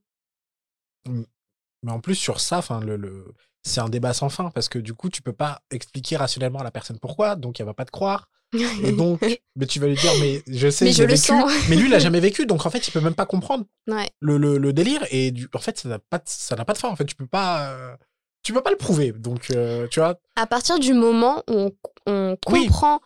Mais 1.06 1.92
en 1.92 2.00
plus, 2.00 2.16
sur 2.16 2.40
ça, 2.40 2.58
enfin, 2.58 2.80
le, 2.80 2.96
le... 2.96 3.34
c'est 3.62 3.80
un 3.80 3.88
débat 3.88 4.12
sans 4.12 4.28
fin, 4.28 4.50
parce 4.50 4.68
que 4.68 4.78
du 4.78 4.94
coup, 4.94 5.10
tu 5.10 5.22
peux 5.22 5.32
pas 5.32 5.62
expliquer 5.70 6.16
rationnellement 6.16 6.60
à 6.60 6.64
la 6.64 6.70
personne 6.70 6.98
pourquoi, 6.98 7.36
donc 7.36 7.60
elle 7.60 7.66
va 7.66 7.74
pas 7.74 7.84
te 7.84 7.90
croire. 7.90 8.28
Et 8.54 8.92
donc, 8.92 9.20
mais 9.56 9.66
tu 9.66 9.78
vas 9.80 9.86
lui 9.88 9.94
dire, 9.96 10.12
mais 10.20 10.42
je 10.46 10.68
sais, 10.70 10.86
Mais 10.86 10.92
j'ai 10.92 11.02
je 11.02 11.08
le 11.08 11.14
vécu. 11.14 11.22
sens. 11.26 11.52
Mais 11.68 11.76
lui, 11.76 11.86
il 11.88 11.94
a 11.94 11.98
jamais 11.98 12.20
vécu, 12.20 12.46
donc 12.46 12.64
en 12.66 12.70
fait, 12.70 12.86
il 12.86 12.90
peut 12.90 13.00
même 13.00 13.14
pas 13.14 13.26
comprendre 13.26 13.64
ouais. 13.88 14.08
le, 14.20 14.38
le, 14.38 14.58
le 14.58 14.72
délire. 14.72 15.04
Et 15.10 15.30
du... 15.30 15.48
en 15.54 15.58
fait, 15.58 15.78
ça 15.78 15.88
n'a 15.88 15.98
pas, 15.98 16.18
de- 16.18 16.24
ça 16.26 16.56
n'a 16.56 16.64
pas 16.64 16.72
de 16.72 16.78
fin. 16.78 16.88
En 16.88 16.96
fait, 16.96 17.04
tu 17.04 17.14
peux 17.14 17.26
pas, 17.26 17.70
euh, 17.72 17.96
tu 18.42 18.52
peux 18.52 18.62
pas 18.62 18.70
le 18.70 18.76
prouver. 18.76 19.12
Donc, 19.12 19.50
euh, 19.50 19.86
tu 19.88 20.00
vois, 20.00 20.18
À 20.36 20.46
partir 20.46 20.78
du 20.78 20.94
moment 20.94 21.42
où 21.48 21.54
on, 21.56 21.72
on 22.06 22.36
Oui. 22.48 22.66
comprend 22.66 23.00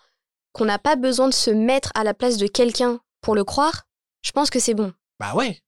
qu'on 0.53 0.65
n'a 0.67 0.79
pas 0.79 0.97
besoin 0.97 1.29
de 1.29 1.35
se 1.35 1.51
mettre 1.51 1.91
à 1.95 2.05
la 2.05 2.15
place 2.15 2.37
de 2.37 2.47
quelqu'un 2.47 3.01
pour 3.21 3.35
le 3.35 3.43
croire, 3.43 3.85
je 4.23 4.31
pense 4.33 4.51
que 4.51 4.61
c'est 4.61 4.75
bon. 4.75 4.93
Bah 5.19 5.35
ouais. 5.35 5.61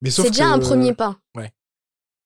Mais 0.00 0.10
C'est 0.10 0.30
déjà 0.30 0.44
que- 0.44 0.50
un 0.50 0.58
premier 0.58 0.94
pas. 0.94 1.16
Ouais. 1.36 1.52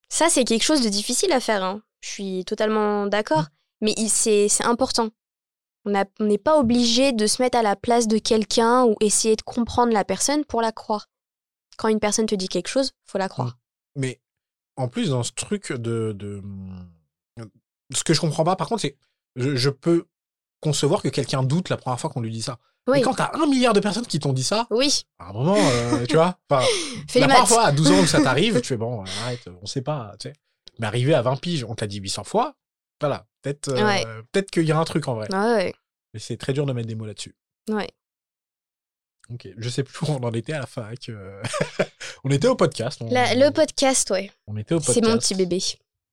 Ça, 0.09 0.29
c'est 0.29 0.45
quelque 0.45 0.63
chose 0.65 0.83
de 0.83 0.89
difficile 0.89 1.33
à 1.33 1.41
faire. 1.41 1.63
hein. 1.65 1.83
Je 2.01 2.09
suis 2.11 2.45
totalement 2.45 3.07
d'accord. 3.07 3.43
Mmh. 3.43 3.49
Mais 3.83 3.95
c'est 4.09 4.49
important. 4.65 5.09
On 5.87 6.25
n'est 6.25 6.39
pas 6.39 6.59
obligé 6.59 7.13
de 7.13 7.27
se 7.27 7.41
mettre 7.41 7.57
à 7.57 7.63
la 7.63 7.77
place 7.77 8.09
de 8.09 8.19
quelqu'un 8.19 8.85
ou 8.85 8.97
essayer 9.01 9.37
de 9.37 9.43
comprendre 9.43 9.93
la 9.93 10.05
personne 10.05 10.45
pour 10.45 10.61
la 10.61 10.73
croire. 10.73 11.07
Quand 11.79 11.89
une 11.89 12.01
personne 12.01 12.27
te 12.27 12.35
dit 12.35 12.49
quelque 12.49 12.69
chose, 12.69 12.93
faut 13.05 13.19
la 13.19 13.29
croire. 13.29 13.57
Mais 13.95 14.21
en 14.77 14.89
plus, 14.89 15.11
dans 15.11 15.23
ce 15.23 15.33
truc 15.33 15.73
de. 15.73 16.13
de... 16.13 16.43
Ce 17.95 18.03
que 18.03 18.15
je 18.15 18.21
comprends 18.21 18.45
pas, 18.45 18.57
par 18.57 18.69
contre, 18.69 18.83
c'est. 18.83 18.97
Je, 19.37 19.55
je 19.55 19.71
peux 19.71 20.07
concevoir 20.61 21.03
que 21.03 21.09
quelqu'un 21.09 21.43
doute 21.43 21.69
la 21.69 21.77
première 21.77 22.01
fois 22.01 22.11
qu'on 22.11 22.21
lui 22.21 22.33
dit 22.33 22.43
ça. 22.43 22.59
Oui. 22.89 22.99
Mais 22.99 23.03
quand 23.03 23.15
t'as 23.15 23.33
un 23.35 23.47
milliard 23.47 23.73
de 23.73 23.81
personnes 23.81 24.07
qui 24.07 24.21
t'ont 24.21 24.33
dit 24.33 24.45
ça, 24.45 24.67
Oui, 24.71 25.07
à 25.19 25.31
un 25.31 25.33
moment, 25.33 25.57
euh, 25.57 26.07
tu 26.07 26.15
vois, 26.15 26.39
la 26.51 26.63
première 27.09 27.49
fois, 27.49 27.65
à 27.67 27.73
12 27.73 27.91
ans 27.91 28.07
ça 28.07 28.21
t'arrive, 28.23 28.61
tu 28.61 28.69
fais 28.69 28.77
bon, 28.77 29.03
arrête, 29.23 29.49
on 29.61 29.67
sait 29.67 29.83
pas, 29.83 30.15
tu 30.21 30.29
sais. 30.29 30.35
Mais 30.79 30.87
arrivé 30.87 31.15
à 31.15 31.23
20 31.23 31.37
piges, 31.41 31.65
on 31.65 31.75
t'a 31.75 31.87
dit 31.87 31.99
800 31.99 32.25
fois, 32.25 32.55
voilà, 33.01 33.27
peut-être 33.43 33.69
euh, 33.69 33.85
Ouais. 33.87 34.05
peut-être 34.33 34.51
qu'il 34.51 34.65
y 34.65 34.73
a 34.73 34.79
un 34.79 34.85
truc 34.85 35.07
en 35.09 35.15
vrai. 35.15 35.29
Ouais, 35.35 35.75
Mais 36.15 36.21
c'est 36.21 36.37
très 36.37 36.53
dur 36.53 36.67
de 36.67 36.73
mettre 36.73 36.89
des 36.89 36.95
mots 36.95 37.07
là-dessus. 37.07 37.35
ouais. 37.71 37.89
Ok, 39.29 39.49
je 39.57 39.69
sais 39.69 39.83
plus 39.83 40.07
où 40.07 40.13
on 40.13 40.23
en 40.23 40.33
était 40.35 40.53
à 40.53 40.61
la 40.61 40.67
fac. 40.67 41.09
euh. 41.09 41.43
on 42.25 42.31
était 42.31 42.47
au 42.47 42.55
podcast. 42.55 43.01
On, 43.03 43.11
La- 43.11 43.35
le 43.35 43.51
podcast, 43.51 44.09
ouais. 44.11 44.31
on 44.47 44.57
était 44.57 44.75
au 44.75 44.79
podcast. 44.79 45.01
C'est 45.03 45.09
mon 45.11 45.19
petit 45.19 45.35
bébé. 45.35 45.59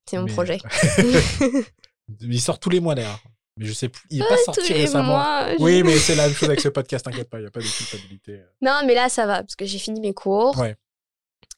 C'est 0.10 0.18
mon 0.18 0.24
Mais- 0.24 0.34
projet. 0.34 0.58
Il 2.22 2.42
sort 2.42 2.60
tous 2.60 2.70
les 2.70 2.80
mois 2.80 2.96
d'ailleurs. 2.96 3.20
Mais 3.58 3.68
je 3.68 3.74
sais 3.74 3.88
plus. 3.88 4.02
Il 4.10 4.20
est 4.22 4.28
pas 4.28 4.34
Ah, 4.34 4.44
sorti 4.54 4.74
récemment. 4.74 5.10
mois, 5.10 5.48
je- 5.56 5.62
Oui, 5.62 5.84
mais 5.84 5.96
c'est 6.00 6.16
la 6.16 6.26
même 6.26 6.36
chose 6.36 6.50
avec 6.50 6.60
ce 6.60 6.70
podcast, 6.70 7.06
t'inquiète 7.06 7.30
pas, 7.30 7.38
il 7.38 7.42
n'y 7.42 7.48
a 7.48 7.52
pas 7.52 7.60
de 7.60 7.68
culpabilité. 7.68 8.42
Non, 8.64 8.82
mais 8.88 8.96
là, 8.96 9.10
ça 9.10 9.28
va, 9.28 9.44
parce 9.44 9.56
que 9.56 9.66
j'ai 9.66 9.78
fini 9.78 10.02
mes 10.02 10.14
cours. 10.16 10.58
Ouais. 10.58 10.76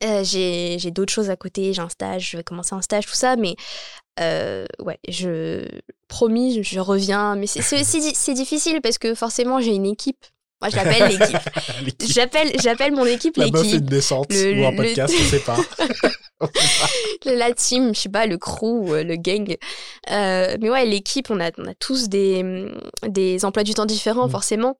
Euh, 0.04 0.24
j'ai 0.24 0.78
j'ai 0.80 0.92
d'autres 0.92 1.14
choses 1.14 1.30
à 1.30 1.36
côté, 1.38 1.72
j'ai 1.74 1.82
un 1.82 1.90
stage, 1.90 2.32
je 2.32 2.38
vais 2.38 2.44
commencer 2.44 2.75
un 2.75 2.82
stage, 2.82 3.06
tout 3.06 3.14
ça, 3.14 3.36
mais 3.38 3.56
euh, 4.20 4.66
ouais, 4.80 5.00
je 5.08 5.66
promis, 6.08 6.56
je, 6.56 6.62
je 6.64 6.80
reviens. 6.80 7.36
Mais 7.36 7.48
c'est 7.48 8.34
difficile 8.34 8.82
parce 8.82 8.98
que 8.98 9.16
forcément, 9.16 9.60
j'ai 9.62 9.74
une 9.74 9.86
équipe. 9.86 10.25
Moi, 10.62 10.70
je 10.70 10.75
l'appelle 10.78 11.10
l'équipe. 11.12 11.38
L'équipe- 11.86 12.12
J'appelle 12.14 12.52
j'appelle 12.62 12.94
mon 12.94 13.06
équipe 13.06 13.36
La 13.38 13.46
meuf 13.48 13.54
fait 13.58 13.64
l'équipe. 13.64 13.80
une 13.82 13.86
descente 13.88 14.32
Le- 14.32 14.62
ou 14.62 14.66
un 14.66 14.72
le- 14.72 14.78
podcast, 14.78 15.14
pas. 15.14 15.22
On 15.22 15.30
sait 15.30 15.40
pas. 15.40 16.50
la 17.25 17.54
team, 17.54 17.94
je 17.94 18.00
sais 18.02 18.10
pas, 18.10 18.25
le 18.25 18.38
crew, 18.38 18.90
euh, 18.94 19.04
le 19.04 19.16
gang. 19.18 19.56
Euh, 20.12 20.58
mais 20.62 20.70
ouais, 20.70 20.86
l'équipe, 20.86 21.30
on 21.30 21.40
a, 21.40 21.52
on 21.58 21.66
a 21.66 21.74
tous 21.75 22.08
des, 22.10 22.72
des 23.08 23.44
emplois 23.46 23.64
du 23.64 23.74
temps 23.74 23.86
différents, 23.86 24.28
Mm. 24.28 24.32
forcément. 24.32 24.78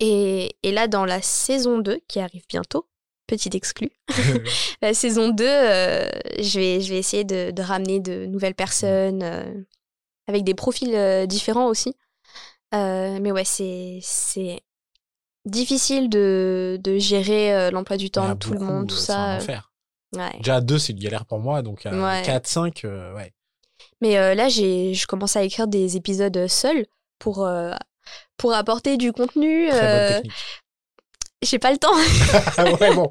Et, 0.00 0.56
et 0.62 0.72
là, 0.72 0.88
dans 0.88 1.04
la 1.04 1.22
saison 1.22 1.78
2, 1.78 2.00
qui 2.08 2.18
arrive 2.20 2.42
bientôt, 2.48 2.86
petit 3.30 3.50
exclu, 3.56 3.90
la 4.82 4.92
saison 4.92 5.28
2, 5.28 5.44
euh, 5.46 6.10
je, 6.40 6.58
vais, 6.58 6.80
je 6.80 6.92
vais 6.92 6.98
essayer 6.98 7.24
de, 7.24 7.52
de 7.52 7.62
ramener 7.62 8.00
de 8.00 8.26
nouvelles 8.26 8.54
personnes 8.54 9.22
euh, 9.22 9.44
avec 10.26 10.42
des 10.44 10.54
profils 10.54 10.94
euh, 10.94 11.26
différents 11.26 11.66
aussi. 11.66 11.94
Mais 12.72 13.32
ouais, 13.32 13.44
c'est 13.44 14.62
difficile 15.44 16.08
de, 16.08 16.78
de 16.82 16.98
gérer 16.98 17.70
l'emploi 17.70 17.96
du 17.96 18.10
temps 18.10 18.30
a 18.30 18.34
de 18.34 18.38
tout 18.38 18.52
le 18.52 18.60
monde, 18.60 18.88
tout 18.88 18.96
ça. 18.96 19.38
Ouais. 20.16 20.38
Déjà 20.38 20.56
à 20.56 20.60
2, 20.60 20.78
c'est 20.78 20.92
une 20.92 20.98
galère 20.98 21.24
pour 21.24 21.38
moi, 21.38 21.62
donc 21.62 21.86
à 21.86 21.90
Ouais. 21.92 22.22
4, 22.24 22.46
5, 22.46 22.84
euh, 22.84 23.14
ouais. 23.14 23.32
Mais 24.00 24.34
là, 24.34 24.48
j'ai, 24.48 24.94
je 24.94 25.06
commence 25.06 25.36
à 25.36 25.42
écrire 25.42 25.66
des 25.66 25.96
épisodes 25.96 26.46
seuls 26.46 26.86
pour, 27.18 27.46
pour 28.36 28.54
apporter 28.54 28.96
du 28.96 29.12
contenu. 29.12 29.68
Euh. 29.72 30.20
J'ai 31.42 31.58
pas 31.58 31.72
le 31.72 31.78
temps. 31.78 31.94
ouais, 32.80 32.94
bon. 32.94 33.10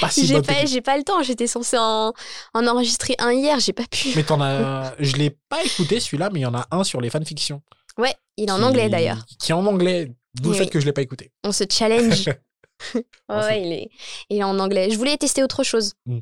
Pas 0.00 0.10
si 0.10 0.26
j'ai, 0.26 0.42
pas, 0.42 0.66
j'ai 0.66 0.82
pas 0.82 0.96
le 0.96 1.04
temps. 1.04 1.22
J'étais 1.22 1.46
censée 1.46 1.78
en, 1.78 2.12
en 2.52 2.66
enregistrer 2.66 3.14
un 3.18 3.32
hier, 3.32 3.58
j'ai 3.60 3.72
pas 3.72 3.86
pu. 3.90 4.08
Mais 4.14 4.22
t'en 4.22 4.40
as. 4.40 4.94
Je 4.98 5.16
l'ai 5.16 5.30
pas 5.48 5.62
écouté 5.64 6.00
celui-là, 6.00 6.28
mais 6.32 6.40
il 6.40 6.42
y 6.42 6.46
en 6.46 6.54
a 6.54 6.66
un 6.70 6.84
sur 6.84 7.00
les 7.00 7.08
fanfictions. 7.10 7.62
Ouais, 7.96 8.14
il 8.36 8.48
est 8.48 8.52
en 8.52 8.58
qui- 8.58 8.64
anglais 8.64 8.88
d'ailleurs. 8.88 9.24
Qui 9.38 9.52
est 9.52 9.54
en 9.54 9.64
anglais, 9.66 10.12
d'où 10.34 10.50
le 10.50 10.56
fait 10.56 10.64
oui. 10.64 10.70
que 10.70 10.80
je 10.80 10.84
l'ai 10.86 10.92
pas 10.92 11.02
écouté. 11.02 11.30
On 11.44 11.52
se 11.52 11.64
challenge. 11.70 12.26
ouais, 13.30 13.62
il 13.62 13.72
est, 13.72 13.90
il 14.28 14.38
est 14.38 14.42
en 14.44 14.58
anglais. 14.58 14.90
Je 14.90 14.98
voulais 14.98 15.16
tester 15.16 15.42
autre 15.42 15.62
chose. 15.62 15.92
Mm. 16.06 16.18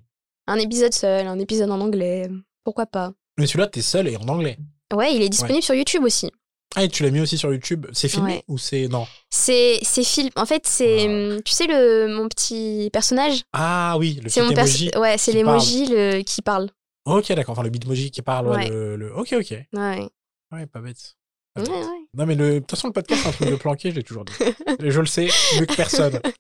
Un 0.47 0.57
épisode 0.57 0.93
seul, 0.93 1.27
un 1.27 1.39
épisode 1.39 1.71
en 1.71 1.81
anglais. 1.81 2.29
Pourquoi 2.63 2.87
pas? 2.87 3.13
Mais 3.39 3.47
celui-là, 3.47 3.67
t'es 3.69 3.83
seul 3.83 4.07
et 4.09 4.17
en 4.17 4.29
anglais. 4.29 4.59
Ouais, 4.93 5.15
il 5.15 5.23
est 5.23 5.29
disponible 5.31 5.63
sur 5.63 5.75
YouTube 5.75 6.05
aussi. 6.05 6.31
Ah, 6.75 6.85
et 6.85 6.89
tu 6.89 7.03
l'as 7.03 7.11
mis 7.11 7.21
aussi 7.21 7.37
sur 7.37 7.53
YouTube. 7.53 7.87
C'est 7.93 8.09
filmé 8.09 8.35
Ouais. 8.37 8.45
ou 8.49 8.59
c'est. 8.59 8.89
Non? 8.89 9.07
C'est, 9.31 9.79
c'est 9.83 10.05
film. 10.05 10.31
En 10.37 10.47
fait, 10.47 10.67
c'est. 10.67 11.07
Ah. 11.07 11.11
hum, 11.11 11.43
Tu 11.45 11.53
sais, 11.53 11.67
le, 11.67 12.09
mon 12.09 12.29
petit 12.29 12.91
personnage? 12.93 13.43
Ah 13.53 13.97
oui, 13.99 14.15
le 14.15 14.23
petit 14.23 14.31
C'est 14.31 14.43
mon 14.43 14.53
perso- 14.55 14.85
emoji. 14.85 14.91
Ouais, 14.99 15.19
c'est 15.19 15.33
l'emoji 15.33 15.87
le... 15.87 16.23
qui 16.23 16.43
parle. 16.43 16.71
Ok, 17.05 17.29
d'accord. 17.33 17.53
Enfin, 17.53 17.63
le 17.63 17.71
bitmoji 17.71 18.11
qui 18.11 18.23
parle. 18.23 18.49
ouais, 18.49 18.57
Ouais. 18.57 18.69
le, 18.69 18.97
le- 18.97 19.15
Ok, 19.17 19.33
ok. 19.33 19.55
Ouais. 19.75 20.09
Ouais, 20.53 20.67
pas 20.67 20.81
bête. 20.81 21.17
Ouais, 21.59 21.69
ouais. 21.69 21.85
Non, 22.15 22.25
mais 22.27 22.35
le... 22.35 22.55
de 22.55 22.59
toute 22.61 22.71
façon, 22.71 22.87
le 22.89 22.93
podcast, 22.95 23.21
c'est 23.23 23.29
un 23.29 23.33
truc 23.33 23.51
de 23.51 23.57
planqué, 23.57 23.91
je 23.91 23.97
l'ai 23.97 24.03
toujours 24.03 24.25
dit. 24.25 24.33
je 24.81 25.01
le 25.01 25.07
sais, 25.07 25.29
mieux 25.59 25.67
que 25.67 25.75
personne. 25.77 26.21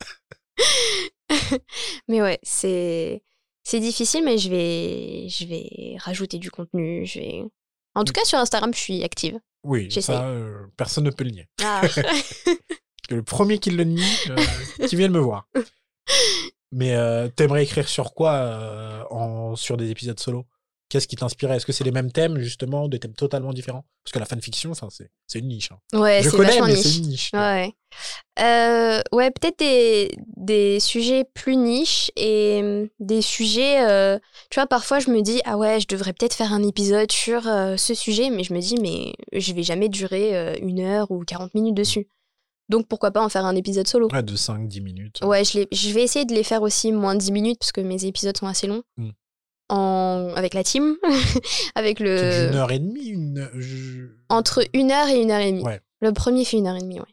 Mais 2.09 2.23
ouais, 2.23 2.39
c'est 2.43 3.23
c'est 3.65 3.81
difficile, 3.81 4.25
mais 4.25 4.39
je 4.39 4.51
vais 4.51 5.29
je 5.29 5.47
vais 5.47 5.97
rajouter 5.99 6.39
du 6.39 6.51
contenu. 6.51 7.07
Je 7.07 7.19
vais. 7.21 7.43
En 7.95 8.05
tout 8.05 8.13
cas, 8.13 8.25
sur 8.25 8.39
Instagram, 8.39 8.73
je 8.75 8.79
suis 8.81 9.05
active. 9.05 9.39
Oui, 9.65 9.91
ça, 9.91 10.25
euh, 10.25 10.67
personne 10.77 11.05
ne 11.05 11.11
peut 11.11 11.25
le 11.25 11.31
nier. 11.31 11.49
Ah. 11.63 11.83
Le 13.11 13.23
premier 13.23 13.59
qui 13.59 13.71
le 13.71 13.85
nie, 13.85 14.03
euh, 14.31 14.37
qui 14.89 14.97
vienne 14.97 15.13
me 15.13 15.19
voir. 15.19 15.47
Mais 16.71 16.95
euh, 16.95 17.29
t'aimerais 17.29 17.65
écrire 17.65 17.87
sur 17.87 18.15
quoi 18.15 19.07
en... 19.11 19.55
sur 19.55 19.77
des 19.77 19.91
épisodes 19.91 20.19
solo? 20.19 20.47
Qu'est-ce 20.93 21.09
qui 21.09 21.17
t'inspirait? 21.17 21.57
Est-ce 21.57 21.65
que 21.65 21.73
c'est 21.73 21.85
les 21.85 21.91
mêmes 21.91 22.13
thèmes, 22.13 22.39
justement, 22.39 22.87
des 22.87 22.99
thèmes 22.99 23.15
totalement 23.15 23.55
différents? 23.55 23.87
Parce 24.05 24.13
que 24.13 24.19
la 24.19 24.27
fanfiction, 24.27 24.73
c'est 25.27 25.39
une 25.39 25.49
niche. 25.49 25.71
hein. 25.73 25.99
ouais, 25.99 26.21
Je 26.23 26.29
connais, 26.29 26.61
mais 26.61 26.75
niche. 26.75 26.83
c'est 26.83 26.99
une 26.99 27.07
niche. 27.07 27.31
Ouais. 27.33 27.73
Euh, 28.39 29.01
ouais, 29.11 29.31
peut-être 29.31 29.59
des, 29.61 30.11
des 30.37 30.81
sujets 30.81 31.25
plus 31.33 31.57
niches 31.57 32.11
et 32.15 32.61
hum, 32.63 32.89
des 33.01 33.23
sujets. 33.23 33.89
euh, 33.89 34.19
tu 34.51 34.61
vois, 34.61 34.67
parfois 34.67 34.99
je 34.99 35.09
me 35.11 35.23
dis, 35.23 35.41
ah 35.47 35.57
ouais, 35.57 35.81
je 35.81 35.87
devrais 35.89 36.13
peut-être 36.13 36.35
faire 36.35 36.53
un 36.53 36.63
épisode 36.63 37.11
sur 37.11 37.49
euh, 37.49 37.79
ce 37.79 37.95
sujet, 37.95 38.29
mais 38.29 38.45
je 38.45 38.53
me 38.53 38.61
dis, 38.61 38.75
mais 38.83 39.15
je 39.33 39.55
vais 39.55 39.63
jamais 39.63 39.89
durer 39.89 40.59
une 40.61 40.81
heure 40.81 41.11
ou 41.11 41.25
40 41.25 41.55
minutes 41.55 41.75
dessus. 41.75 42.07
Donc 42.69 42.87
pourquoi 42.87 43.13
pas 43.13 43.25
en 43.25 43.31
faire 43.31 43.47
un 43.47 43.57
épisode 43.57 43.89
solo? 43.89 44.09
Ouais, 44.13 44.23
de 44.23 44.37
5-10 44.37 44.83
minutes. 44.83 45.21
Ouais, 45.23 45.43
je 45.45 45.93
vais 45.93 46.03
essayer 46.03 46.27
de 46.27 46.35
les 46.35 46.45
faire 46.45 46.61
aussi 46.61 46.93
moins 46.93 47.15
de 47.15 47.21
10 47.21 47.33
minutes 47.33 47.59
parce 47.61 47.73
que 47.73 47.81
mes 47.81 48.05
épisodes 48.05 48.37
sont 48.37 48.47
assez 48.47 48.67
longs. 48.67 48.83
Mm. 48.99 49.11
En, 49.69 50.33
avec 50.37 50.53
la 50.55 50.63
team, 50.65 50.97
avec 51.75 51.99
le. 52.01 52.49
d'une 52.49 52.57
heure 52.57 52.71
et 52.73 52.79
demie, 52.79 53.07
une... 53.07 53.49
je- 53.55 54.09
Entre 54.29 54.63
une 54.75 54.91
heure 54.91 55.09
et 55.09 55.21
une 55.23 55.31
heure 55.31 55.41
et 55.41 55.51
demie. 55.53 55.63
Ouais. 55.63 55.81
Le 56.01 56.13
premier 56.13 56.45
fait 56.45 56.59
une 56.59 56.67
heure 56.67 56.77
et 56.77 56.81
demie, 56.81 57.01
ouais. 57.01 57.07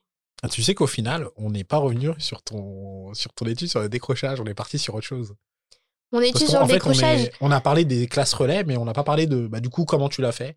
Ah, 0.44 0.50
tu 0.50 0.62
sais 0.64 0.74
qu'au 0.74 0.88
final, 0.88 1.28
on 1.38 1.52
n'est 1.52 1.64
pas 1.64 1.78
revenu 1.78 2.10
sur 2.18 2.42
ton, 2.42 3.14
sur 3.14 3.32
ton 3.34 3.46
étude 3.46 3.70
sur 3.70 3.80
le 3.82 3.88
décrochage, 3.90 4.40
on 4.42 4.46
est 4.46 4.54
parti 4.54 4.78
sur 4.80 4.96
autre 4.96 5.06
chose. 5.06 5.36
Mon 6.12 6.22
étude 6.22 6.48
sur 6.48 6.60
le 6.62 6.66
fait, 6.66 6.72
on, 6.72 6.76
décrochage. 6.76 7.22
est- 7.26 7.34
on 7.40 7.52
a 7.52 7.62
parlé 7.62 7.86
des 7.86 8.08
classes 8.08 8.34
relais, 8.34 8.64
mais 8.64 8.76
on 8.78 8.86
n'a 8.86 8.94
pas 8.94 9.04
parlé 9.04 9.28
de, 9.28 9.48
bah, 9.48 9.60
du 9.60 9.70
coup, 9.70 9.86
comment 9.86 10.10
tu 10.10 10.22
l'as 10.22 10.32
fait. 10.32 10.56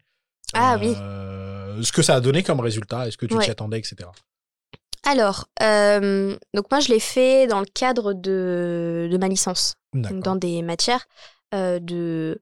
Ah 0.54 0.78
oui. 0.80 0.94
Euh, 0.98 1.82
Ce 1.82 1.92
que 1.92 2.02
ça 2.02 2.14
a 2.16 2.20
donné 2.20 2.42
comme 2.42 2.60
résultat, 2.60 3.06
est-ce 3.06 3.16
que 3.16 3.26
tu 3.26 3.34
Ouais. 3.34 3.44
t'y 3.44 3.50
attendais, 3.50 3.78
etc. 3.78 4.08
Alors, 5.04 5.46
euh, 5.62 6.36
donc 6.54 6.70
moi 6.70 6.78
je 6.80 6.88
l'ai 6.88 7.00
fait 7.00 7.48
dans 7.48 7.58
le 7.60 7.66
cadre 7.66 8.12
de, 8.12 9.08
de 9.10 9.18
ma 9.18 9.26
licence, 9.28 9.74
donc 9.94 10.20
dans 10.22 10.36
des 10.36 10.62
matières 10.62 11.06
de 11.52 12.40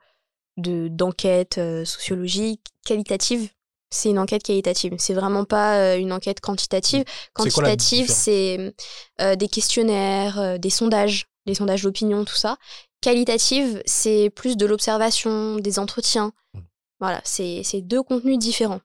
de- 0.57 0.89
d'enquête 0.89 1.59
euh, 1.59 1.85
sociologique 1.85 2.61
qualitative. 2.85 3.49
C'est 3.93 4.11
une 4.11 4.19
enquête 4.19 4.43
qualitative. 4.43 4.95
C'est 4.99 5.15
vraiment 5.15 5.45
pas 5.45 5.77
euh, 5.79 5.99
une 5.99 6.13
enquête 6.13 6.41
quantitative. 6.41 7.05
Quantitative, 7.33 8.09
c'est 8.09 8.75
euh, 9.21 9.35
des 9.37 9.49
questionnaires, 9.49 10.39
euh, 10.39 10.59
des 10.59 10.71
sondages, 10.71 11.27
des 11.47 11.55
sondages 11.55 11.83
d'opinion, 11.83 12.25
tout 12.25 12.37
ça. 12.37 12.57
Qualitative, 13.01 13.83
c'est 13.87 14.31
plus 14.31 14.57
de 14.57 14.67
l'observation, 14.67 15.57
des 15.57 15.79
entretiens. 15.79 16.33
Mm. 16.55 16.59
Voilà, 17.01 17.21
c'est 17.25 17.63
c'est 17.65 17.81
deux 17.81 18.03
contenus 18.03 18.39
différents. 18.39 18.81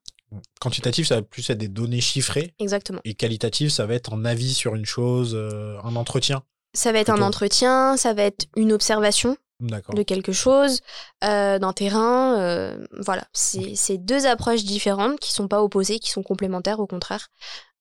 Quantitatif, 0.59 1.07
ça 1.07 1.15
va 1.15 1.21
plus 1.21 1.49
être 1.49 1.57
des 1.57 1.67
données 1.67 2.01
chiffrées, 2.01 2.53
Exactement. 2.59 2.99
et 3.05 3.13
qualitatif, 3.13 3.71
ça 3.71 3.85
va 3.85 3.93
être 3.93 4.13
un 4.13 4.25
avis 4.25 4.53
sur 4.53 4.75
une 4.75 4.85
chose, 4.85 5.33
euh, 5.35 5.77
un 5.83 5.95
entretien. 5.95 6.43
Ça 6.73 6.91
va 6.91 6.99
être 6.99 7.09
un 7.09 7.21
entretien, 7.21 7.95
ça 7.95 8.13
va 8.13 8.23
être 8.23 8.47
une 8.57 8.73
observation. 8.73 9.37
De 9.59 10.03
quelque 10.03 10.31
chose, 10.31 10.81
euh, 11.23 11.59
d'un 11.59 11.73
terrain. 11.73 12.39
euh, 12.39 12.85
voilà, 12.99 13.25
c'est 13.33 13.97
deux 13.97 14.25
approches 14.25 14.63
différentes 14.63 15.19
qui 15.19 15.31
sont 15.33 15.47
pas 15.47 15.63
opposées, 15.63 15.99
qui 15.99 16.11
sont 16.11 16.23
complémentaires 16.23 16.79
au 16.79 16.87
contraire. 16.87 17.27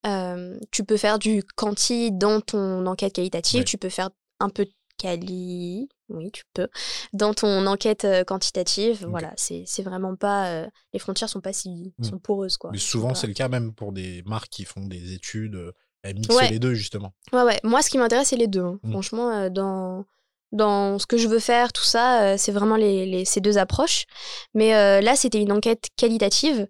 Euh, 0.07 0.59
tu 0.71 0.85
peux 0.85 0.97
faire 0.97 1.19
du 1.19 1.43
quanti 1.57 2.13
dans 2.13 2.41
ton 2.41 2.87
enquête 2.87 3.15
qualitative, 3.15 3.61
Ouais. 3.61 3.65
tu 3.65 3.79
peux 3.79 3.89
faire 3.89 4.11
un 4.41 4.51
peu 4.51 4.65
de 4.67 4.71
quali, 4.99 5.89
oui, 6.11 6.31
tu 6.31 6.45
peux, 6.53 6.69
dans 7.13 7.35
ton 7.35 7.67
enquête 7.67 8.05
euh, 8.05 8.23
quantitative. 8.23 9.05
Voilà, 9.09 9.33
c'est 9.37 9.65
vraiment 9.83 10.15
pas. 10.15 10.67
les 10.93 10.99
frontières 10.99 11.29
sont 11.29 11.41
pas 11.41 11.53
si 11.53 11.93
Mm. 11.99 12.05
sont 12.05 12.19
poreuses, 12.19 12.57
quoi. 12.57 12.71
Mais 12.73 12.79
souvent, 12.79 13.15
c'est 13.15 13.27
le 13.27 13.33
cas 13.35 13.49
même 13.49 13.73
pour 13.75 13.93
des 13.93 14.23
marques 14.27 14.51
qui 14.51 14.65
font 14.65 14.87
des 14.87 15.15
études. 15.15 15.59
Elles 16.03 16.17
mixent 16.17 16.37
Ouais. 16.37 16.51
les 16.51 16.59
deux, 16.59 16.75
justement. 16.75 17.13
Ouais, 17.33 17.43
ouais. 17.43 17.59
Moi, 17.65 17.81
ce 17.81 17.89
qui 17.89 17.97
m'intéresse, 17.97 18.29
c'est 18.29 18.37
les 18.37 18.47
deux. 18.47 18.61
hein. 18.63 18.79
Mm. 18.83 18.91
Franchement, 18.93 19.49
dans, 19.51 20.05
dans 20.55 20.99
ce 20.99 21.05
que 21.07 21.19
je 21.19 21.29
veux 21.29 21.41
faire, 21.41 21.73
tout 21.73 21.83
ça, 21.85 22.23
euh, 22.23 22.35
c'est 22.39 22.53
vraiment 22.53 22.77
les, 22.77 23.05
les- 23.05 23.25
ces 23.27 23.41
deux 23.41 23.59
approches. 23.59 24.05
Mais 24.55 24.75
euh, 24.75 25.01
là, 25.03 25.17
c'était 25.17 25.41
une 25.43 25.53
enquête 25.53 25.89
qualitative. 25.97 26.67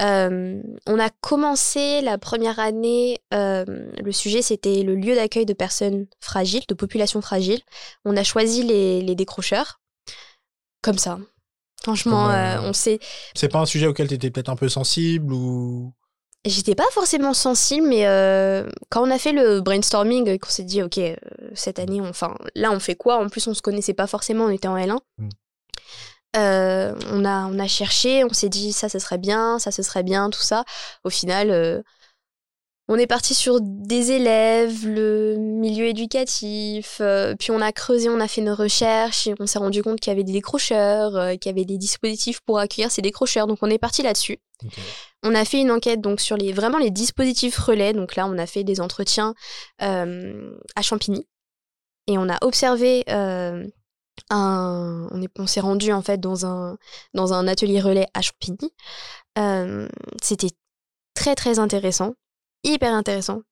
Euh, 0.00 0.62
on 0.86 0.98
a 1.00 1.10
commencé 1.20 2.00
la 2.02 2.18
première 2.18 2.60
année, 2.60 3.18
euh, 3.34 3.64
le 4.00 4.12
sujet, 4.12 4.42
c'était 4.42 4.82
le 4.82 4.94
lieu 4.94 5.14
d'accueil 5.14 5.46
de 5.46 5.54
personnes 5.54 6.06
fragiles, 6.20 6.62
de 6.68 6.74
populations 6.74 7.20
fragiles. 7.22 7.62
On 8.04 8.16
a 8.16 8.22
choisi 8.22 8.62
les, 8.62 9.00
les 9.00 9.14
décrocheurs. 9.14 9.80
Comme 10.82 10.98
ça. 10.98 11.18
Franchement, 11.82 12.28
on 12.64 12.72
sait. 12.72 12.98
C'est 13.34 13.48
pas 13.48 13.60
un 13.60 13.66
sujet 13.66 13.86
auquel 13.86 14.06
tu 14.08 14.14
étais 14.14 14.30
peut-être 14.30 14.50
un 14.50 14.56
peu 14.56 14.68
sensible 14.68 15.32
ou. 15.32 15.92
J'étais 16.44 16.74
pas 16.74 16.90
forcément 16.90 17.34
sensible, 17.34 17.86
mais 17.86 18.06
euh, 18.08 18.68
quand 18.88 19.06
on 19.06 19.10
a 19.12 19.18
fait 19.18 19.30
le 19.30 19.60
brainstorming, 19.60 20.28
euh, 20.28 20.38
qu'on 20.38 20.50
s'est 20.50 20.64
dit, 20.64 20.82
ok, 20.82 20.98
euh, 20.98 21.14
cette 21.54 21.78
année, 21.78 22.00
enfin, 22.00 22.34
là, 22.56 22.72
on 22.72 22.80
fait 22.80 22.96
quoi? 22.96 23.22
En 23.22 23.28
plus, 23.28 23.46
on 23.46 23.54
se 23.54 23.62
connaissait 23.62 23.94
pas 23.94 24.08
forcément, 24.08 24.46
on 24.46 24.50
était 24.50 24.66
en 24.66 24.76
L1. 24.76 24.98
Mm. 25.18 25.28
Euh, 26.34 26.94
on, 27.12 27.24
a, 27.24 27.46
on 27.46 27.58
a 27.60 27.68
cherché, 27.68 28.24
on 28.24 28.32
s'est 28.32 28.48
dit, 28.48 28.72
ça, 28.72 28.88
ce 28.88 28.98
serait 28.98 29.18
bien, 29.18 29.60
ça, 29.60 29.70
ce 29.70 29.84
serait 29.84 30.02
bien, 30.02 30.30
tout 30.30 30.40
ça. 30.40 30.64
Au 31.04 31.10
final, 31.10 31.52
euh, 31.52 31.80
on 32.88 32.96
est 32.96 33.06
parti 33.06 33.34
sur 33.34 33.60
des 33.60 34.10
élèves, 34.10 34.84
le 34.84 35.36
milieu 35.36 35.86
éducatif, 35.86 37.00
puis 37.38 37.52
on 37.52 37.60
a 37.60 37.70
creusé, 37.70 38.08
on 38.08 38.18
a 38.18 38.26
fait 38.26 38.40
nos 38.40 38.56
recherches, 38.56 39.28
et 39.28 39.34
on 39.38 39.46
s'est 39.46 39.60
rendu 39.60 39.84
compte 39.84 40.00
qu'il 40.00 40.10
y 40.10 40.14
avait 40.14 40.24
des 40.24 40.32
décrocheurs, 40.32 41.38
qu'il 41.38 41.50
y 41.50 41.54
avait 41.54 41.64
des 41.64 41.78
dispositifs 41.78 42.40
pour 42.40 42.58
accueillir 42.58 42.90
ces 42.90 43.00
décrocheurs, 43.00 43.46
donc 43.46 43.58
on 43.62 43.70
est 43.70 43.78
parti 43.78 44.02
là-dessus. 44.02 44.40
On 45.22 45.34
a 45.34 45.44
fait 45.44 45.60
une 45.60 45.70
enquête 45.70 46.00
donc 46.00 46.20
sur 46.20 46.36
les 46.36 46.52
vraiment 46.52 46.78
les 46.78 46.90
dispositifs 46.90 47.56
relais. 47.58 47.92
Donc 47.92 48.16
là, 48.16 48.26
on 48.26 48.38
a 48.38 48.46
fait 48.46 48.64
des 48.64 48.80
entretiens 48.80 49.34
euh, 49.82 50.50
à 50.76 50.82
Champigny 50.82 51.26
et 52.08 52.18
on 52.18 52.28
a 52.28 52.38
observé 52.42 53.04
euh, 53.08 53.64
un. 54.30 55.08
On 55.12 55.22
est- 55.22 55.38
on 55.38 55.46
s'est 55.46 55.60
rendu 55.60 55.92
en 55.92 56.02
fait 56.02 56.18
dans 56.18 56.44
un 56.46 56.76
dans 57.14 57.32
un 57.32 57.46
atelier 57.46 57.80
relais 57.80 58.06
à 58.14 58.22
Champigny. 58.22 58.72
Euh, 59.38 59.88
C'était 60.22 60.50
très 61.14 61.34
très 61.34 61.58
intéressant, 61.58 62.14
hyper 62.64 62.92
intéressant. 62.92 63.42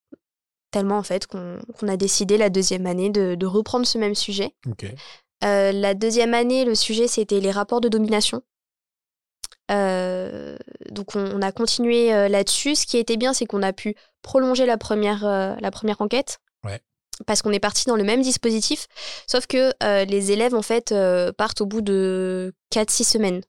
Tellement 0.73 0.99
en 0.99 1.03
fait 1.03 1.27
qu'on 1.27 1.59
qu'on 1.79 1.89
a 1.89 1.97
décidé 1.97 2.37
la 2.37 2.51
deuxième 2.51 2.87
année 2.87 3.11
de, 3.11 3.35
de 3.35 3.47
reprendre 3.47 3.87
ce 3.87 3.99
même 3.99 4.15
sujet. 4.15 4.55
La 5.43 5.95
deuxième 5.95 6.35
année, 6.35 6.65
le 6.65 6.75
sujet, 6.75 7.09
c'était 7.09 7.41
les 7.41 7.51
rapports 7.51 7.81
de 7.81 7.89
domination. 7.89 8.43
Euh, 9.71 10.57
donc 10.91 11.15
on, 11.15 11.25
on 11.25 11.43
a 11.43 11.53
continué 11.53 12.13
euh, 12.13 12.29
là-dessus. 12.29 12.75
Ce 12.75 12.87
qui 12.87 12.99
était 12.99 13.17
bien, 13.17 13.33
c'est 13.33 13.47
qu'on 13.47 13.63
a 13.63 13.73
pu 13.73 13.95
prolonger 14.23 14.67
la 14.67 14.79
première, 14.79 15.25
euh, 15.25 15.55
la 15.61 15.71
première 15.71 16.01
enquête. 16.01 16.39
Ouais. 16.65 16.81
Parce 17.27 17.43
qu'on 17.43 17.53
est 17.53 17.61
parti 17.61 17.85
dans 17.87 17.97
le 17.97 18.05
même 18.05 18.23
dispositif, 18.23 18.87
sauf 19.27 19.47
que 19.47 19.73
les 20.05 20.33
élèves 20.33 20.55
en 20.55 20.63
fait 20.63 20.95
partent 21.37 21.61
au 21.61 21.67
bout 21.67 21.83
de 21.83 22.55
4-6 22.73 23.05
semaines. 23.05 23.43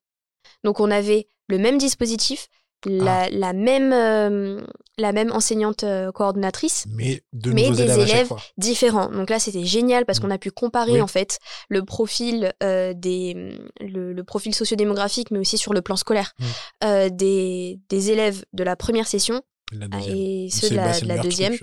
Donc 0.66 0.82
on 0.82 0.92
avait 0.92 1.30
le 1.48 1.58
même 1.58 1.78
dispositif, 1.78 2.50
la, 2.86 3.30
la 3.30 3.54
même, 3.54 3.92
euh, 3.94 4.62
la 4.98 5.12
même 5.12 5.32
enseignante 5.32 5.84
euh, 5.84 6.12
coordonnatrice, 6.12 6.86
Mais 6.90 7.22
de 7.34 7.52
Mais 7.52 7.70
nouveaux 7.70 7.76
des 7.84 8.00
élèves, 8.00 8.30
différents. 8.58 9.10
Donc 9.10 9.30
là, 9.30 9.40
c'était 9.40 9.64
génial 9.66 10.06
parce 10.06 10.20
Mm. 10.20 10.22
qu'on 10.24 10.32
a 10.32 10.38
pu 10.38 10.52
comparer 10.52 10.94
Oui. 10.94 11.02
en 11.02 11.08
fait 11.08 11.40
le 11.70 11.84
profil 11.84 12.54
euh, 12.64 12.94
des 12.96 13.58
le, 13.80 14.14
le 14.14 14.24
profil 14.24 14.54
sociodémographique, 14.56 15.32
mais 15.32 15.40
aussi 15.40 15.58
sur 15.58 15.74
le 15.74 15.82
plan 15.82 15.96
scolaire 15.96 16.34
Mm. 16.40 16.46
euh, 16.86 17.10
des, 17.10 17.80
des 17.90 18.12
élèves 18.12 18.44
de 18.54 18.64
la 18.64 18.76
première 18.76 19.08
session 19.08 19.42
La 19.72 19.88
ah, 19.92 20.00
et 20.08 20.50
ceux 20.52 20.70
de 20.70 20.76
la, 20.76 21.00
de 21.00 21.08
la 21.08 21.18
deuxième. 21.18 21.56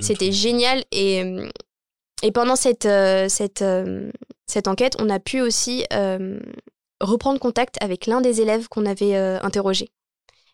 C'était 0.00 0.32
génial 0.32 0.84
et 0.92 1.22
et 2.22 2.32
pendant 2.32 2.56
cette 2.56 2.88
cette 3.28 3.64
cette 4.46 4.68
enquête, 4.68 4.94
on 5.00 5.08
a 5.10 5.18
pu 5.18 5.40
aussi 5.40 5.84
reprendre 7.00 7.38
contact 7.40 7.76
avec 7.82 8.06
l'un 8.06 8.20
des 8.20 8.40
élèves 8.40 8.68
qu'on 8.68 8.86
avait 8.86 9.14
interrogé 9.16 9.88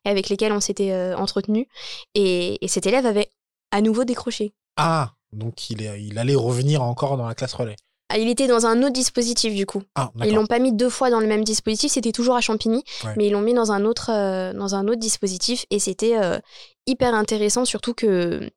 avec 0.05 0.29
lesquels 0.29 0.53
on 0.53 0.61
s'était 0.61 0.93
euh, 0.93 1.17
entretenu 1.17 1.69
et, 2.15 2.65
et 2.65 2.69
cet 2.69 2.87
élève 2.87 3.07
avait 3.07 3.31
à 3.71 3.81
nouveau 3.81 4.05
décroché. 4.05 4.53
Ah, 4.77 5.13
donc 5.33 5.71
il, 5.71 5.83
est, 5.83 6.03
il 6.03 6.19
allait 6.19 6.35
revenir 6.35 6.83
encore 6.83 7.17
dans 7.17 7.27
la 7.27 7.35
classe 7.35 7.53
relais. 7.55 7.77
Ah, 8.13 8.19
Il 8.19 8.29
était 8.29 8.49
dans 8.49 8.67
un 8.67 8.83
autre 8.83 8.93
dispositif 8.93 9.55
du 9.55 9.67
coup. 9.67 9.83
Ah, 9.95 10.11
Ils 10.25 10.35
l'ont 10.35 10.47
pas 10.47 10.59
mis 10.59 10.73
deux 10.73 10.91
fois 10.91 11.11
dans 11.11 11.21
le 11.21 11.29
même 11.29 11.45
dispositif, 11.45 11.93
c'était 11.93 12.11
toujours 12.13 12.35
à 12.35 12.41
Champigny, 12.41 12.83
Ouais. 13.05 13.15
mais 13.17 13.27
ils 13.27 13.31
l'ont 13.31 13.41
mis 13.41 13.55
dans 13.55 13.71
un 13.71 13.85
autre 13.85 14.11
euh, 14.11 14.53
dans 14.53 14.75
un 14.75 14.89
autre 14.89 14.99
dispositif 14.99 15.65
et 15.71 15.79
c'était 15.79 16.17
euh, 16.19 16.39
hyper 16.87 17.15
intéressant 17.15 17.65
surtout 17.65 17.95
que 17.95 18.51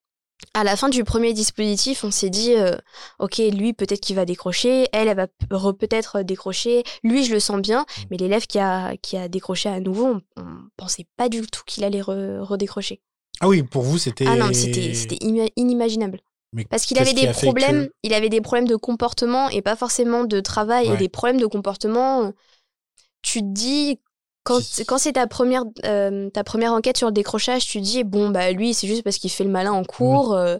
à 0.54 0.64
la 0.64 0.76
fin 0.76 0.90
du 0.90 1.04
premier 1.04 1.34
dispositif, 1.34 2.04
on 2.04 2.12
s'est 2.12 2.30
dit 2.30 2.54
euh, 2.56 2.76
OK, 3.20 3.38
lui 3.38 3.74
peut-être 3.74 4.00
qu'il 4.02 4.16
va 4.16 4.26
décrocher, 4.26 4.88
elle 4.94 5.08
elle 5.08 5.16
va 5.16 5.28
peut-être 5.74 6.22
décrocher, 6.22 6.84
lui 7.04 7.24
je 7.24 7.34
le 7.34 7.40
sens 7.40 7.60
bien, 7.62 7.82
Mm. 7.82 8.02
mais 8.12 8.18
l'élève 8.18 8.46
qui 8.48 8.60
a 8.60 8.96
qui 8.98 9.18
a 9.18 9.28
décroché 9.28 9.70
à 9.70 9.80
nouveau, 9.80 10.06
on, 10.08 10.22
on 10.38 10.46
pensait 10.78 11.06
pas 11.18 11.30
du 11.30 11.42
tout 11.42 11.62
qu'il 11.66 11.84
allait 11.84 12.02
re- 12.02 12.40
redécrocher. 12.40 13.02
Ah 13.40 13.48
oui, 13.48 13.64
pour 13.64 13.82
vous, 13.84 13.98
c'était. 13.98 14.26
Ah 14.28 14.36
non, 14.36 14.54
c'était 14.54 14.94
c'était 14.94 15.18
ima- 15.26 15.50
inimaginable. 15.56 16.20
Mais 16.56 16.66
Parce 16.66 16.86
qu'il 16.86 17.00
avait 17.00 17.14
des 17.14 17.28
problèmes, 17.32 17.88
que- 17.88 17.94
il 18.04 18.14
avait 18.14 18.30
des 18.30 18.40
problèmes 18.42 18.68
de 18.68 18.76
comportement 18.76 19.50
et 19.50 19.64
pas 19.64 19.76
forcément 19.76 20.24
de 20.24 20.40
travail 20.40 20.88
Ouais. 20.88 20.94
et 20.94 20.98
des 20.98 21.10
problèmes 21.10 21.40
de 21.40 21.48
comportement. 21.48 22.26
euh, 22.26 22.32
Tu 23.24 23.40
te 23.40 23.46
dis 23.48 24.00
quand 24.44 24.98
c'est 24.98 25.14
ta 25.14 25.28
première 25.28 25.64
euh, 25.86 26.30
ta 26.30 26.44
première 26.44 26.74
enquête 26.74 26.98
sur 26.98 27.08
le 27.08 27.14
décrochage, 27.14 27.66
tu 27.66 27.82
dis 27.82 28.04
bon 28.04 28.30
bah 28.30 28.52
lui 28.52 28.74
c'est 28.74 28.88
juste 28.88 29.04
parce 29.04 29.18
qu'il 29.18 29.30
fait 29.32 29.44
le 29.44 29.50
malin 29.50 29.72
en 29.72 29.84
cours, 29.84 30.34
euh, 30.34 30.58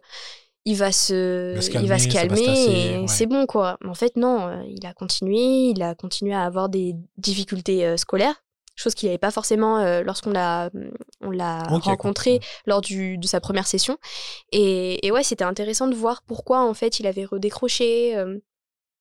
il 0.66 0.76
va 0.78 0.92
se 0.92 1.52
Il 1.52 1.56
va 1.56 1.62
se 1.62 1.72
il 1.72 1.90
va 1.90 2.00
se 2.00 2.08
calmer, 2.08 2.46
tasser, 2.46 2.72
et 2.72 2.98
ouais. 3.00 3.08
c'est 3.08 3.26
bon 3.26 3.46
quoi. 3.46 3.78
Mais 3.82 3.90
en 3.90 3.94
fait 3.96 4.16
non, 4.16 4.48
euh, 4.48 4.64
il 4.68 4.86
a 4.86 4.94
continué, 4.94 5.72
il 5.76 5.82
a 5.84 5.96
continué 5.96 6.34
à 6.34 6.44
avoir 6.44 6.70
des 6.70 6.96
difficultés 7.18 7.98
scolaires. 7.98 8.44
Chose 8.76 8.96
qu'il 8.96 9.08
n'avait 9.08 9.20
pas 9.20 9.30
forcément 9.30 9.78
euh, 9.78 10.02
lorsqu'on 10.02 10.32
l'a 10.32 10.72
on 11.22 11.30
l'a 11.30 11.68
Ok, 11.72 11.84
rencontré 11.84 12.40
lors 12.66 12.82
du, 12.82 13.20
de 13.20 13.28
sa 13.28 13.40
première 13.40 13.68
session. 13.68 13.98
Et, 14.52 15.06
et 15.06 15.12
ouais, 15.12 15.22
c'était 15.24 15.44
intéressant 15.44 15.88
de 15.88 15.94
voir 15.94 16.24
pourquoi 16.26 16.62
en 16.62 16.74
fait 16.74 17.00
il 17.00 17.06
avait 17.06 17.26
redécroché, 17.26 18.18
euh, 18.18 18.40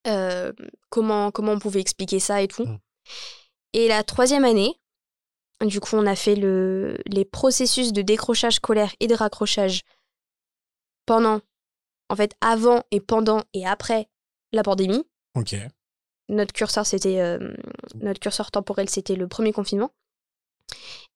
euh, 0.06 0.52
comment, 0.90 1.30
comment 1.30 1.52
on 1.52 1.58
pouvait 1.58 1.80
expliquer 1.80 2.20
ça 2.20 2.42
et 2.42 2.48
tout. 2.48 2.64
Mm. 2.66 2.78
Et 3.72 3.88
la 3.88 4.02
troisième 4.02 4.44
année, 4.44 4.78
du 5.64 5.80
coup, 5.80 5.96
on 5.96 6.06
a 6.06 6.16
fait 6.16 6.34
le, 6.34 6.98
les 7.06 7.24
processus 7.24 7.92
de 7.92 8.02
décrochage 8.02 8.54
scolaire 8.54 8.92
et 9.00 9.06
de 9.06 9.14
raccrochage 9.14 9.82
pendant, 11.06 11.40
en 12.08 12.16
fait, 12.16 12.34
avant 12.40 12.82
et 12.90 13.00
pendant 13.00 13.42
et 13.54 13.66
après 13.66 14.08
la 14.52 14.62
pandémie. 14.62 15.04
Ok. 15.34 15.54
Notre 16.28 16.52
curseur, 16.52 16.86
c'était 16.86 17.20
euh, 17.20 17.54
notre 17.94 18.20
curseur 18.20 18.50
temporel, 18.50 18.88
c'était 18.88 19.16
le 19.16 19.28
premier 19.28 19.52
confinement. 19.52 19.90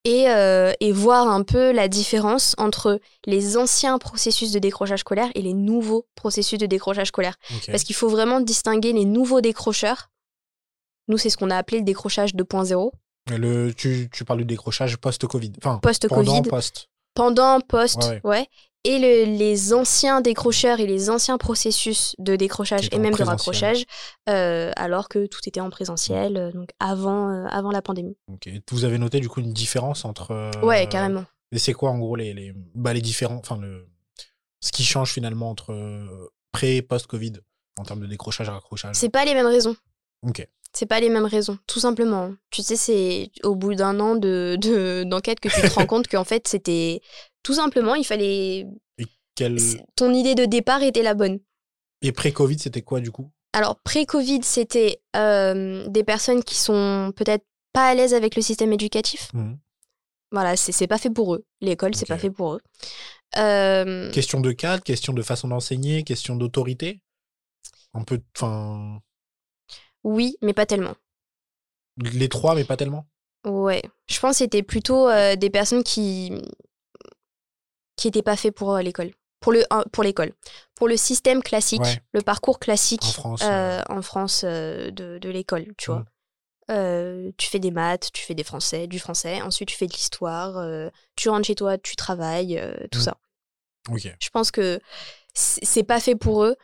Et, 0.05 0.29
euh, 0.31 0.73
et 0.79 0.93
voir 0.93 1.27
un 1.29 1.43
peu 1.43 1.73
la 1.73 1.89
différence 1.89 2.55
entre 2.59 3.01
les 3.25 3.57
anciens 3.57 3.99
processus 3.99 4.53
de 4.53 4.61
décrochage 4.61 5.01
scolaire 5.01 5.31
et 5.35 5.43
les 5.43 5.55
nouveaux 5.55 6.07
processus 6.15 6.59
de 6.59 6.67
décrochage 6.67 7.09
scolaire. 7.09 7.37
Parce 7.67 7.83
qu'il 7.83 7.97
faut 7.97 8.09
vraiment 8.09 8.41
distinguer 8.41 8.93
les 8.93 9.05
nouveaux 9.05 9.41
décrocheurs. 9.41 10.11
Nous, 11.09 11.19
c'est 11.19 11.31
ce 11.31 11.37
qu'on 11.37 11.51
a 11.51 11.57
appelé 11.57 11.79
le 11.79 11.85
décrochage 11.85 12.35
2.0. 12.35 12.91
Le, 13.31 13.73
tu, 13.73 14.09
tu 14.13 14.25
parles 14.25 14.41
du 14.41 14.45
décrochage 14.45 14.97
post-Covid. 14.99 15.53
Enfin, 15.59 15.79
Post-Covid. 15.83 16.27
pendant, 16.27 16.43
post. 16.43 16.89
pendant, 17.15 17.61
post, 17.61 18.05
Ouais, 18.05 18.21
ouais. 18.25 18.47
Et 18.85 19.01
le- 19.01 19.37
les 19.37 19.73
anciens 19.75 20.21
décrocheurs 20.21 20.79
et 20.79 20.87
les 20.87 21.11
anciens 21.11 21.39
processus 21.39 22.15
de 22.19 22.37
décrochage 22.37 22.89
et 22.93 22.99
même 23.01 23.15
de 23.15 23.23
raccrochage, 23.25 23.85
euh, 24.29 24.71
alors 24.77 25.09
que 25.09 25.27
tout 25.27 25.41
était 25.47 25.61
en 25.61 25.71
présentiel, 25.71 26.37
euh, 26.37 26.53
donc 26.53 26.71
avant, 26.79 27.31
euh, 27.33 27.47
avant 27.51 27.73
la 27.73 27.83
pandémie. 27.83 28.17
Ok. 28.33 28.49
Vous 28.71 28.85
avez 28.85 28.99
noté 28.99 29.19
du 29.19 29.29
coup 29.29 29.41
une 29.41 29.53
différence 29.53 30.05
entre. 30.05 30.53
Ouais, 30.65 30.89
carrément. 30.89 31.25
Et 31.51 31.59
c'est 31.59 31.73
quoi 31.73 31.91
en 31.91 31.99
gros 31.99 32.15
les, 32.15 32.33
les, 32.33 32.53
bah, 32.77 32.93
les 32.95 33.01
différents. 33.01 33.37
Enfin, 33.39 33.57
le, 33.57 33.89
ce 34.61 34.71
qui 34.71 34.85
change 34.85 35.13
finalement 35.13 35.51
entre 35.51 35.75
pré 36.53 36.77
et 36.77 36.83
post-Covid 36.83 37.33
en 37.79 37.83
termes 37.85 38.01
de 38.01 38.07
décrochage, 38.07 38.49
raccrochage? 38.49 38.95
C'est 38.95 39.09
pas 39.09 39.25
les 39.25 39.35
mêmes 39.35 39.47
raisons. 39.47 39.75
Ok. 40.23 40.47
C'est 40.77 40.85
pas 40.85 41.01
les 41.01 41.09
mêmes 41.09 41.25
raisons, 41.25 41.57
tout 41.67 41.81
simplement. 41.81 42.35
Tu 42.51 42.61
sais, 42.61 42.77
c'est 42.77 43.31
au 43.45 43.55
bout 43.55 43.75
d'un 43.75 43.99
an 43.99 44.15
de 44.15 44.59
de- 44.61 45.05
d'enquête 45.05 45.41
que 45.41 45.49
tu 45.49 45.63
te 45.63 45.73
rends 45.75 45.87
compte 45.87 46.07
qu'en 46.07 46.25
fait, 46.25 46.47
c'était 46.47 47.01
tout 47.43 47.55
simplement, 47.55 47.95
il 47.95 48.05
fallait. 48.05 48.67
Quel... 49.35 49.59
c'est- 49.59 49.83
Ton 49.97 50.13
idée 50.13 50.35
de 50.35 50.45
départ 50.45 50.83
était 50.83 51.03
la 51.03 51.15
bonne. 51.15 51.39
Et 52.03 52.13
pré-Covid, 52.13 52.59
c'était 52.59 52.83
quoi 52.83 53.01
du 53.01 53.11
coup? 53.11 53.31
Alors, 53.55 53.77
pré-Covid, 53.81 54.41
c'était 54.43 55.01
euh, 55.17 55.87
des 55.89 56.05
personnes 56.05 56.45
qui 56.45 56.57
sont 56.57 57.11
peut-être 57.17 57.45
pas 57.73 57.89
à 57.89 57.95
l'aise 57.95 58.13
avec 58.13 58.37
le 58.37 58.43
système 58.43 58.73
éducatif. 58.75 59.31
Mhm. 59.33 59.59
Voilà, 60.31 60.57
c'est 60.57 60.73
c'est 60.73 60.87
pas 60.87 60.99
fait 60.99 61.09
pour 61.11 61.35
eux. 61.37 61.45
L'école, 61.63 61.95
c'est 61.95 62.03
Ok. 62.05 62.09
pas 62.09 62.19
fait 62.19 62.31
pour 62.31 62.53
eux. 62.55 62.61
Euh, 63.39 64.11
Question 64.13 64.41
de 64.41 64.53
cadre, 64.53 64.83
question 64.83 65.15
de 65.15 65.23
façon 65.23 65.49
d'enseigner, 65.49 66.03
question 66.05 66.37
d'autorité? 66.37 67.01
Un 67.95 68.05
peu, 68.05 68.21
enfin, 68.37 69.01
Oui, 70.07 70.37
mais 70.41 70.55
pas 70.55 70.67
tellement. 70.67 70.95
les 71.99 72.29
trois, 72.29 72.55
mais 72.55 72.65
pas 72.65 72.77
tellement? 72.77 73.07
Ouais. 73.45 73.83
Je 74.09 74.21
pense 74.21 74.33
que 74.33 74.37
c'était 74.39 74.63
plutôt 74.63 75.09
euh, 75.09 75.35
des 75.35 75.51
personnes 75.51 75.83
qui 75.83 76.33
qui 77.97 78.07
n'étaient 78.09 78.23
pas 78.23 78.37
faits 78.37 78.55
pour 78.55 78.75
euh, 78.75 78.83
l'école. 78.83 79.11
Pour 79.41 79.53
le 79.53 79.65
pour 79.93 80.05
l'école. 80.05 80.33
Pour 80.77 80.87
le 80.89 80.97
système 80.97 81.43
classique, 81.43 81.81
Ouais. 81.83 82.01
le 82.13 82.21
parcours 82.23 82.59
classique 82.59 83.03
En 83.05 83.13
France, 83.13 83.43
euh, 83.45 83.81
en 83.89 84.03
France 84.03 84.45
de, 84.45 84.91
de 85.19 85.29
l'école, 85.31 85.75
tu 85.77 85.91
vois. 85.91 86.05
Mm. 86.69 87.33
Tu 87.37 87.49
fais 87.49 87.59
des 87.59 87.71
maths, 87.71 88.11
tu 88.13 88.23
fais 88.23 88.35
des 88.35 88.45
français, 88.45 88.87
du 88.87 88.99
français, 88.99 89.41
ensuite 89.43 89.69
tu 89.69 89.77
fais 89.77 89.87
de 89.87 89.93
l'histoire, 89.93 90.91
tu 91.17 91.29
rentres 91.29 91.47
chez 91.47 91.55
toi, 91.55 91.79
tu 91.79 91.97
travailles, 91.97 92.61
tout 92.91 92.99
Mm. 93.01 93.03
ça. 93.03 93.17
Ok. 93.91 94.15
Je 94.21 94.29
pense 94.31 94.51
que 94.51 94.81
c'est 95.35 95.85
pas 95.85 96.01
fait 96.01 96.17
pour 96.17 96.45
eux. 96.45 96.57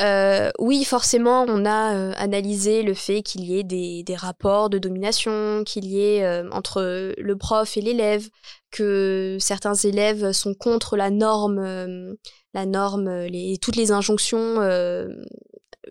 Euh, 0.00 0.50
oui, 0.58 0.84
forcément, 0.84 1.44
on 1.48 1.64
a 1.64 1.94
euh, 1.94 2.12
analysé 2.16 2.82
le 2.82 2.94
fait 2.94 3.22
qu'il 3.22 3.44
y 3.44 3.58
ait 3.58 3.64
des, 3.64 4.02
des 4.04 4.16
rapports 4.16 4.70
de 4.70 4.78
domination, 4.78 5.64
qu'il 5.64 5.86
y 5.86 6.00
ait 6.00 6.24
euh, 6.24 6.48
entre 6.50 7.14
le 7.18 7.36
prof 7.36 7.76
et 7.76 7.80
l'élève, 7.80 8.28
que 8.70 9.36
certains 9.40 9.74
élèves 9.74 10.32
sont 10.32 10.54
contre 10.54 10.96
la 10.96 11.10
norme, 11.10 12.16
la 12.54 12.66
norme, 12.66 13.10
les, 13.24 13.58
toutes 13.58 13.76
les 13.76 13.90
injonctions 13.90 14.56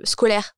scolaires. 0.04 0.54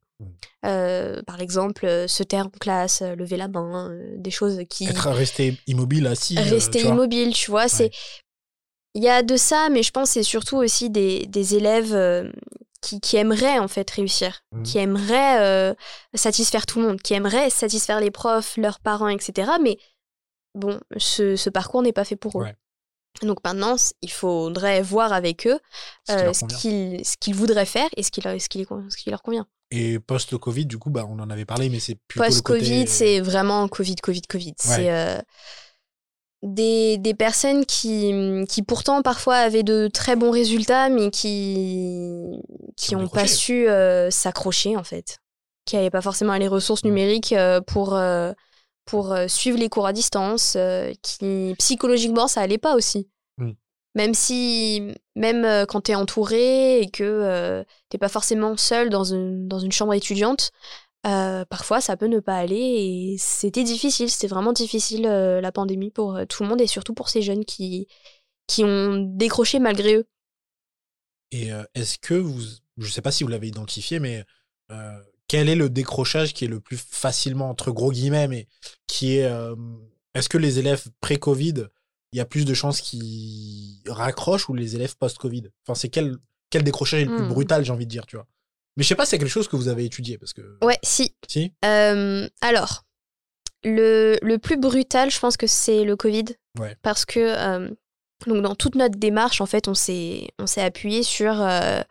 Euh, 0.65 1.21
par 1.25 1.39
exemple, 1.39 1.85
euh, 1.85 2.07
se 2.07 2.23
taire 2.23 2.47
en 2.47 2.59
classe, 2.59 3.01
euh, 3.01 3.15
lever 3.15 3.37
la 3.37 3.47
main, 3.47 3.97
des 4.17 4.31
choses 4.31 4.59
qui 4.69 4.85
Être 4.85 5.09
resté 5.11 5.57
immobile, 5.65 6.05
assis. 6.07 6.37
rester 6.37 6.79
tu 6.79 6.85
vois. 6.85 6.93
immobile, 6.95 7.33
tu 7.33 7.49
vois. 7.49 7.69
C'est 7.69 7.91
il 8.95 9.03
y 9.03 9.07
a 9.07 9.23
de 9.23 9.37
ça, 9.37 9.69
mais 9.71 9.81
je 9.83 9.91
pense 9.91 10.09
que 10.09 10.13
c'est 10.15 10.23
surtout 10.23 10.57
aussi 10.57 10.89
des, 10.89 11.25
des 11.27 11.55
élèves 11.55 11.95
qui, 12.81 12.99
qui 13.01 13.17
aimeraient 13.17 13.59
en 13.59 13.67
fait 13.67 13.89
réussir, 13.89 14.41
Mhm. 14.51 14.63
qui 14.63 14.77
aimeraient 14.77 15.39
euh, 15.41 15.73
satisfaire 16.13 16.65
tout 16.65 16.79
le 16.79 16.87
monde, 16.87 17.01
qui 17.01 17.13
aimeraient 17.13 17.49
satisfaire 17.49 17.99
les 17.99 18.11
profs, 18.11 18.55
leurs 18.57 18.79
parents, 18.79 19.09
etc. 19.09 19.51
Mais 19.61 19.77
bon, 20.55 20.79
ce, 20.97 21.35
ce 21.35 21.49
parcours 21.49 21.81
n'est 21.81 21.93
pas 21.93 22.05
fait 22.05 22.15
pour 22.15 22.39
eux. 22.41 22.45
Ouais. 22.45 22.55
Donc 23.23 23.39
maintenant, 23.43 23.75
il 24.01 24.11
faudrait 24.11 24.81
voir 24.81 25.11
avec 25.13 25.45
eux 25.47 25.59
euh, 26.09 26.31
ce 26.31 27.15
qu'ils 27.19 27.35
voudraient 27.35 27.65
faire 27.65 27.89
et 27.97 28.03
ce 28.03 28.11
qui, 28.11 28.21
leur, 28.21 28.39
ce, 28.39 28.47
qui 28.47 28.59
les 28.59 28.65
con- 28.65 28.85
ce 28.89 28.95
qui 28.97 29.09
leur 29.09 29.21
convient. 29.21 29.47
Et 29.71 29.99
post-Covid, 29.99 30.65
du 30.65 30.77
coup, 30.77 30.89
bah, 30.89 31.05
on 31.07 31.19
en 31.19 31.29
avait 31.29 31.45
parlé, 31.45 31.69
mais 31.69 31.79
c'est 31.79 31.95
plutôt 32.07 32.23
le 32.23 32.29
Post-Covid, 32.29 32.79
côté- 32.81 32.85
c'est 32.87 33.19
vraiment 33.19 33.67
Covid, 33.67 33.95
Covid, 33.97 34.21
Covid. 34.21 34.53
C'est 34.57 34.91
euh, 34.91 35.19
des, 36.41 36.97
des 36.97 37.13
personnes 37.13 37.65
qui, 37.65 38.45
qui 38.47 38.63
pourtant 38.63 39.01
parfois 39.01 39.35
avaient 39.35 39.63
de 39.63 39.87
très 39.87 40.15
bons 40.15 40.31
résultats, 40.31 40.89
mais 40.89 41.09
qui 41.11 42.41
qui 42.75 42.87
Qui 42.87 42.95
ont 42.95 43.01
n'ont 43.01 43.07
pas 43.07 43.27
su 43.27 43.67
euh, 43.67 44.09
s'accrocher 44.09 44.77
en 44.77 44.83
fait, 44.83 45.19
qui 45.65 45.75
n'avaient 45.75 45.89
pas 45.89 46.01
forcément 46.01 46.33
les 46.35 46.47
ressources 46.47 46.83
Mm. 46.83 46.87
numériques 46.87 47.33
euh, 47.33 47.59
pour 47.61 47.95
euh, 47.95 48.31
pour 48.85 49.15
suivre 49.27 49.59
les 49.59 49.69
cours 49.69 49.85
à 49.85 49.93
distance, 49.93 50.57
qui 51.03 51.53
psychologiquement 51.59 52.27
ça 52.27 52.41
allait 52.41 52.57
pas 52.57 52.75
aussi. 52.75 53.07
Mm. 53.37 53.51
Même 53.95 54.13
si, 54.13 54.93
même 55.15 55.65
quand 55.67 55.81
tu 55.81 55.91
es 55.91 55.95
entouré 55.95 56.79
et 56.81 56.89
que 56.89 57.03
euh, 57.03 57.63
t'es 57.89 57.97
pas 57.97 58.07
forcément 58.07 58.55
seul 58.55 58.89
dans 58.89 59.03
une, 59.03 59.47
dans 59.47 59.59
une 59.59 59.71
chambre 59.71 59.93
étudiante, 59.93 60.51
euh, 61.05 61.45
parfois 61.45 61.81
ça 61.81 61.95
peut 61.95 62.07
ne 62.07 62.19
pas 62.19 62.35
aller 62.35 62.57
et 62.57 63.15
c'était 63.17 63.63
difficile, 63.63 64.09
c'était 64.09 64.27
vraiment 64.27 64.53
difficile 64.53 65.05
euh, 65.07 65.39
la 65.41 65.51
pandémie 65.51 65.91
pour 65.91 66.15
euh, 66.15 66.25
tout 66.25 66.43
le 66.43 66.49
monde 66.49 66.61
et 66.61 66.67
surtout 66.67 66.93
pour 66.93 67.09
ces 67.09 67.21
jeunes 67.21 67.45
qui, 67.45 67.87
qui 68.47 68.63
ont 68.65 68.97
décroché 68.97 69.59
malgré 69.59 69.95
eux. 69.95 70.07
Et 71.31 71.49
est-ce 71.75 71.97
que 71.99 72.15
vous, 72.15 72.41
je 72.77 72.89
sais 72.89 73.01
pas 73.01 73.11
si 73.11 73.23
vous 73.23 73.29
l'avez 73.29 73.47
identifié, 73.47 73.99
mais 73.99 74.25
quel 75.27 75.47
est 75.47 75.55
le 75.55 75.69
décrochage 75.69 76.33
qui 76.33 76.45
est 76.45 76.47
le 76.47 76.59
plus 76.59 76.77
facilement, 76.77 77.49
entre 77.49 77.71
gros 77.71 77.91
guillemets, 77.91 78.27
mais 78.27 78.47
qui 78.87 79.17
est. 79.17 79.29
est-ce 80.15 80.27
que 80.29 80.39
les 80.39 80.57
élèves 80.59 80.87
pré-Covid, 81.01 81.67
il 82.13 82.17
y 82.17 82.19
a 82.19 82.25
plus 82.25 82.45
de 82.45 82.53
chances 82.55 82.81
qu'ils 82.81 83.81
raccrochent 83.87 84.49
ou 84.49 84.55
les 84.55 84.75
élèves 84.75 84.97
post-Covid? 84.97 85.49
Enfin, 85.63 85.75
c'est 85.75 85.89
quel, 85.89 86.17
quel 86.49 86.63
décrochage 86.63 87.01
est 87.01 87.05
le 87.05 87.11
plus 87.11 87.23
Hmm. 87.23 87.27
brutal, 87.27 87.63
j'ai 87.63 87.71
envie 87.71 87.85
de 87.85 87.91
dire, 87.91 88.07
tu 88.07 88.15
vois? 88.15 88.27
Mais 88.77 88.83
je 88.83 88.87
sais 88.89 88.95
pas 88.95 89.05
si 89.05 89.11
c'est 89.11 89.19
quelque 89.19 89.27
chose 89.29 89.47
que 89.47 89.55
vous 89.55 89.67
avez 89.67 89.85
étudié, 89.85 90.17
parce 90.17 90.33
que. 90.33 90.57
Ouais, 90.63 90.77
si. 90.83 91.15
Si 91.27 91.51
Euh, 91.65 92.27
alors, 92.41 92.83
le, 93.63 94.17
le 94.21 94.37
plus 94.37 94.57
brutal, 94.57 95.11
je 95.11 95.19
pense 95.19 95.35
que 95.35 95.47
c'est 95.47 95.83
le 95.83 95.95
Covid. 95.95 96.25
Ouais. 96.57 96.77
Parce 96.81 97.05
que 97.05 97.19
euh, 97.19 97.69
donc 98.25 98.41
dans 98.41 98.55
toute 98.55 98.75
notre 98.75 98.97
démarche, 98.97 99.41
en 99.41 99.45
fait, 99.45 99.67
on 99.67 99.73
s'est 99.73 100.29
on 100.39 100.47
s'est 100.47 100.61
appuyé 100.61 101.03
sur, 101.03 101.41
euh, 101.41 101.81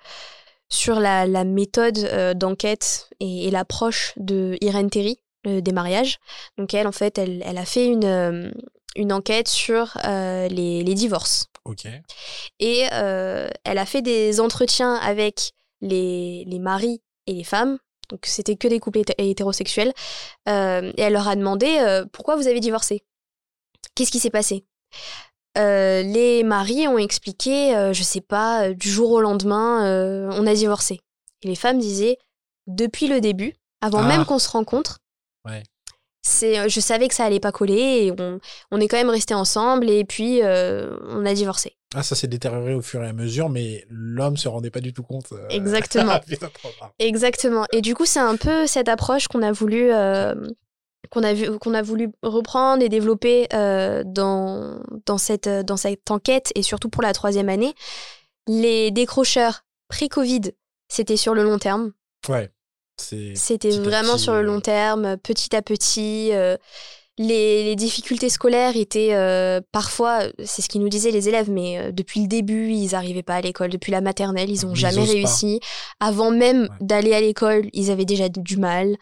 sur 0.70 0.98
la, 1.00 1.26
la 1.26 1.44
méthode 1.44 1.98
d'enquête 2.36 3.10
et, 3.20 3.48
et 3.48 3.50
l'approche 3.50 4.14
de 4.16 4.56
Irène 4.60 4.90
Terry, 4.90 5.20
le 5.44 5.60
démariage. 5.60 6.18
Donc 6.56 6.72
elle, 6.74 6.86
en 6.86 6.92
fait, 6.92 7.18
elle, 7.18 7.42
elle 7.44 7.58
a 7.58 7.64
fait 7.64 7.86
une, 7.86 8.52
une 8.96 9.12
enquête 9.12 9.48
sur 9.48 9.98
les, 10.04 10.82
les 10.82 10.94
divorces. 10.94 11.46
Ok. 11.64 11.86
Et 12.60 12.78
elle 12.80 13.78
a 13.78 13.86
fait 13.86 14.02
des 14.02 14.40
entretiens 14.40 14.94
avec 14.94 15.52
les, 15.80 16.44
les 16.46 16.58
maris 16.58 17.00
et 17.26 17.32
les 17.34 17.44
femmes. 17.44 17.78
Donc 18.08 18.20
c'était 18.24 18.56
que 18.56 18.68
des 18.68 18.80
couples 18.80 19.00
hété- 19.00 19.14
hétérosexuels. 19.18 19.92
Euh, 20.48 20.92
et 20.96 21.02
elle 21.02 21.12
leur 21.12 21.28
a 21.28 21.36
demandé 21.36 21.78
euh, 21.80 22.06
pourquoi 22.12 22.36
vous 22.36 22.46
avez 22.48 22.60
divorcé? 22.60 23.04
Qu'est-ce 23.94 24.10
qui 24.10 24.18
s'est 24.20 24.30
passé? 24.30 24.64
Euh, 25.56 26.02
Les 26.02 26.42
maris 26.44 26.86
ont 26.88 26.98
expliqué, 26.98 27.90
je 27.92 28.02
sais 28.02 28.20
pas, 28.20 28.72
du 28.72 28.88
jour 28.90 29.10
au 29.10 29.20
lendemain, 29.20 30.30
on 30.32 30.46
a 30.46 30.54
divorcé. 30.54 31.00
Et 31.42 31.48
les 31.48 31.54
femmes 31.56 31.78
disaient 31.78 32.18
depuis 32.66 33.08
le 33.08 33.20
début, 33.20 33.54
avant 33.80 34.00
Ah. 34.00 34.06
même 34.08 34.24
qu'on 34.24 34.38
se 34.38 34.48
rencontre. 34.48 34.98
Ouais. 35.44 35.62
C'est, 36.28 36.58
euh, 36.58 36.68
je 36.68 36.78
savais 36.80 37.08
que 37.08 37.14
ça 37.14 37.24
allait 37.24 37.40
pas 37.40 37.52
coller 37.52 38.04
et 38.06 38.12
on, 38.18 38.38
on 38.70 38.80
est 38.80 38.86
quand 38.86 38.98
même 38.98 39.08
restés 39.08 39.34
ensemble 39.34 39.88
et 39.88 40.04
puis 40.04 40.42
euh, 40.42 40.96
on 41.08 41.24
a 41.24 41.32
divorcé. 41.32 41.76
Ah, 41.94 42.02
ça 42.02 42.14
s'est 42.14 42.26
détérioré 42.28 42.74
au 42.74 42.82
fur 42.82 43.02
et 43.02 43.08
à 43.08 43.12
mesure, 43.14 43.48
mais 43.48 43.84
l'homme 43.88 44.36
se 44.36 44.46
rendait 44.46 44.70
pas 44.70 44.80
du 44.80 44.92
tout 44.92 45.02
compte. 45.02 45.32
euh. 45.32 45.48
Exactement. 45.48 46.20
Exactement. 46.98 47.64
Et 47.72 47.80
du 47.80 47.94
coup, 47.94 48.04
c'est 48.04 48.20
un 48.20 48.36
peu 48.36 48.66
cette 48.66 48.88
approche 48.88 49.26
qu'on 49.26 49.42
a 49.42 49.52
voulu 49.52 49.90
euh, 49.90 50.34
qu'on 51.10 51.22
a 51.22 51.32
vu 51.32 51.58
qu'on 51.58 51.72
a 51.72 51.80
voulu 51.80 52.10
reprendre 52.22 52.82
et 52.82 52.90
développer 52.90 53.46
dans 53.50 54.80
dans 55.06 55.18
cette 55.18 55.48
dans 55.48 55.78
cette 55.78 56.10
enquête 56.10 56.52
et 56.54 56.62
surtout 56.62 56.90
pour 56.90 57.02
la 57.02 57.14
troisième 57.14 57.48
année. 57.48 57.72
Les 58.46 58.90
décrocheurs 58.90 59.62
pré-Covid, 59.88 60.52
c'était 60.88 61.16
sur 61.16 61.34
le 61.34 61.42
long 61.42 61.58
terme. 61.58 61.92
Ouais. 62.28 62.50
C'était 63.34 63.70
vraiment 63.70 64.14
petit, 64.14 64.22
sur 64.24 64.32
le 64.34 64.38
euh, 64.40 64.42
long 64.42 64.60
terme, 64.60 65.16
petit 65.18 65.54
à 65.56 65.62
petit. 65.62 66.30
euh, 66.32 66.56
les, 67.20 67.64
les 67.64 67.74
difficultés 67.74 68.28
scolaires 68.28 68.76
étaient 68.76 69.12
euh, 69.12 69.60
parfois, 69.72 70.20
c'est 70.44 70.62
ce 70.62 70.68
qu'ils 70.68 70.80
nous 70.80 70.88
disaient 70.88 71.10
les 71.10 71.28
élèves, 71.28 71.50
mais 71.50 71.76
euh, 71.76 71.90
depuis 71.90 72.20
le 72.20 72.28
début, 72.28 72.70
ils 72.70 72.92
n'arrivaient 72.92 73.24
pas 73.24 73.34
à 73.34 73.40
l'école. 73.40 73.70
Depuis 73.70 73.90
la 73.90 74.00
maternelle, 74.00 74.48
ils 74.48 74.64
n'ont 74.64 74.76
jamais 74.76 75.04
pas. 75.04 75.12
réussi. 75.12 75.58
Avant 75.98 76.30
même 76.30 76.62
Ouais. 76.62 76.68
d'aller 76.80 77.14
à 77.14 77.20
l'école, 77.20 77.70
ils 77.72 77.90
avaient 77.90 78.04
déjà 78.04 78.28
du 78.28 78.56
mal. 78.56 78.96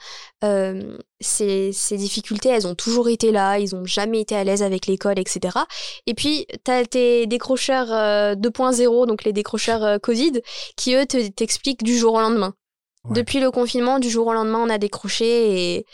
Euh, 0.45 0.97
ces, 1.21 1.73
ces 1.75 1.99
difficultés, 1.99 2.49
elles 2.49 2.67
ont 2.67 2.75
toujours 2.75 3.11
été 3.11 3.33
là. 3.33 3.59
Ils 3.59 3.75
n'ont 3.75 3.85
jamais 3.85 4.21
été 4.23 4.35
à 4.35 4.45
l'aise 4.45 4.63
avec 4.63 4.87
l'école, 4.87 5.19
etc. 5.19 5.59
Et 6.07 6.15
puis, 6.15 6.47
tu 6.65 6.71
as 6.71 6.87
tes 6.87 7.27
décrocheurs 7.27 7.93
euh, 7.93 8.35
2.0, 8.35 9.07
donc 9.07 9.25
les 9.25 9.35
décrocheurs 9.35 10.01
Covid, 10.01 10.41
qui 10.79 10.95
eux 10.95 11.05
te- 11.05 11.29
t'expliquent 11.29 11.85
du 11.85 11.99
jour 11.99 12.15
au 12.15 12.21
lendemain. 12.21 12.55
Ouais. 13.09 13.15
Depuis 13.15 13.41
le 13.41 13.51
confinement, 13.51 13.99
du 13.99 14.11
jour 14.11 14.27
au 14.27 14.33
lendemain, 14.33 14.59
on 14.59 14.69
a 14.71 14.79
décroché 14.79 15.75
et, 15.79 15.87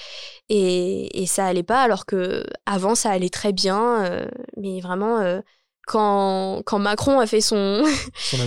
et, 0.48 1.22
et 1.22 1.26
ça 1.26 1.46
allait 1.46 1.62
pas, 1.62 1.82
alors 1.82 2.06
que 2.06 2.44
avant 2.66 2.94
ça 2.94 3.10
allait 3.10 3.28
très 3.30 3.52
bien. 3.52 4.04
euh, 4.04 4.26
mais 4.56 4.80
vraiment, 4.80 5.18
euh, 5.20 5.40
quand, 5.86 6.62
quand 6.64 6.78
Macron 6.78 7.18
a 7.20 7.26
fait 7.26 7.40
son, 7.40 7.82
Son 8.14 8.40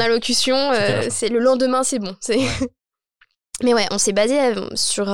allocution. 0.00 0.56
son 0.56 0.72
euh, 0.74 1.06
c'est 1.10 1.28
le 1.28 1.38
lendemain, 1.38 1.82
c'est 1.82 1.98
bon. 1.98 2.14
Ouais. 2.28 2.48
mais 3.62 3.74
ouais, 3.74 3.86
on 3.90 3.98
s'est 3.98 4.12
basé 4.12 4.54
sur, 4.74 5.06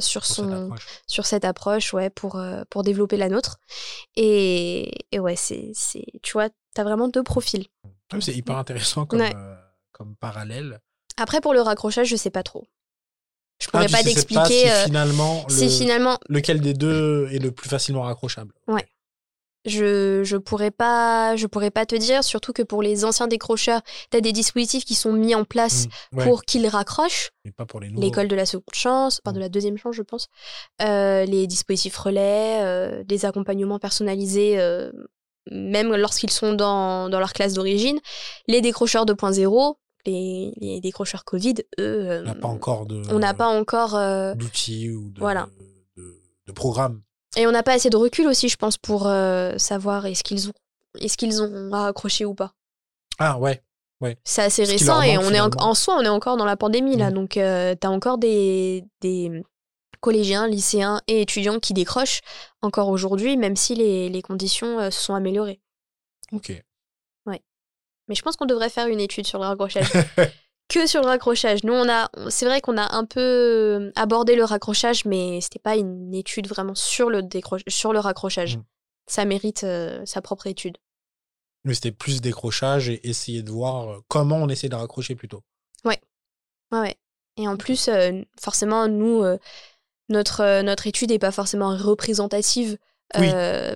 sur, 0.00 0.24
cette 0.24 0.36
son, 0.36 0.52
approche. 0.64 0.86
sur 1.06 1.26
cette 1.26 1.44
approche 1.44 1.92
ouais, 1.94 2.10
pour, 2.10 2.40
pour 2.70 2.82
développer 2.82 3.16
la 3.16 3.28
nôtre. 3.28 3.58
Et, 4.16 4.90
et 5.12 5.18
ouais, 5.20 5.36
c'est, 5.36 5.72
tu 6.22 6.32
vois, 6.32 6.48
t'as 6.74 6.82
vraiment 6.84 7.08
deux 7.08 7.22
profils. 7.22 7.66
Ah, 8.12 8.16
C'est 8.20 8.34
hyper 8.34 8.56
intéressant 8.56 9.06
comme, 9.06 9.20
Ouais. 9.20 9.34
comme 9.92 10.16
parallèle. 10.16 10.80
Après, 11.20 11.40
pour 11.40 11.54
le 11.54 11.60
raccrochage, 11.60 12.08
je 12.08 12.16
sais 12.16 12.30
pas 12.30 12.42
trop. 12.42 12.66
Je 13.60 13.66
Ah, 13.68 13.70
pourrais 13.72 13.86
tu 13.86 13.92
pas 13.92 14.02
t'expliquer 14.02 14.44
si 14.64 14.70
euh, 14.70 14.84
finalement, 14.86 15.44
le- 15.48 15.54
si 15.54 15.68
finalement 15.68 16.18
lequel 16.28 16.60
des 16.60 16.72
deux 16.74 17.28
est 17.30 17.38
le 17.38 17.50
plus 17.52 17.68
facilement 17.68 18.02
raccrochable. 18.02 18.52
je 19.66 20.22
je 20.24 20.38
pourrais 20.38 20.70
pas 20.70 21.36
je 21.36 21.46
pourrais 21.46 21.70
pas 21.70 21.84
te 21.84 21.94
dire 21.94 22.24
surtout 22.24 22.54
que 22.54 22.62
pour 22.62 22.82
les 22.82 23.04
anciens 23.04 23.26
décrocheurs 23.26 23.82
tu 24.10 24.16
as 24.16 24.22
des 24.22 24.32
dispositifs 24.32 24.86
qui 24.86 24.94
sont 24.94 25.12
mis 25.12 25.34
en 25.34 25.44
place 25.44 25.86
Mm, 26.12 26.16
ouais, 26.18 26.24
pour 26.24 26.44
qu'ils 26.44 26.66
raccrochent 26.66 27.28
mais 27.44 27.50
pas 27.52 27.66
pour 27.66 27.78
les 27.80 27.88
nouveaux. 27.90 28.00
l'école 28.00 28.28
de 28.28 28.34
la 28.36 28.46
seconde 28.46 28.64
chance 28.72 29.20
enfin 29.22 29.34
de 29.34 29.38
Mm. 29.38 29.42
la 29.42 29.48
deuxième 29.50 29.76
chance 29.76 29.94
je 29.94 30.02
pense 30.02 30.28
Euh, 30.80 31.26
les 31.26 31.46
dispositifs 31.46 31.98
relais 31.98 32.62
euh, 32.62 33.04
des 33.04 33.26
accompagnements 33.26 33.78
personnalisés 33.78 34.58
euh, 34.58 34.90
même 35.50 35.94
lorsqu'ils 35.94 36.30
sont 36.30 36.54
dans, 36.54 37.10
dans 37.10 37.18
leur 37.18 37.34
classe 37.34 37.52
d'origine 37.52 37.98
les 38.48 38.62
décrocheurs 38.62 39.04
2.0 39.04 39.74
les, 40.06 40.52
les 40.56 40.80
décrocheurs 40.80 41.24
Covid, 41.24 41.54
eux, 41.78 42.20
On 42.22 42.26
n'a 42.26 42.34
pas 42.34 42.48
encore 42.48 42.86
de. 42.86 43.02
on 43.10 43.18
n'a 43.18 43.34
pas 43.34 43.48
encore. 43.48 43.94
euh, 43.96 44.34
d'outils 44.34 44.90
ou 44.90 45.10
de, 45.10 45.20
Voilà. 45.20 45.48
de, 45.96 46.20
de 46.46 46.52
programmes. 46.52 47.02
Et 47.36 47.46
on 47.46 47.52
n'a 47.52 47.62
pas 47.62 47.74
assez 47.74 47.90
de 47.90 47.96
recul 47.96 48.26
aussi, 48.26 48.48
je 48.48 48.56
pense, 48.56 48.76
pour 48.76 49.06
euh, 49.06 49.56
savoir 49.58 50.06
est-ce 50.06 50.24
qu'ils 50.24 50.48
ont, 50.48 50.52
est-ce 51.00 51.16
qu'ils 51.16 51.40
ont 51.42 51.70
raccroché 51.70 52.24
ou 52.24 52.34
pas. 52.34 52.54
Ah 53.18 53.38
ouais. 53.38 53.62
C'est 54.24 54.42
assez 54.42 54.64
Ce 54.64 54.70
récent 54.70 55.02
et 55.02 55.18
on 55.18 55.30
est 55.30 55.40
en, 55.40 55.74
soi, 55.74 55.94
on 55.98 56.02
est 56.02 56.08
encore 56.08 56.38
dans 56.38 56.46
la 56.46 56.56
pandémie 56.56 56.96
là. 56.96 57.10
Mm. 57.10 57.14
Donc, 57.14 57.36
euh, 57.36 57.74
t'as 57.78 57.90
encore 57.90 58.16
des, 58.16 58.82
des 59.02 59.42
collégiens, 60.00 60.48
lycéens 60.48 61.02
et 61.06 61.20
étudiants 61.20 61.58
qui 61.60 61.74
décrochent 61.74 62.22
encore 62.62 62.88
aujourd'hui, 62.88 63.36
même 63.36 63.56
si 63.56 63.74
les, 63.74 64.08
les 64.08 64.22
conditions 64.22 64.80
euh, 64.80 64.90
se 64.90 65.00
sont 65.02 65.14
améliorées. 65.14 65.60
Ok. 66.32 66.50
Mais 68.10 68.14
je 68.14 68.20
pense 68.20 68.36
qu'on 68.36 68.44
devrait 68.44 68.68
faire 68.68 68.88
une 68.88 69.00
étude 69.00 69.26
sur 69.26 69.38
le 69.38 69.46
raccrochage. 69.46 69.90
que 70.68 70.86
sur 70.86 71.00
le 71.00 71.06
raccrochage. 71.06 71.64
Nous, 71.64 71.72
on 71.72 71.88
a, 71.88 72.10
c'est 72.28 72.44
vrai 72.44 72.60
qu'on 72.60 72.76
a 72.76 72.94
un 72.94 73.06
peu 73.06 73.20
euh, 73.20 73.92
abordé 73.96 74.36
le 74.36 74.44
raccrochage, 74.44 75.06
mais 75.06 75.40
c'était 75.40 75.58
pas 75.58 75.76
une 75.76 76.12
étude 76.12 76.46
vraiment 76.46 76.74
sur 76.74 77.08
le, 77.08 77.22
sur 77.68 77.94
le 77.94 77.98
raccrochage. 77.98 78.58
Mm. 78.58 78.64
Ça 79.06 79.24
mérite 79.24 79.64
euh, 79.64 80.04
sa 80.04 80.20
propre 80.20 80.46
étude. 80.46 80.76
Mais 81.64 81.74
c'était 81.74 81.92
plus 81.92 82.20
décrochage 82.20 82.88
et 82.88 83.08
essayer 83.08 83.42
de 83.42 83.50
voir 83.50 83.90
euh, 83.90 83.98
comment 84.08 84.36
on 84.36 84.48
essaie 84.48 84.68
de 84.68 84.74
raccrocher 84.74 85.14
plutôt. 85.14 85.42
Ouais, 85.84 86.00
ouais. 86.72 86.96
Et 87.36 87.46
en 87.46 87.56
plus, 87.56 87.88
euh, 87.88 88.22
forcément, 88.40 88.88
nous, 88.88 89.22
euh, 89.22 89.38
notre, 90.08 90.62
notre 90.62 90.86
étude 90.86 91.10
n'est 91.10 91.18
pas 91.18 91.32
forcément 91.32 91.76
représentative 91.76 92.78
Oui. 93.18 93.28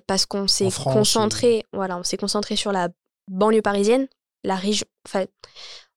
parce 0.06 0.26
qu'on 0.26 0.48
s'est 0.48 0.70
concentré, 0.70 1.64
voilà, 1.72 1.98
on 1.98 2.02
s'est 2.02 2.16
concentré 2.16 2.56
sur 2.56 2.72
la 2.72 2.88
banlieue 3.28 3.62
parisienne, 3.62 4.08
la 4.44 4.56
région. 4.56 4.86
Enfin, 5.06 5.24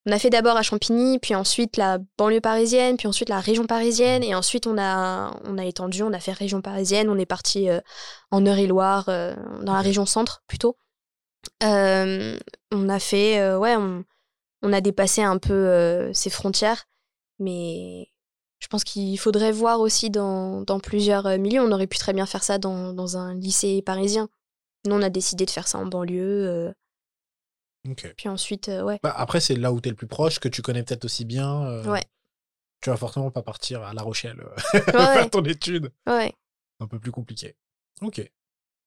on 0.05 0.11
a 0.13 0.19
fait 0.19 0.29
d'abord 0.29 0.55
à 0.55 0.63
Champigny, 0.63 1.19
puis 1.19 1.35
ensuite 1.35 1.75
la 1.75 1.99
banlieue 2.17 2.39
parisienne, 2.39 2.95
puis 2.95 3.07
ensuite 3.07 3.27
la 3.27 3.41
région 3.41 3.65
parisienne, 3.65 4.23
et 4.23 4.33
ensuite 4.35 4.65
on 4.65 4.77
a, 4.77 5.37
on 5.43 5.57
a 5.57 5.65
étendu, 5.65 6.01
on 6.01 6.13
a 6.13 6.19
fait 6.19 6.31
région 6.31 6.61
parisienne, 6.61 7.09
on 7.09 7.17
est 7.17 7.25
parti 7.25 7.69
euh, 7.69 7.81
en 8.31 8.45
Eure-et-Loire, 8.45 9.09
euh, 9.09 9.35
dans 9.63 9.73
la 9.73 9.81
région 9.81 10.05
centre 10.05 10.43
plutôt. 10.47 10.77
Euh, 11.61 12.37
on 12.71 12.87
a 12.87 12.99
fait, 12.99 13.55
ouais, 13.55 13.75
on, 13.75 14.05
on 14.61 14.71
a 14.71 14.79
dépassé 14.79 15.21
un 15.23 15.39
peu 15.39 16.09
ces 16.13 16.29
frontières, 16.29 16.85
mais 17.39 18.07
je 18.59 18.67
pense 18.67 18.85
qu'il 18.85 19.19
faudrait 19.19 19.51
voir 19.51 19.81
aussi 19.81 20.09
dans, 20.09 20.61
dans 20.61 20.79
plusieurs 20.79 21.37
milieux. 21.37 21.61
On 21.61 21.71
aurait 21.71 21.87
pu 21.87 21.97
très 21.97 22.13
bien 22.13 22.25
faire 22.25 22.43
ça 22.43 22.57
dans, 22.57 22.93
dans 22.93 23.17
un 23.17 23.35
lycée 23.35 23.81
parisien. 23.81 24.29
Nous, 24.85 24.95
on 24.95 25.01
a 25.01 25.09
décidé 25.09 25.45
de 25.45 25.51
faire 25.51 25.67
ça 25.67 25.77
en 25.77 25.85
banlieue. 25.85 26.73
Puis 27.95 28.29
ensuite, 28.29 28.69
euh, 28.69 28.83
ouais. 28.83 28.99
Bah, 29.03 29.13
après, 29.15 29.39
c'est 29.39 29.55
là 29.55 29.71
où 29.71 29.79
tu 29.81 29.89
es 29.89 29.91
le 29.91 29.95
plus 29.95 30.07
proche, 30.07 30.39
que 30.39 30.47
tu 30.49 30.61
connais 30.61 30.83
peut-être 30.83 31.05
aussi 31.05 31.25
bien. 31.25 31.63
euh, 31.65 31.83
Ouais. 31.83 32.03
Tu 32.81 32.89
vas 32.91 32.97
forcément 32.97 33.31
pas 33.31 33.41
partir 33.41 33.81
à 33.83 33.93
La 33.93 34.01
Rochelle 34.03 34.39
euh, 34.39 34.79
Ouais, 34.87 34.91
faire 34.91 35.29
ton 35.29 35.43
étude. 35.43 35.91
ouais. 36.07 36.33
Un 36.79 36.87
peu 36.87 36.99
plus 36.99 37.11
compliqué. 37.11 37.55
Ok. 38.01 38.21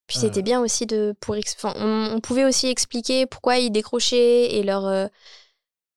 Puis 0.06 0.18
c'était 0.18 0.40
Euh. 0.40 0.42
bien 0.42 0.60
aussi 0.60 0.86
de 0.86 1.14
pour 1.20 1.36
enfin, 1.36 1.72
on, 1.76 2.14
on 2.16 2.20
pouvait 2.20 2.44
aussi 2.44 2.68
expliquer 2.68 3.26
pourquoi 3.26 3.58
ils 3.58 3.70
décrochaient 3.70 4.54
et 4.54 4.62
leur 4.62 5.08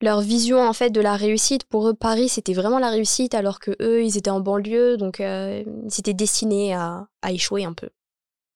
leur 0.01 0.21
vision 0.21 0.59
en 0.67 0.73
fait 0.73 0.89
de 0.89 1.01
la 1.01 1.15
réussite. 1.15 1.63
Pour 1.65 1.87
eux, 1.87 1.93
Paris 1.93 2.29
c'était 2.29 2.53
vraiment 2.53 2.79
la 2.79 2.89
réussite 2.89 3.33
alors 3.35 3.59
que 3.59 3.71
eux 3.81 4.03
ils 4.03 4.17
étaient 4.17 4.29
en 4.29 4.39
banlieue 4.39 4.97
donc 4.97 5.19
ils 5.19 5.65
étaient 5.99 6.13
destinés 6.13 6.73
à, 6.73 7.07
à 7.21 7.31
échouer 7.31 7.63
un 7.65 7.73
peu. 7.73 7.89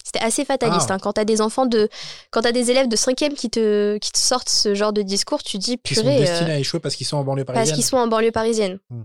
C'était 0.08 0.24
assez 0.24 0.46
fataliste 0.46 0.88
Ah. 0.90 0.94
hein. 0.94 1.00
quand 1.00 1.12
t'as 1.14 1.26
des 1.26 1.42
enfants 1.42 1.66
de 1.66 1.90
quand 2.32 2.42
t'as 2.42 2.54
des 2.54 2.72
élèves 2.72 2.88
de 2.88 2.96
5e 2.96 3.34
qui 3.34 3.50
te 3.50 3.98
qui 3.98 4.12
te 4.14 4.18
sortent 4.18 4.48
ce 4.48 4.74
genre 4.74 4.94
de 4.94 5.02
discours, 5.02 5.44
tu 5.44 5.58
dis 5.58 5.78
Qui 5.80 5.96
sont 5.96 6.02
purée. 6.04 6.16
euh, 6.16 6.20
destinés 6.22 6.52
à 6.54 6.60
échouer 6.60 6.80
parce 6.80 6.96
qu'ils 6.96 7.06
sont 7.08 7.18
en 7.18 7.26
banlieue 7.26 7.44
parce 7.44 7.56
parisienne. 7.58 7.76
qu'ils 7.76 7.84
sont 7.86 7.98
en 7.98 8.08
banlieue 8.08 8.32
parisienne. 8.32 8.80
Hmm. 8.90 9.04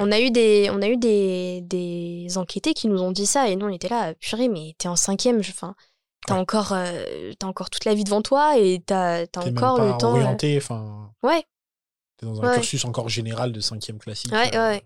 On 0.00 0.10
a 0.10 0.18
eu 0.20 0.30
des, 0.32 0.68
on 0.72 0.82
a 0.82 0.88
eu 0.88 0.96
des, 0.96 1.60
des 1.62 2.26
enquêtés 2.38 2.74
qui 2.74 2.88
nous 2.88 3.00
ont 3.02 3.12
dit 3.12 3.26
ça 3.26 3.48
et 3.48 3.54
nous 3.56 3.66
on 3.66 3.70
était 3.72 3.88
là, 3.88 4.14
purée, 4.14 4.48
mais 4.48 4.74
t'es 4.78 4.88
en 4.88 4.96
cinquième, 4.96 5.38
enfin, 5.40 5.74
t'as 6.26 6.34
Ouais. 6.34 6.40
encore, 6.40 6.72
euh, 6.72 7.32
t'as 7.38 7.46
encore 7.46 7.70
toute 7.70 7.84
la 7.84 7.94
vie 7.94 8.04
devant 8.04 8.22
toi 8.22 8.56
et 8.58 8.82
t'as, 8.84 9.26
t'as 9.28 9.42
T'es 9.42 9.50
même 9.52 9.58
encore 9.62 9.76
pas 9.78 9.86
le 9.92 9.98
temps. 9.98 10.08
euh, 10.16 10.20
orienté, 10.20 10.56
enfin, 10.56 11.12
Ouais, 11.22 11.44
t'es 12.16 12.26
dans 12.26 12.40
un 12.42 12.48
Ouais. 12.48 12.54
cursus 12.54 12.84
encore 12.84 13.08
général 13.08 13.52
de 13.52 13.60
cinquième 13.60 13.98
classique. 13.98 14.32
Ouais, 14.32 14.54
euh, 14.56 14.70
ouais. 14.70 14.82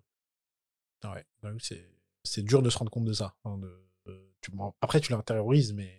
ouais, 1.45 1.57
c'est 2.25 2.43
dur 2.43 2.63
de 2.63 2.71
se 2.71 2.79
rendre 2.79 2.91
compte 2.91 3.05
de 3.05 3.13
ça. 3.13 3.35
De- 3.45 3.61
de- 3.61 3.84
tu- 4.44 4.52
après, 4.80 5.00
tu 5.00 5.12
l'intériorises, 5.12 5.72
mais 5.72 5.90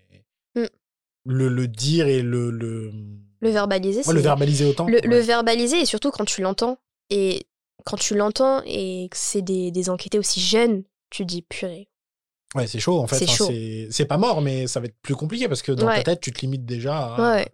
Mm. 0.56 0.66
le, 1.26 1.50
le 1.50 1.68
dire 1.68 2.08
et 2.08 2.22
le, 2.22 2.50
le, 2.52 2.92
le 3.42 3.50
verbaliser, 3.50 4.02
Ouais, 4.08 4.14
le 4.14 4.22
verbaliser 4.22 4.66
autant. 4.66 4.88
le, 4.88 5.18
verbaliser 5.20 5.82
et 5.82 5.86
surtout 5.86 6.12
quand 6.12 6.24
tu 6.26 6.42
l'entends 6.42 6.78
et 7.10 7.46
quand 7.86 7.98
tu 7.98 8.16
l'entends 8.16 8.62
et 8.66 9.10
que 9.12 9.18
c'est 9.18 9.42
des, 9.42 9.70
des 9.72 9.90
enquêtés 9.90 10.18
aussi 10.18 10.40
jeunes, 10.40 10.84
tu 11.10 11.26
dis 11.26 11.42
purée. 11.42 11.90
Ouais, 12.56 12.68
c'est 12.68 12.80
chaud 12.80 13.00
en 13.00 13.08
fait. 13.08 13.26
C'est 13.26 13.88
Enfin, 13.92 14.06
pas 14.06 14.18
mort, 14.18 14.42
mais 14.42 14.66
ça 14.68 14.80
va 14.80 14.86
être 14.86 14.96
plus 15.02 15.16
compliqué 15.16 15.50
parce 15.50 15.62
que 15.62 15.74
dans 15.74 15.88
ta 15.88 15.92
Ouais. 15.98 16.04
tête, 16.04 16.22
tu 16.22 16.32
te 16.32 16.40
limites 16.42 16.66
déjà 16.66 17.16
à. 17.16 17.36
Ouais. 17.38 17.50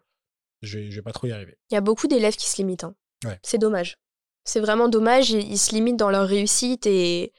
Je, 0.61 0.77
vais, 0.77 0.91
je 0.91 0.95
vais 0.97 1.01
pas 1.01 1.11
trop 1.11 1.25
y 1.25 1.31
arriver. 1.31 1.57
Il 1.71 1.73
y 1.73 1.77
a 1.77 1.81
beaucoup 1.81 2.07
d'élèves 2.07 2.35
qui 2.35 2.47
se 2.49 2.57
limitent. 2.57 2.83
hein. 2.83 2.93
Ouais. 3.25 3.39
C'est 3.41 3.57
dommage. 3.57 3.97
C'est 4.45 4.59
vraiment 4.59 4.89
dommage. 4.89 5.31
Ils, 5.31 5.51
ils 5.51 5.57
se 5.57 5.73
limitent 5.73 5.97
dans 5.97 6.11
leur 6.11 6.27
réussite 6.27 6.85
et 6.85 7.33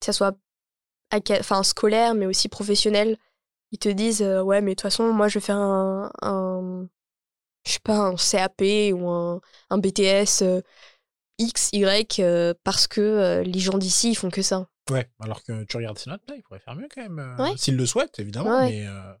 que 0.00 0.06
ça 0.06 0.12
soit 0.12 0.36
enfin, 1.40 1.62
scolaire, 1.62 2.14
mais 2.14 2.26
aussi 2.26 2.48
professionnel. 2.48 3.16
Ils 3.70 3.78
te 3.78 3.88
disent 3.88 4.22
euh, 4.22 4.42
Ouais, 4.42 4.60
mais 4.60 4.72
de 4.72 4.74
toute 4.74 4.82
façon, 4.82 5.12
moi, 5.12 5.28
je 5.28 5.34
vais 5.38 5.44
faire 5.44 5.56
un, 5.56 6.10
un- 6.22 6.88
je 7.66 7.72
sais 7.72 7.80
pas, 7.82 7.96
un 7.98 8.16
CAP 8.16 8.62
ou 8.92 9.08
un, 9.08 9.40
un 9.70 9.78
BTS 9.78 10.42
euh, 10.42 10.60
X, 11.38 11.70
Y, 11.72 12.20
euh, 12.20 12.54
parce 12.64 12.86
que 12.86 13.00
euh, 13.00 13.42
les 13.42 13.58
gens 13.60 13.78
d'ici, 13.78 14.10
ils 14.10 14.14
font 14.16 14.30
que 14.30 14.42
ça. 14.42 14.66
Ouais, 14.90 15.08
alors 15.20 15.42
que 15.42 15.64
tu 15.64 15.76
regardes 15.76 15.98
ses 15.98 16.10
notes, 16.10 16.22
là, 16.28 16.34
il 16.36 16.42
pourrait 16.42 16.58
faire 16.60 16.74
mieux 16.74 16.88
quand 16.94 17.02
même. 17.02 17.36
Ouais. 17.38 17.56
S'il 17.56 17.76
le 17.76 17.86
souhaite, 17.86 18.18
évidemment, 18.18 18.58
Ouais. 18.58 18.68
mais 18.70 18.86
euh, 18.86 19.12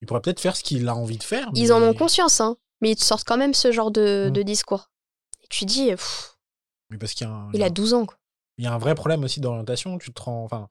il 0.00 0.06
pourrait 0.06 0.20
peut-être 0.22 0.40
faire 0.40 0.56
ce 0.56 0.62
qu'il 0.64 0.88
a 0.88 0.94
envie 0.96 1.18
de 1.18 1.22
faire. 1.22 1.48
Ils 1.54 1.72
en 1.72 1.82
ont 1.82 1.94
conscience, 1.94 2.40
hein, 2.40 2.56
mais 2.80 2.90
ils 2.92 2.96
te 2.96 3.04
sortent 3.04 3.26
quand 3.28 3.36
même 3.36 3.54
ce 3.54 3.72
genre 3.72 3.90
de, 3.90 4.28
Mm. 4.28 4.32
de 4.32 4.42
discours. 4.42 4.90
Et 5.42 5.46
tu 5.48 5.64
dis 5.66 5.90
Pff, 5.90 6.36
Mais 6.90 6.98
parce 6.98 7.12
qu'il 7.12 7.26
y 7.26 7.30
a 7.30 7.32
un, 7.32 7.50
Il 7.52 7.62
a 7.62 7.70
12 7.70 7.92
ans, 7.94 8.06
quoi. 8.06 8.16
il 8.58 8.64
y 8.64 8.66
a 8.66 8.72
un 8.72 8.78
vrai 8.78 8.94
problème 8.94 9.22
aussi 9.22 9.40
d'orientation. 9.40 9.98
Tu 9.98 10.12
te 10.12 10.22
rends. 10.22 10.44
Enfin, 10.44 10.66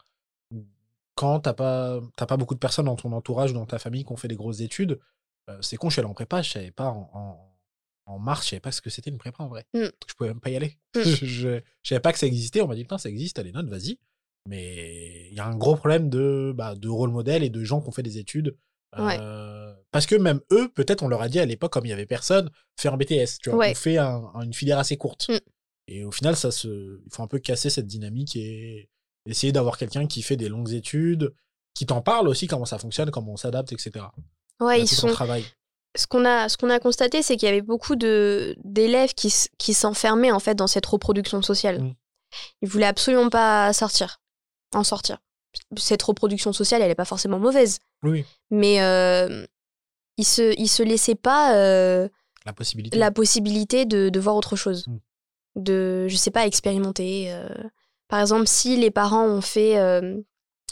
quand 1.22 1.40
t'as 1.42 1.54
pas, 1.54 2.02
pas 2.16 2.38
beaucoup 2.38 2.54
de 2.56 2.60
personnes 2.60 2.86
dans 2.86 2.96
ton 2.96 3.12
entourage, 3.14 3.54
dans 3.54 3.66
ta 3.66 3.80
famille 3.80 4.04
qui 4.04 4.12
ont 4.12 4.18
fait 4.18 4.28
des 4.28 4.36
grosses 4.36 4.62
études, 4.62 5.00
euh, 5.50 5.58
c'est 5.62 5.78
con, 5.78 5.90
je 5.90 5.94
suis 5.94 6.00
allé 6.02 6.10
en 6.10 6.14
prépa, 6.14 6.42
je 6.42 6.52
savais 6.52 6.72
pas 6.72 6.88
en, 6.90 7.10
en, 7.14 7.56
en 8.08 8.20
mars, 8.20 8.44
je 8.46 8.50
savais 8.52 8.60
pas 8.60 8.72
ce 8.72 8.82
que 8.82 8.90
c'était 8.90 9.10
une 9.12 9.18
prépa 9.18 9.44
en 9.44 9.48
vrai. 9.48 9.66
Mm. 9.74 9.86
Je 10.08 10.14
pouvais 10.16 10.30
même 10.30 10.40
pas 10.42 10.50
y 10.50 10.56
aller. 10.56 10.78
Mm. 10.96 11.02
je, 11.04 11.10
je, 11.26 11.60
je 11.84 11.90
savais 11.90 12.02
pas 12.02 12.12
que 12.14 12.20
ça 12.20 12.28
existait. 12.28 12.62
On 12.62 12.68
m'a 12.68 12.76
dit, 12.76 12.84
putain, 12.84 12.98
ça 12.98 13.10
existe, 13.10 13.36
t'as 13.38 13.44
les 13.44 13.52
notes, 13.52 13.68
vas-y. 13.70 13.98
Mais 14.48 15.28
il 15.30 15.36
y 15.36 15.40
a 15.40 15.46
un 15.46 15.56
gros 15.56 15.76
problème 15.76 16.10
de, 16.10 16.52
bah, 16.56 16.76
de 16.76 16.90
rôle 16.90 17.12
modèle 17.12 17.44
et 17.44 17.50
de 17.50 17.64
gens 17.64 17.82
qui 17.82 17.88
ont 17.90 17.92
fait 17.92 18.04
des 18.04 18.18
études. 18.18 18.58
Ouais. 18.98 19.18
Euh, 19.20 19.74
parce 19.92 20.06
que 20.06 20.16
même 20.16 20.42
eux, 20.52 20.70
peut-être, 20.74 21.04
on 21.04 21.08
leur 21.08 21.22
a 21.22 21.30
dit 21.30 21.40
à 21.40 21.46
l'époque, 21.46 21.72
comme 21.74 21.86
il 21.86 21.90
y 21.90 21.94
avait 21.94 22.06
personne, 22.08 22.50
faire 22.78 22.94
un 22.94 22.98
BTS, 22.98 23.38
tu 23.42 23.50
vois, 23.52 23.60
Ouais. 23.60 23.72
on 23.72 23.76
fait 23.76 23.98
un- 23.98 24.32
un- 24.34 24.42
une 24.42 24.54
filière 24.54 24.80
assez 24.80 24.98
courte. 24.98 25.30
Mm. 25.30 25.38
Et 25.88 26.04
au 26.06 26.12
final, 26.12 26.36
ça 26.36 26.52
se, 26.52 27.02
il 27.06 27.10
faut 27.14 27.22
un 27.24 27.28
peu 27.28 27.40
casser 27.40 27.70
cette 27.70 27.88
dynamique 27.88 28.36
et 28.36 28.90
essayer 29.26 29.52
d'avoir 29.52 29.78
quelqu'un 29.78 30.08
qui 30.08 30.22
fait 30.22 30.38
des 30.38 30.50
longues 30.50 30.72
études, 30.74 31.34
qui 31.74 31.86
t'en 31.86 32.02
parle 32.02 32.28
aussi 32.28 32.48
comment 32.48 32.66
ça 32.66 32.78
fonctionne, 32.80 33.12
comment 33.12 33.34
on 33.34 33.38
s'adapte, 33.38 33.72
etc. 33.72 34.06
Ouais, 34.60 34.82
ils 34.82 34.88
sont, 34.88 35.08
travail. 35.10 35.46
ce 35.96 36.06
qu'on 36.08 36.26
a, 36.26 36.50
ce 36.50 36.58
qu'on 36.58 36.70
a 36.70 36.80
constaté, 36.80 37.22
c'est 37.24 37.38
qu'il 37.38 37.48
y 37.48 37.52
avait 37.52 37.62
beaucoup 37.62 37.96
de 37.96 38.56
d'élèves 38.64 39.14
qui, 39.14 39.34
qui 39.58 39.74
s'enfermaient 39.74 40.32
en 40.32 40.40
fait 40.40 40.56
dans 40.56 40.68
cette 40.68 40.86
reproduction 40.86 41.42
sociale. 41.42 41.82
Mm. 41.82 41.96
Ils 42.62 42.70
voulaient 42.70 42.86
absolument 42.86 43.30
pas 43.30 43.72
sortir, 43.74 44.22
en 44.74 44.84
sortir. 44.84 45.18
Cette 45.78 46.02
reproduction 46.04 46.54
sociale, 46.54 46.82
elle 46.82 46.92
est 46.92 46.96
pas 46.96 47.06
forcément 47.06 47.40
mauvaise, 47.40 47.80
Oui, 48.04 48.26
mais 48.52 48.82
euh, 48.82 49.46
ils 50.18 50.26
se, 50.26 50.54
ils 50.58 50.70
se 50.70 50.82
laissaient 50.84 51.16
pas 51.16 51.56
euh, 51.56 52.08
la 52.46 52.54
possibilité. 52.54 52.98
la 52.98 53.12
possibilité 53.12 53.86
de, 53.86 54.10
de 54.10 54.20
voir 54.20 54.36
autre 54.36 54.56
chose, 54.56 54.86
Mm. 54.88 54.98
de, 55.58 56.08
je 56.08 56.16
sais 56.16 56.32
pas, 56.32 56.46
expérimenter. 56.48 57.34
euh. 57.34 57.50
Par 58.12 58.20
exemple, 58.20 58.46
si 58.46 58.76
les 58.76 58.92
parents 58.92 59.26
ont 59.26 59.40
fait 59.42 59.80
euh, 59.80 60.20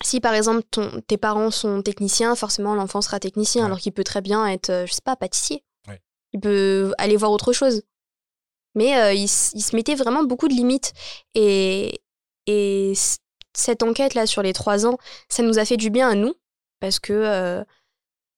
si 0.03 0.19
par 0.19 0.33
exemple 0.33 0.61
ton, 0.69 1.01
tes 1.07 1.17
parents 1.17 1.51
sont 1.51 1.81
techniciens, 1.81 2.35
forcément 2.35 2.75
l'enfant 2.75 3.01
sera 3.01 3.19
technicien, 3.19 3.61
Ouais. 3.61 3.67
alors 3.67 3.79
qu'il 3.79 3.93
peut 3.93 4.03
très 4.03 4.21
bien 4.21 4.45
être, 4.45 4.69
euh, 4.69 4.85
je 4.85 4.93
sais 4.93 5.01
pas, 5.03 5.15
pâtissier. 5.15 5.63
Ouais. 5.87 6.01
Il 6.33 6.41
peut 6.41 6.93
aller 6.97 7.15
voir 7.15 7.31
autre 7.31 7.53
chose. 7.53 7.81
Mais 8.75 8.97
euh, 8.99 9.13
il, 9.13 9.27
se 9.29 9.75
mettait 9.75 9.95
vraiment 9.95 10.23
beaucoup 10.23 10.47
de 10.49 10.53
limites. 10.53 10.93
Et, 11.33 12.01
cette 13.53 13.83
enquête-là 13.83 14.25
sur 14.25 14.41
les 14.41 14.53
trois 14.53 14.85
ans, 14.85 14.97
ça 15.27 15.43
nous 15.43 15.59
a 15.59 15.65
fait 15.65 15.77
du 15.77 15.89
bien 15.89 16.09
à 16.09 16.15
nous, 16.15 16.33
parce 16.79 16.99
que 16.99 17.13
euh, 17.13 17.63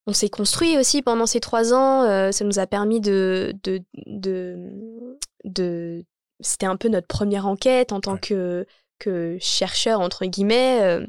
on 0.07 0.13
s'est 0.13 0.29
construit 0.29 0.77
aussi 0.77 1.01
pendant 1.01 1.25
ces 1.25 1.39
trois 1.39 1.73
ans. 1.73 2.03
euh, 2.03 2.31
ça 2.31 2.45
nous 2.45 2.59
a 2.59 2.67
permis 2.67 3.01
de. 3.01 3.53
de, 3.63 3.81
de, 4.05 5.17
de- 5.43 6.05
C'était 6.39 6.65
un 6.65 6.75
peu 6.77 6.87
notre 6.89 7.07
première 7.07 7.45
enquête 7.45 7.91
en 7.91 7.99
tant 8.01 8.13
Ouais. 8.13 8.19
que, 8.19 8.65
que 9.01 9.37
chercheur, 9.41 9.99
entre 9.99 10.25
guillemets. 10.25 10.79
euh, 10.81 11.05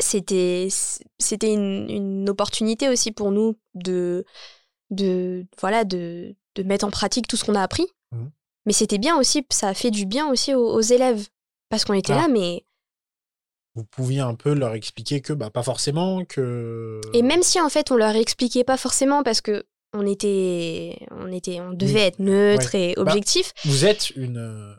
c'était 0.00 0.68
c'était 1.20 1.52
une, 1.52 1.88
une 1.88 2.28
opportunité 2.28 2.88
aussi 2.88 3.12
pour 3.12 3.30
nous 3.30 3.56
de 3.74 4.24
de 4.90 5.46
voilà 5.60 5.84
de, 5.84 6.34
de 6.56 6.62
mettre 6.64 6.84
en 6.84 6.90
pratique 6.90 7.28
tout 7.28 7.36
ce 7.36 7.44
qu'on 7.44 7.54
a 7.54 7.62
appris 7.62 7.86
Mhm. 8.12 8.30
Mais 8.66 8.72
c'était 8.72 8.98
bien 8.98 9.18
aussi, 9.18 9.44
ça 9.50 9.68
a 9.68 9.74
fait 9.74 9.90
du 9.90 10.06
bien 10.06 10.28
aussi 10.30 10.54
aux, 10.54 10.66
aux 10.72 10.80
élèves. 10.80 11.26
Parce 11.68 11.84
qu'on 11.84 11.94
était 11.94 12.12
Ah. 12.14 12.22
là, 12.22 12.28
mais. 12.28 12.64
Vous 13.74 13.84
pouviez 13.84 14.20
un 14.20 14.34
peu 14.36 14.54
leur 14.54 14.74
expliquer 14.74 15.20
que 15.20 15.32
bah, 15.32 15.50
pas 15.50 15.62
forcément, 15.64 16.24
que. 16.24 17.00
Et 17.12 17.22
même 17.22 17.42
si 17.42 17.60
en 17.60 17.68
fait 17.68 17.90
on 17.90 17.96
leur 17.96 18.14
expliquait 18.16 18.62
pas 18.64 18.76
forcément 18.76 19.22
parce 19.24 19.40
que 19.40 19.64
on 19.92 20.06
était, 20.06 20.96
on 21.10 21.30
était, 21.32 21.60
on 21.60 21.72
devait 21.72 21.94
Oui. 21.94 22.00
être 22.00 22.18
neutre 22.20 22.74
et 22.76 22.94
Bah, 22.96 23.02
objectif. 23.02 23.52
Vous 23.64 23.84
êtes 23.84 24.10
une. 24.10 24.76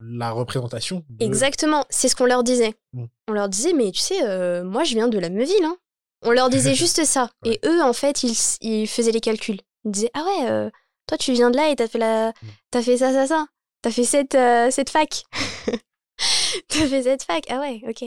La 0.00 0.30
représentation. 0.30 1.04
de- 1.08 1.24
Exactement, 1.24 1.84
c'est 1.90 2.08
ce 2.08 2.16
qu'on 2.16 2.26
leur 2.26 2.42
disait. 2.42 2.74
Mm. 2.92 3.04
On 3.28 3.32
leur 3.32 3.48
disait, 3.48 3.72
mais 3.72 3.90
tu 3.92 4.00
sais, 4.00 4.22
euh, 4.22 4.64
moi 4.64 4.84
je 4.84 4.94
viens 4.94 5.08
de 5.08 5.18
la 5.18 5.30
Meuville. 5.30 5.64
Hein. 5.64 5.76
On 6.22 6.30
leur 6.30 6.50
disait 6.50 6.74
juste 6.74 7.04
ça. 7.04 7.30
Ouais. 7.44 7.54
Et 7.62 7.66
eux, 7.66 7.82
en 7.82 7.92
fait, 7.92 8.22
ils, 8.60 8.86
faisaient 8.86 9.12
les 9.12 9.20
calculs. 9.20 9.60
Ils 9.84 9.90
disaient, 9.90 10.10
ah 10.14 10.24
ouais, 10.24 10.50
euh, 10.50 10.70
toi 11.06 11.16
tu 11.18 11.32
viens 11.32 11.50
de 11.50 11.56
là 11.56 11.70
et 11.70 11.76
t'as 11.76 11.88
fait, 11.88 11.98
la... 11.98 12.30
Mm. 12.30 12.48
t'as 12.70 12.82
fait 12.82 12.96
ça, 12.98 13.12
ça, 13.12 13.26
ça. 13.26 13.46
T'as 13.82 13.90
fait 13.90 14.04
cette, 14.04 14.34
euh, 14.34 14.70
cette 14.70 14.90
fac. 14.90 15.24
t'as 16.68 16.86
fait 16.86 17.02
cette 17.02 17.22
fac. 17.22 17.44
Ah 17.48 17.60
ouais, 17.60 17.82
ok. 17.88 18.04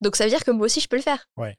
Donc 0.00 0.16
ça 0.16 0.24
veut 0.24 0.30
dire 0.30 0.44
que 0.44 0.50
moi 0.50 0.66
aussi 0.66 0.80
je 0.80 0.88
peux 0.88 0.96
le 0.96 1.02
faire. 1.02 1.28
Ouais. 1.36 1.56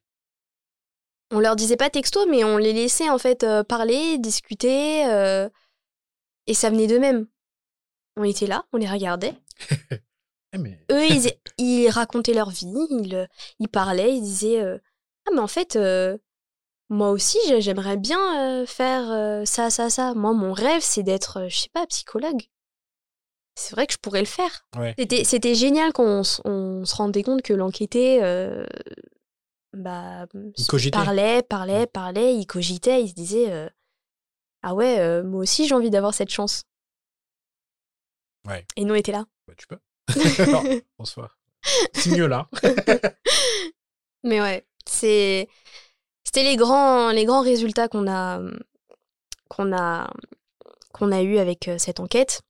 On 1.32 1.39
leur 1.39 1.55
disait 1.55 1.78
pas 1.78 1.89
texto, 1.89 2.26
mais 2.26 2.43
on 2.43 2.57
les 2.57 2.74
laissait 2.74 3.10
en 3.10 3.20
fait 3.20 3.43
euh, 3.43 3.64
parler, 3.64 4.18
discuter. 4.18 5.01
et 6.47 6.53
ça 6.53 6.70
venait 6.70 6.88
d'eux-mêmes. 6.88 7.28
On 8.20 8.24
était 8.26 8.47
là, 8.47 8.65
on 8.74 8.78
les 8.78 8.89
regardait 8.89 9.34
Eh, 10.51 10.57
mais... 10.57 10.84
eux, 10.91 11.05
ils, 11.05 11.32
ils 11.57 11.89
racontaient 11.89 12.34
leur 12.34 12.49
vie, 12.49 12.65
ils, 12.89 13.15
euh, 13.15 13.26
ils 13.59 13.70
parlaient, 13.70 14.15
ils 14.15 14.22
disaient 14.22 14.61
euh, 14.61 14.78
Ah, 15.28 15.32
mais 15.34 15.39
en 15.39 15.47
fait, 15.47 15.76
euh, 15.76 16.17
moi 16.89 17.11
aussi, 17.11 17.38
j'ai- 17.47 17.61
j'aimerais 17.61 17.97
bien 17.97 18.61
euh, 18.61 18.65
faire 18.65 19.45
ça, 19.47 19.70
ça, 19.70 19.89
ça. 19.89 20.13
Moi, 20.15 20.34
mon 20.34 20.51
rêve, 20.53 20.82
c'est 20.82 21.03
d'être, 21.03 21.47
je 21.49 21.55
sais 21.59 21.70
pas, 21.70 21.86
psychologue. 21.88 22.41
C'est 23.55 23.76
vrai 23.76 23.86
que 23.88 23.93
je 23.93 23.99
pourrais 23.99 24.22
le 24.22 24.26
faire. 24.26 24.65
Ouais. 24.76 24.95
C'était- 25.24 25.55
génial 25.55 25.93
qu'on 25.93 26.24
on 26.45 26.84
se 26.86 26.95
rendait 26.95 27.24
compte 27.24 27.41
que 27.43 27.53
l'enquêté 27.53 28.20
bah, 29.74 30.26
Il 30.34 30.91
parlait, 30.91 31.43
parlait, 31.43 31.86
parlait, 31.86 32.36
il 32.36 32.47
cogitait, 32.47 33.03
il 33.03 33.09
se 33.09 33.13
disait 33.13 33.70
Ah 34.63 34.74
ouais, 34.74 35.22
moi 35.24 35.41
aussi, 35.41 35.67
j'ai 35.67 35.76
envie 35.76 35.91
d'avoir 35.91 36.13
cette 36.15 36.32
chance. 36.32 36.63
Ouais. 38.50 38.66
Et 38.76 38.84
nous, 38.84 38.93
on 38.93 38.97
était 38.97 39.12
là. 39.12 39.26
Bah, 39.47 39.54
tu 39.58 39.68
peux. 39.68 39.78
Alors, 40.43 40.64
bonsoir. 40.97 41.38
Signe 41.93 42.24
là. 42.26 42.50
Mais 44.24 44.41
ouais, 44.41 44.66
c'est 44.86 45.47
c'était 46.24 46.43
les 46.43 46.56
grands 46.56 47.12
les 47.12 47.26
grands 47.26 47.41
résultats 47.41 47.88
qu'on 47.88 48.10
a 48.10 48.41
qu'on 49.50 49.76
a 49.76 50.12
qu'on 50.93 51.12
a 51.12 51.22
eu 51.22 51.38
avec 51.38 51.68
euh, 51.68 51.78
cette 51.78 52.00
enquête. 52.00 52.41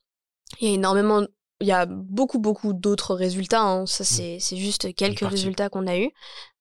Il 0.60 0.68
y 0.68 0.72
a 0.72 0.74
énormément 0.76 1.26
il 1.62 1.68
y 1.68 1.72
a 1.72 1.86
beaucoup 1.86 2.40
beaucoup 2.40 2.74
d'autres 2.74 3.14
résultats 3.14 3.62
hein. 3.62 3.86
ça 3.86 4.04
c'est 4.04 4.40
c'est 4.40 4.58
juste 4.58 4.96
quelques 4.96 5.28
résultats 5.28 5.70
qu'on 5.70 5.88
a 5.88 5.98
eu. 5.98 6.12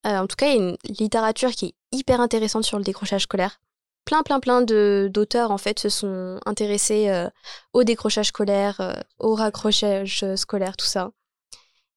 Euh, 0.06 0.18
en 0.18 0.26
tout 0.26 0.36
cas, 0.36 0.48
il 0.48 0.54
y 0.54 0.58
a 0.58 0.62
une 0.62 0.76
littérature 0.98 1.50
qui 1.50 1.66
est 1.66 1.74
hyper 1.92 2.20
intéressante 2.20 2.64
sur 2.64 2.78
le 2.78 2.84
décrochage 2.84 3.22
scolaire. 3.22 3.60
Plein 4.08 4.22
plein 4.22 4.40
plein 4.40 4.62
d'auteurs 4.62 5.50
en 5.50 5.58
fait 5.58 5.78
se 5.78 5.90
sont 5.90 6.40
intéressés 6.46 7.10
euh, 7.10 7.28
au 7.74 7.84
décrochage 7.84 8.28
scolaire, 8.28 8.80
euh, 8.80 8.94
au 9.18 9.34
raccrochage 9.34 10.24
scolaire, 10.34 10.78
tout 10.78 10.86
ça. 10.86 11.10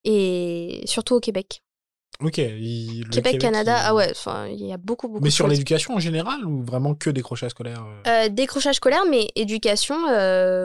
Et 0.03 0.82
surtout 0.88 1.16
au 1.16 1.20
Québec. 1.22 1.64
Ok. 2.20 2.38
il- 2.39 3.07
Québec, 3.09 3.39
Canada, 3.39 3.78
il- 3.78 3.84
ah 3.86 3.95
ouais, 3.95 4.09
enfin, 4.12 4.45
il 4.47 4.66
y 4.68 4.74
a 4.74 4.78
beaucoup, 4.78 5.07
beaucoup 5.07 5.24
Mais 5.24 5.30
de 5.30 5.34
sur 5.34 5.47
l'éducation 5.47 5.93
en 5.95 5.99
général 5.99 6.43
ou 6.45 6.62
vraiment 6.66 6.95
que 6.95 7.09
décrochage 7.09 7.51
scolaire 7.51 7.82
euh? 8.05 8.28
Décrochage 8.28 8.76
scolaire, 8.76 9.05
mais 9.09 9.30
éducation, 9.36 9.95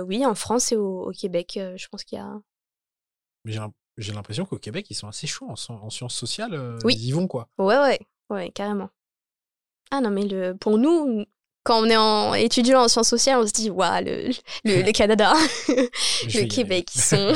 oui, 0.05 0.27
en 0.27 0.35
France 0.35 0.73
et 0.73 0.77
au, 0.77 1.05
au 1.09 1.13
Québec, 1.13 1.53
je 1.77 1.87
pense 1.89 2.03
qu'il 2.03 2.19
y 2.19 2.21
a. 2.21 2.29
Mais 3.45 3.53
J'ai 3.53 3.61
l'im- 3.61 3.73
j'ai 3.99 4.13
l'impression 4.13 4.47
qu'au 4.47 4.59
Québec, 4.59 4.87
ils 4.91 4.95
sont 4.97 5.07
assez 5.07 5.29
chauds 5.29 5.49
en, 5.49 5.55
sci- 5.55 5.71
en 5.71 5.91
sciences 5.91 6.17
sociales. 6.17 6.77
Oui. 6.83 6.95
Ils 6.99 7.07
y 7.07 7.13
vont, 7.13 7.29
quoi. 7.29 7.49
Ouais, 7.57 7.79
ouais, 7.79 8.01
ouais, 8.31 8.51
carrément. 8.51 8.91
Ah 9.93 10.01
non, 10.01 10.11
mais 10.11 10.25
le, 10.25 10.55
pour 10.57 10.77
nous, 10.79 11.25
quand 11.67 11.83
on 11.83 11.91
est 11.91 11.97
en 11.97 12.33
étudiant 12.35 12.83
en 12.85 12.89
sciences 12.89 13.09
sociales, 13.09 13.41
on 13.41 13.47
se 13.47 13.53
dit, 13.53 13.71
waouh, 13.71 14.05
le, 14.05 14.29
le, 14.65 14.83
le 14.83 14.93
Canada, 14.93 15.35
le. 15.69 16.47
Québec, 16.47 16.89
ils 16.95 17.01
sont. 17.03 17.33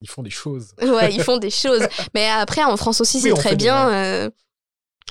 Ils 0.00 0.08
font 0.08 0.22
des 0.22 0.30
choses. 0.30 0.72
ouais, 0.80 1.12
ils 1.12 1.22
font 1.22 1.38
des 1.38 1.50
choses. 1.50 1.86
Mais 2.14 2.28
après, 2.28 2.62
en 2.62 2.76
France 2.76 3.00
aussi, 3.00 3.20
c'est 3.20 3.34
très 3.34 3.56
bien. 3.56 3.90
euh, 3.92 4.30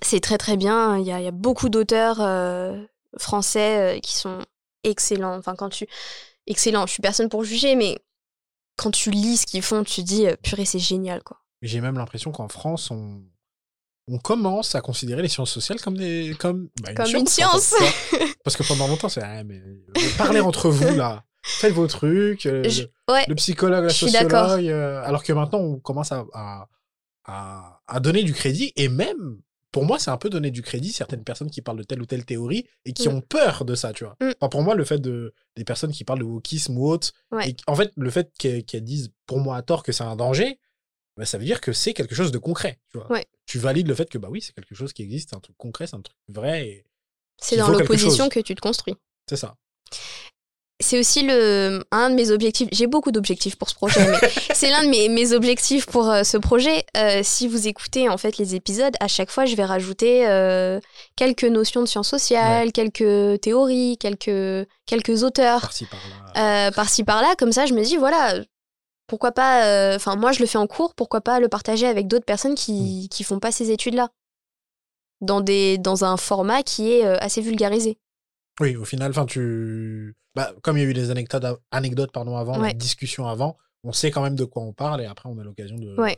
c'est 0.01 0.21
très, 0.21 0.37
très 0.37 0.55
bien. 0.55 0.97
Il 0.97 1.05
y 1.05 1.11
a, 1.11 1.19
il 1.19 1.25
y 1.25 1.27
a 1.27 1.31
beaucoup 1.31 1.67
d'auteurs 1.67 2.21
euh, 2.21 2.81
français 3.17 3.97
euh, 3.97 3.99
qui 3.99 4.15
sont 4.15 4.39
excellents. 4.85 5.35
Enfin, 5.37 5.55
quand 5.55 5.69
tu. 5.69 5.85
Excellent, 6.47 6.85
je 6.85 6.93
suis 6.93 7.01
personne 7.01 7.27
pour 7.27 7.43
juger, 7.43 7.75
mais 7.75 7.99
quand 8.77 8.91
tu 8.91 9.11
lis 9.11 9.37
ce 9.37 9.45
qu'ils 9.45 9.63
font, 9.63 9.83
tu 9.83 10.01
te 10.01 10.07
dis, 10.07 10.27
purée, 10.43 10.65
c'est 10.65 10.79
génial, 10.79 11.23
quoi. 11.23 11.41
J'ai 11.61 11.81
même 11.81 11.97
l'impression 11.97 12.31
qu'en 12.31 12.47
France, 12.47 12.89
on, 12.91 13.21
on 14.07 14.17
commence 14.19 14.75
à 14.75 14.81
considérer 14.81 15.21
les 15.21 15.27
sciences 15.27 15.51
sociales 15.51 15.79
comme 15.81 15.97
des 15.97 16.35
comme, 16.39 16.69
bah, 16.81 16.93
Comme 16.93 17.07
une 17.09 17.15
en 17.17 17.19
fait, 17.25 17.29
science. 17.29 17.73
tu 18.11 18.17
vois. 18.17 18.27
Parce 18.43 18.55
que 18.55 18.63
pendant 18.67 18.87
longtemps, 18.87 19.09
c'est 19.09 19.23
ah, 19.23 19.43
mais 19.43 19.57
euh, 19.59 20.01
parlez 20.17 20.39
entre 20.41 20.69
vous 20.69 20.95
là, 20.95 21.23
faites 21.43 21.73
vos 21.73 21.87
trucs. 21.87 22.45
euh, 22.45 22.63
Je- 22.69 22.83
le, 22.83 22.89
Ouais, 23.13 23.25
le 23.27 23.35
psychologue, 23.35 23.83
la 23.85 23.89
sociologue. 23.89 24.67
euh, 24.67 25.01
alors 25.03 25.23
que 25.23 25.33
maintenant, 25.33 25.59
on 25.59 25.79
commence 25.79 26.11
à, 26.11 26.25
à, 26.33 26.67
à, 27.25 27.81
à 27.87 27.99
donner 27.99 28.23
du 28.23 28.33
crédit 28.33 28.71
et 28.75 28.89
même. 28.89 29.39
Pour 29.71 29.83
moi, 29.83 29.99
c'est 29.99 30.09
un 30.09 30.15
peu 30.17 30.29
donner 30.29 30.51
du 30.51 30.61
crédit 30.61 30.93
certaines 30.93 31.25
personnes 31.25 31.49
qui 31.49 31.61
parlent 31.61 31.77
de 31.79 31.83
telle 31.83 32.01
ou 32.01 32.05
telle 32.05 32.23
théorie 32.23 32.65
et 32.85 32.93
qui 32.93 33.09
Mm. 33.09 33.15
ont 33.15 33.21
peur 33.21 33.65
de 33.65 33.75
ça, 33.75 33.91
tu 33.91 34.05
vois. 34.05 34.15
Mm. 34.21 34.31
Enfin, 34.39 34.47
pour 34.49 34.61
moi, 34.63 34.73
le 34.73 34.85
fait 34.85 34.99
de 34.99 35.33
des 35.57 35.65
personnes 35.65 35.91
qui 35.91 36.05
parlent 36.05 36.19
de 36.19 36.23
wokisme 36.23 36.77
ou 36.77 36.87
autre, 36.87 37.11
Ouais. 37.31 37.49
et 37.49 37.55
en 37.67 37.75
fait, 37.75 37.91
le 37.97 38.09
fait 38.09 38.31
qu'elles 38.39 38.63
qu'elles 38.63 38.85
disent 38.85 39.11
pour 39.25 39.39
moi 39.39 39.57
à 39.57 39.61
tort 39.63 39.83
que 39.83 39.91
c'est 39.91 40.03
un 40.05 40.15
danger, 40.15 40.59
bah, 41.17 41.25
ça 41.25 41.37
veut 41.37 41.45
dire 41.45 41.61
que 41.61 41.73
c'est 41.73 41.93
quelque 41.93 42.15
chose 42.15 42.31
de 42.31 42.37
concret. 42.37 42.79
Tu, 42.91 42.97
vois. 42.97 43.11
Ouais. 43.11 43.25
tu 43.45 43.59
valides 43.59 43.87
le 43.87 43.95
fait 43.95 44.09
que 44.09 44.17
bah 44.17 44.27
oui, 44.29 44.41
c'est 44.41 44.53
quelque 44.53 44.75
chose 44.75 44.93
qui 44.93 45.03
existe, 45.03 45.29
c'est 45.29 45.35
un 45.35 45.39
truc 45.39 45.57
concret, 45.57 45.87
c'est 45.87 45.95
un 45.95 46.01
truc 46.01 46.17
vrai, 46.27 46.67
et 46.67 46.85
c'est 47.37 47.57
dans 47.57 47.69
l'opposition 47.69 48.29
que 48.29 48.39
tu 48.39 48.55
te 48.55 48.61
construis. 48.61 48.95
c'est 49.29 49.37
ça. 49.37 49.55
C'est 50.81 50.99
aussi 50.99 51.23
le, 51.23 51.85
un 51.91 52.09
de 52.09 52.15
mes 52.15 52.31
objectifs. 52.31 52.67
J'ai 52.73 52.85
beaucoup 52.85 53.13
d'objectifs 53.13 53.55
pour 53.55 53.69
ce 53.69 53.75
projet, 53.75 54.05
mais 54.05 54.29
c'est 54.53 54.69
l'un 54.69 54.83
de 54.83 54.89
mes, 54.89 55.07
mes 55.07 55.31
objectifs 55.31 55.85
pour 55.85 56.09
euh, 56.09 56.23
ce 56.23 56.35
projet. 56.35 56.85
Euh, 56.97 57.21
si 57.23 57.47
vous 57.47 57.69
écoutez 57.69 58.09
en 58.09 58.17
fait 58.17 58.37
les 58.37 58.55
épisodes, 58.55 58.93
à 58.99 59.07
chaque 59.07 59.31
fois, 59.31 59.45
je 59.45 59.55
vais 59.55 59.63
rajouter 59.63 60.27
euh, 60.27 60.81
quelques 61.15 61.45
notions 61.45 61.81
de 61.81 61.85
sciences 61.85 62.09
sociales, 62.09 62.73
quelques 62.73 63.39
théories, 63.39 63.97
quelques, 63.97 64.67
quelques 64.85 65.23
auteurs 65.23 65.61
Par-ci, 65.61 65.85
par-là. 65.85 66.71
par-ci 66.73 67.03
par-là. 67.05 67.35
Comme 67.37 67.53
ça, 67.53 67.65
je 67.65 67.73
me 67.73 67.81
dis 67.81 67.95
voilà, 67.95 68.43
pourquoi 69.07 69.31
pas. 69.31 69.65
euh, 69.65 69.95
Enfin, 69.95 70.15
moi, 70.15 70.31
je 70.31 70.39
le 70.39 70.45
fais 70.45 70.57
en 70.57 70.67
cours. 70.67 70.93
Pourquoi 70.95 71.21
pas 71.21 71.39
le 71.39 71.47
partager 71.49 71.87
avec 71.87 72.07
d'autres 72.07 72.25
personnes 72.25 72.55
qui 72.55 73.07
qui 73.09 73.23
font 73.23 73.39
pas 73.39 73.51
ces 73.51 73.71
études-là 73.71 74.09
dans 75.21 75.41
des 75.41 75.77
dans 75.77 76.03
un 76.05 76.17
format 76.17 76.63
qui 76.63 76.91
est 76.91 77.05
euh, 77.05 77.17
assez 77.19 77.41
vulgarisé. 77.41 77.97
Oui, 78.59 78.75
au 78.75 78.85
final, 78.85 79.11
enfin, 79.11 79.25
tu. 79.25 80.15
Bah, 80.35 80.53
comme 80.63 80.77
il 80.77 80.83
y 80.83 80.85
a 80.85 80.89
eu 80.89 80.93
des 80.93 81.11
anecdotes, 81.11 81.45
anecdotes 81.71 82.11
pardon, 82.11 82.35
avant, 82.37 82.59
Ouais. 82.59 82.73
des 82.73 82.77
discussions 82.77 83.27
avant, 83.27 83.57
on 83.83 83.91
sait 83.93 84.11
quand 84.11 84.21
même 84.21 84.35
de 84.35 84.43
quoi 84.45 84.63
on 84.63 84.73
parle 84.73 85.01
et 85.01 85.05
après, 85.05 85.29
on 85.29 85.37
a 85.39 85.43
l'occasion 85.43 85.77
de. 85.77 85.95
Ouais. 85.99 86.17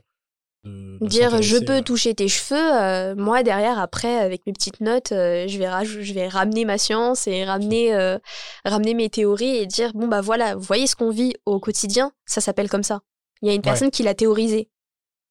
De- 0.63 0.97
de 0.99 1.07
dire 1.07 1.41
je 1.41 1.57
peux 1.57 1.77
euh, 1.77 1.81
toucher 1.81 2.13
tes 2.15 2.27
cheveux 2.27 2.57
euh, 2.59 3.15
moi 3.15 3.43
derrière 3.43 3.79
après 3.79 4.17
avec 4.17 4.45
mes 4.45 4.53
petites 4.53 4.81
notes 4.81 5.11
euh, 5.11 5.47
je 5.47 5.57
vais 5.57 5.67
je 5.85 6.13
vais 6.13 6.27
ramener 6.27 6.65
ma 6.65 6.77
science 6.77 7.27
et 7.27 7.43
ramener 7.45 7.93
euh, 7.93 8.17
ramener 8.65 8.93
mes 8.93 9.09
théories 9.09 9.57
et 9.57 9.65
dire 9.65 9.91
bon 9.93 10.07
bah 10.07 10.21
voilà 10.21 10.55
vous 10.55 10.63
voyez 10.63 10.87
ce 10.87 10.95
qu'on 10.95 11.09
vit 11.11 11.33
au 11.45 11.59
quotidien 11.59 12.11
ça 12.25 12.41
s'appelle 12.41 12.69
comme 12.69 12.83
ça 12.83 13.01
il 13.41 13.47
y 13.47 13.51
a 13.51 13.53
une 13.53 13.61
personne 13.61 13.91
qui 13.91 14.03
l'a 14.03 14.13
théorisé 14.15 14.69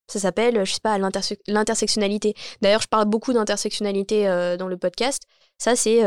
ça 0.09 0.21
s'appelle 0.21 0.65
je 0.65 0.73
sais 0.73 0.81
pas 0.83 0.97
l'interse- 0.99 1.35
l'intersectionnalité 1.49 2.35
d'ailleurs 2.63 2.83
je 2.83 2.89
parle 2.89 3.07
beaucoup 3.07 3.33
d'intersectionnalité 3.33 4.25
dans 4.59 4.69
le 4.69 4.77
podcast 4.79 5.23
ça 5.59 5.75
c'est 5.77 6.01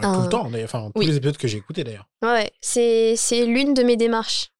Tout 0.00 0.06
un- 0.06 0.22
le 0.22 0.28
temps, 0.28 0.48
d'ailleurs. 0.48 0.66
Enfin, 0.72 0.90
tous 0.94 1.00
Oui. 1.00 1.06
les 1.06 1.16
épisodes 1.16 1.36
que 1.36 1.48
j'ai 1.48 1.58
écoutés, 1.58 1.82
d'ailleurs. 1.82 2.06
ouais 2.22 2.52
c'est 2.60 3.16
c'est 3.16 3.44
l'une 3.44 3.74
de 3.74 3.82
mes 3.82 3.96
démarches 3.96 4.50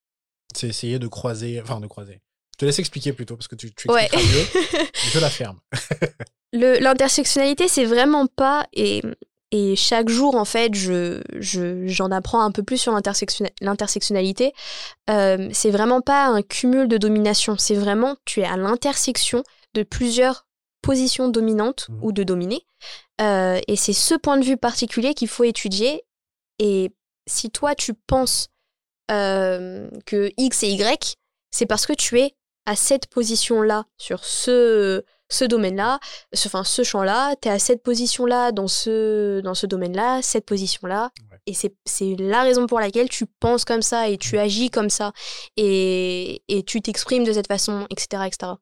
C'est 0.56 0.66
essayer 0.66 0.98
de 0.98 1.06
croiser. 1.06 1.60
Enfin, 1.62 1.78
de 1.80 1.86
croiser. 1.86 2.20
Te 2.60 2.66
laisse 2.66 2.78
expliquer 2.78 3.14
plutôt, 3.14 3.36
parce 3.36 3.48
que 3.48 3.54
tu, 3.56 3.72
tu 3.74 3.90
Ouais. 3.90 4.04
expliqueras 4.04 4.38
mieux. 4.82 4.86
Je 5.14 5.18
la 5.18 5.30
ferme. 5.30 5.58
L'intersectionnalité, 6.52 7.68
c'est 7.68 7.84
vraiment 7.84 8.26
pas. 8.26 8.66
Et, 8.72 9.02
et 9.50 9.76
chaque 9.76 10.08
jour, 10.08 10.34
en 10.34 10.44
fait, 10.44 10.74
je, 10.74 11.22
je- 11.38 11.86
j'en 11.86 12.10
apprends 12.10 12.42
un 12.42 12.50
peu 12.50 12.62
plus 12.62 12.76
sur 12.78 12.92
l'intersection- 12.92 13.48
l'intersectionnalité. 13.60 14.52
Euh, 15.08 15.48
c'est 15.52 15.70
vraiment 15.70 16.00
pas 16.00 16.26
un 16.26 16.42
cumul 16.42 16.86
de 16.88 16.98
domination. 16.98 17.56
C'est 17.56 17.74
vraiment, 17.74 18.16
tu 18.24 18.40
es 18.40 18.44
à 18.44 18.56
l'intersection 18.56 19.42
de 19.74 19.82
plusieurs 19.82 20.46
positions 20.82 21.28
dominantes 21.28 21.86
Mhm. 21.88 21.98
ou 22.02 22.12
de 22.12 22.22
dominés. 22.24 22.66
Euh, 23.20 23.60
et 23.68 23.76
c'est 23.76 23.92
ce 23.92 24.14
point 24.14 24.36
de 24.38 24.44
vue 24.44 24.56
particulier 24.56 25.14
qu'il 25.14 25.28
faut 25.28 25.44
étudier. 25.44 26.02
Et 26.58 26.90
si 27.26 27.50
toi, 27.50 27.74
tu 27.74 27.94
penses 27.94 28.48
euh, 29.10 29.88
que 30.06 30.30
X 30.36 30.62
et 30.62 30.68
Y, 30.68 31.16
c'est 31.50 31.66
parce 31.66 31.86
que 31.86 31.92
tu 31.92 32.20
es 32.20 32.34
à 32.70 32.76
cette 32.76 33.06
position-là, 33.08 33.84
sur 33.98 34.24
ce, 34.24 35.02
ce 35.28 35.44
domaine-là, 35.44 35.98
ce, 36.32 36.46
enfin 36.48 36.62
ce 36.64 36.82
champ-là, 36.84 37.34
tu 37.40 37.48
es 37.48 37.50
à 37.50 37.58
cette 37.58 37.82
position-là 37.82 38.52
dans 38.52 38.68
ce, 38.68 39.40
dans 39.40 39.54
ce 39.54 39.66
domaine-là, 39.66 40.20
cette 40.22 40.46
position-là, 40.46 41.10
Ouais. 41.30 41.38
Et 41.46 41.54
c'est 41.54 42.16
la 42.18 42.42
raison 42.42 42.66
pour 42.66 42.78
laquelle 42.80 43.08
tu 43.08 43.24
penses 43.26 43.64
comme 43.64 43.82
ça 43.82 44.08
et 44.10 44.18
tu 44.18 44.38
agis 44.38 44.70
comme 44.70 44.90
ça 44.90 45.12
et, 45.56 46.42
et 46.48 46.62
tu 46.62 46.80
t'exprimes 46.82 47.24
de 47.24 47.32
cette 47.32 47.48
façon, 47.48 47.86
etc. 47.90 48.24
etc. 48.26 48.52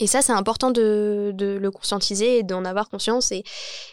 Et 0.00 0.06
ça, 0.08 0.20
c'est 0.20 0.32
important 0.32 0.70
de, 0.72 1.30
de 1.34 1.56
le 1.56 1.70
conscientiser 1.70 2.38
et 2.38 2.42
d'en 2.42 2.64
avoir 2.64 2.88
conscience 2.90 3.30
et, 3.32 3.44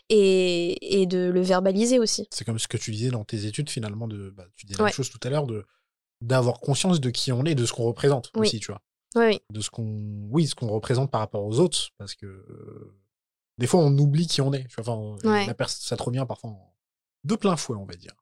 et, 0.09 1.01
et 1.01 1.05
de 1.05 1.29
le 1.29 1.41
verbaliser 1.41 1.99
aussi. 1.99 2.27
C'est 2.31 2.43
comme 2.43 2.57
ce 2.59 2.67
que 2.67 2.77
tu 2.77 2.91
disais 2.91 3.11
dans 3.11 3.23
tes 3.23 3.45
études, 3.45 3.69
finalement, 3.69 4.07
de, 4.07 4.31
bah, 4.35 4.45
tu 4.57 4.65
disais 4.65 4.77
la 4.79 4.83
Ouais. 4.85 4.89
même 4.89 4.95
chose 4.95 5.09
tout 5.11 5.19
à 5.23 5.29
l'heure, 5.29 5.45
d'avoir 6.21 6.59
conscience 6.59 6.99
de 6.99 7.09
qui 7.11 7.31
on 7.31 7.45
est, 7.45 7.55
de 7.55 7.65
ce 7.65 7.71
qu'on 7.73 7.83
représente 7.83 8.29
Oui. 8.35 8.47
aussi, 8.47 8.59
tu 8.59 8.71
vois. 8.71 8.81
Oui, 9.15 9.25
oui. 9.25 9.41
De 9.49 9.61
ce 9.61 9.69
qu'on, 9.69 10.27
oui, 10.29 10.47
ce 10.47 10.55
qu'on 10.55 10.69
représente 10.69 11.11
par 11.11 11.19
rapport 11.21 11.43
aux 11.45 11.59
autres, 11.59 11.89
parce 11.97 12.15
que 12.15 12.25
euh, 12.25 12.95
des 13.57 13.67
fois, 13.67 13.81
on 13.81 13.97
oublie 13.97 14.27
qui 14.27 14.41
on 14.41 14.53
est. 14.53 14.65
Enfin, 14.79 14.97
Ouais. 15.23 15.45
la 15.45 15.67
ça 15.67 15.97
te 15.97 16.03
revient 16.03 16.25
parfois 16.27 16.51
en- 16.51 16.73
de 17.23 17.35
plein 17.35 17.55
fouet, 17.55 17.77
on 17.77 17.85
va 17.85 17.95
dire. 17.95 18.13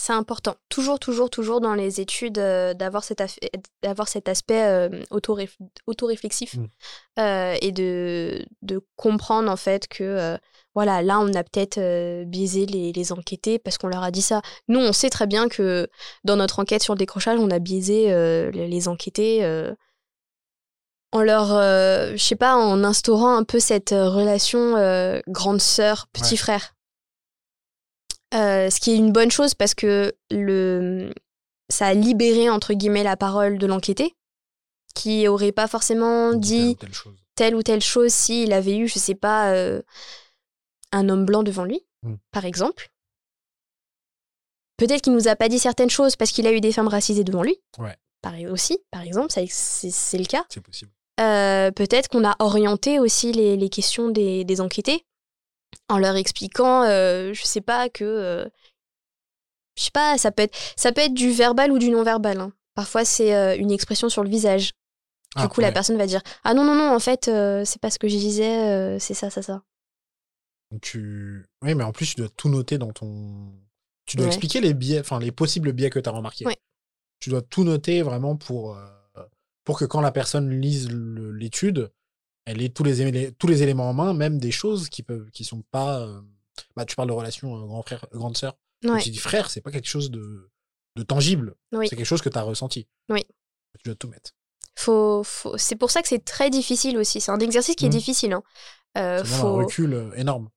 C'est 0.00 0.12
important. 0.12 0.54
Toujours, 0.68 1.00
toujours, 1.00 1.28
toujours 1.28 1.60
dans 1.60 1.74
les 1.74 2.00
études 2.00 2.38
euh, 2.38 2.72
d'avoir 2.72 3.02
cet, 3.02 3.20
d'avoir 3.82 4.06
cet 4.06 4.28
aspect 4.28 4.62
euh, 4.64 5.02
autoréf- 5.10 5.56
autoréflexif 5.88 6.54
Mm. 6.54 6.66
euh, 7.18 7.56
et 7.60 7.72
de, 7.72 8.46
de 8.62 8.80
comprendre 8.96 9.50
en 9.50 9.56
fait 9.56 9.88
que 9.88 10.38
voilà, 10.74 11.02
là 11.02 11.18
on 11.18 11.34
a 11.34 11.42
peut-être 11.42 11.78
euh, 11.78 12.24
biaisé 12.24 12.64
les, 12.66 12.92
les 12.92 13.12
enquêtés 13.12 13.58
parce 13.58 13.76
qu'on 13.76 13.88
leur 13.88 14.04
a 14.04 14.12
dit 14.12 14.22
ça. 14.22 14.40
Nous, 14.68 14.78
on 14.78 14.92
sait 14.92 15.10
très 15.10 15.26
bien 15.26 15.48
que 15.48 15.88
dans 16.22 16.36
notre 16.36 16.60
enquête 16.60 16.82
sur 16.82 16.94
le 16.94 16.98
décrochage, 16.98 17.40
on 17.40 17.50
a 17.50 17.58
biaisé 17.58 18.12
euh, 18.12 18.52
les, 18.52 18.68
les 18.68 18.86
enquêtés 18.88 19.44
euh, 19.44 19.74
en 21.12 21.22
leur, 21.22 21.52
euh, 21.54 22.12
je 22.12 22.22
sais 22.22 22.36
pas, 22.36 22.54
en 22.56 22.84
instaurant 22.84 23.36
un 23.36 23.44
peu 23.44 23.60
cette 23.60 23.92
euh, 23.92 24.08
relation 24.10 24.76
euh, 24.76 25.20
grande 25.28 25.60
sœur, 25.60 26.06
petit 26.12 26.32
Ouais. 26.34 26.36
frère. 26.38 26.74
Euh, 28.34 28.68
ce 28.68 28.78
qui 28.78 28.90
est 28.92 28.96
une 28.96 29.10
bonne 29.12 29.30
chose 29.30 29.54
parce 29.54 29.74
que 29.74 30.14
le, 30.30 31.14
ça 31.70 31.86
a 31.86 31.94
libéré 31.94 32.50
entre 32.50 32.74
guillemets 32.74 33.02
la 33.02 33.16
parole 33.16 33.56
de 33.56 33.66
l'enquêté 33.66 34.14
qui 34.94 35.26
aurait 35.28 35.52
pas 35.52 35.66
forcément 35.66 36.32
Telle 36.32 36.40
dit 36.40 36.68
ou 36.70 36.74
telle 36.74 36.92
chose. 36.92 37.16
telle 37.36 37.54
ou 37.54 37.62
telle 37.62 37.80
chose 37.80 38.12
s'il 38.12 38.52
avait 38.52 38.76
eu, 38.76 38.86
je 38.88 38.98
sais 38.98 39.14
pas, 39.14 39.54
un 40.92 41.08
homme 41.08 41.24
blanc 41.24 41.42
devant 41.42 41.64
lui, 41.64 41.84
Mm. 42.02 42.14
par 42.32 42.44
exemple. 42.44 42.90
Peut-être 44.76 45.02
qu'il 45.02 45.12
nous 45.14 45.26
a 45.28 45.34
pas 45.36 45.48
dit 45.48 45.58
certaines 45.58 45.90
choses 45.90 46.14
parce 46.14 46.30
qu'il 46.30 46.46
a 46.46 46.52
eu 46.52 46.60
des 46.60 46.70
femmes 46.72 46.86
racisées 46.88 47.24
devant 47.24 47.42
lui. 47.42 47.56
Ouais. 47.78 47.96
Pareil 48.22 48.46
aussi, 48.46 48.78
par 48.90 49.02
exemple, 49.02 49.32
c'est 49.32 50.18
le 50.18 50.24
cas. 50.26 50.44
C'est 50.48 50.60
possible. 50.60 50.92
Euh, 51.20 51.70
peut-être 51.72 52.08
qu'on 52.08 52.24
a 52.24 52.36
orienté 52.38 53.00
aussi 53.00 53.32
les, 53.32 53.56
les 53.56 53.68
questions 53.68 54.08
des, 54.10 54.44
des 54.44 54.60
enquêtés 54.60 55.04
en 55.88 55.98
leur 55.98 56.16
expliquant, 56.16 56.82
euh, 56.84 57.32
je 57.34 57.42
sais 57.44 57.60
pas, 57.60 57.88
que. 57.88 58.04
euh, 58.04 58.48
je 59.76 59.84
sais 59.84 59.90
pas, 59.92 60.18
ça 60.18 60.30
peut, 60.32 60.42
être, 60.42 60.56
ça 60.76 60.92
peut 60.92 61.00
être 61.02 61.14
du 61.14 61.30
verbal 61.30 61.72
ou 61.72 61.78
du 61.78 61.90
non-verbal. 61.90 62.40
hein. 62.40 62.52
Parfois, 62.74 63.04
c'est 63.04 63.56
une 63.58 63.70
expression 63.72 64.08
sur 64.08 64.22
le 64.22 64.28
visage. 64.30 64.72
Du 65.36 65.42
Ah, 65.44 65.48
coup, 65.48 65.60
la 65.60 65.72
personne 65.72 65.96
va 65.98 66.06
dire 66.06 66.22
Ah 66.44 66.54
non, 66.54 66.64
non, 66.64 66.74
non, 66.74 66.94
en 66.94 66.98
fait, 67.00 67.30
c'est 67.64 67.80
pas 67.80 67.90
ce 67.90 67.98
que 67.98 68.08
je 68.08 68.16
disais, 68.16 68.98
c'est 68.98 69.14
ça, 69.14 69.30
ça, 69.30 69.42
ça. 69.42 69.62
Tu... 70.82 71.44
Oui, 71.62 71.74
mais 71.74 71.84
en 71.84 71.92
plus, 71.92 72.06
tu 72.10 72.16
dois 72.16 72.28
tout 72.28 72.48
noter 72.48 72.78
dans 72.78 72.92
ton. 72.92 73.52
Tu 74.06 74.16
dois 74.16 74.26
Ouais. 74.26 74.32
expliquer 74.32 74.60
les 74.60 74.74
biais, 74.74 75.00
enfin 75.00 75.18
les 75.18 75.32
possibles 75.32 75.72
biais 75.72 75.90
que 75.90 75.98
tu 75.98 76.08
as 76.08 76.12
remarqués. 76.12 76.46
Ouais. 76.46 76.56
Tu 77.20 77.30
dois 77.30 77.42
tout 77.42 77.64
noter 77.64 78.02
vraiment 78.02 78.36
pour, 78.36 78.76
pour 79.68 79.78
que 79.78 79.84
quand 79.84 80.00
la 80.00 80.12
personne 80.12 80.48
lise 80.48 80.88
l'étude, 80.90 81.92
elle 82.46 82.62
ait 82.62 82.70
tous 82.70 82.84
les, 82.84 83.32
tous 83.34 83.46
les 83.46 83.62
éléments 83.62 83.90
en 83.90 83.92
main, 83.92 84.14
même 84.14 84.38
des 84.38 84.50
choses 84.50 84.88
qui 84.88 85.02
peuvent 85.02 85.28
qui 85.30 85.44
sont 85.44 85.60
pas. 85.70 86.00
euh, 86.00 86.22
Bah, 86.74 86.86
tu 86.86 86.96
parles 86.96 87.08
de 87.08 87.12
relation 87.12 87.54
euh, 87.54 87.66
grand 87.66 87.82
frère, 87.82 88.06
grande 88.12 88.38
sœur. 88.38 88.56
Ouais. 88.82 89.02
Tu 89.02 89.10
dis 89.10 89.18
frère, 89.18 89.50
c'est 89.50 89.60
pas 89.60 89.70
quelque 89.70 89.86
chose 89.86 90.10
de, 90.10 90.50
de 90.96 91.02
tangible. 91.02 91.54
Oui. 91.72 91.86
C'est 91.86 91.96
quelque 91.96 92.06
chose 92.06 92.22
que 92.22 92.30
tu 92.30 92.38
as 92.38 92.42
ressenti. 92.42 92.88
Oui. 93.10 93.22
Tu 93.78 93.82
dois 93.84 93.94
tout 93.94 94.08
mettre. 94.08 94.30
Faut, 94.74 95.22
faut... 95.22 95.58
C'est 95.58 95.76
pour 95.76 95.90
ça 95.90 96.00
que 96.00 96.08
c'est 96.08 96.24
très 96.24 96.48
difficile 96.48 96.96
aussi. 96.96 97.20
C'est 97.20 97.30
un 97.30 97.38
exercice 97.40 97.76
qui 97.76 97.84
est 97.84 97.88
Mhm. 97.88 97.92
difficile. 98.00 98.32
hein. 98.32 98.42
Euh, 98.96 99.22
demande 99.22 99.34
un 99.34 99.36
faut... 99.42 99.54
recul 99.56 99.92
euh, 99.92 100.10
énorme. 100.16 100.48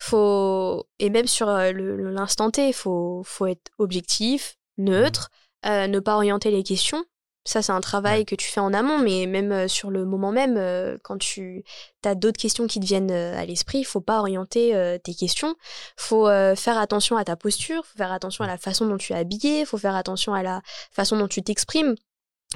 faut 0.00 0.86
et 0.98 1.10
même 1.10 1.26
sur 1.26 1.46
l'instant 1.48 2.50
T, 2.50 2.68
il 2.68 2.72
faut, 2.72 3.22
faut 3.24 3.46
être 3.46 3.70
objectif, 3.78 4.56
neutre, 4.78 5.28
euh, 5.66 5.86
ne 5.86 6.00
pas 6.00 6.16
orienter 6.16 6.50
les 6.50 6.62
questions. 6.62 7.04
Ça, 7.44 7.60
c'est 7.60 7.72
un 7.72 7.80
travail 7.80 8.20
Ouais. 8.20 8.24
que 8.24 8.36
tu 8.36 8.46
fais 8.48 8.60
en 8.60 8.72
amont, 8.72 8.98
mais 8.98 9.26
même 9.26 9.50
euh, 9.50 9.66
sur 9.68 9.90
le 9.90 10.04
moment 10.04 10.30
même, 10.30 10.56
euh, 10.56 10.96
quand 11.02 11.18
tu 11.18 11.64
as 12.04 12.14
d'autres 12.14 12.40
questions 12.40 12.68
qui 12.68 12.78
te 12.78 12.84
viennent 12.86 13.10
euh, 13.10 13.36
à 13.36 13.44
l'esprit, 13.44 13.78
il 13.78 13.84
faut 13.84 14.00
pas 14.00 14.20
orienter 14.20 14.76
euh, 14.76 14.96
tes 14.98 15.12
questions. 15.14 15.56
faut 15.96 16.26
faire 16.56 16.78
attention 16.78 17.16
à 17.16 17.24
ta 17.24 17.34
posture, 17.36 17.84
faut 17.84 17.98
faire 17.98 18.12
attention 18.12 18.44
à 18.44 18.46
la 18.46 18.58
façon 18.58 18.86
dont 18.86 18.96
tu 18.96 19.12
es 19.12 19.16
habillé, 19.16 19.64
faut 19.64 19.78
faire 19.78 19.96
attention 19.96 20.34
à 20.34 20.42
la 20.42 20.62
façon 20.92 21.16
dont 21.16 21.28
tu 21.28 21.42
t'exprimes. 21.42 21.94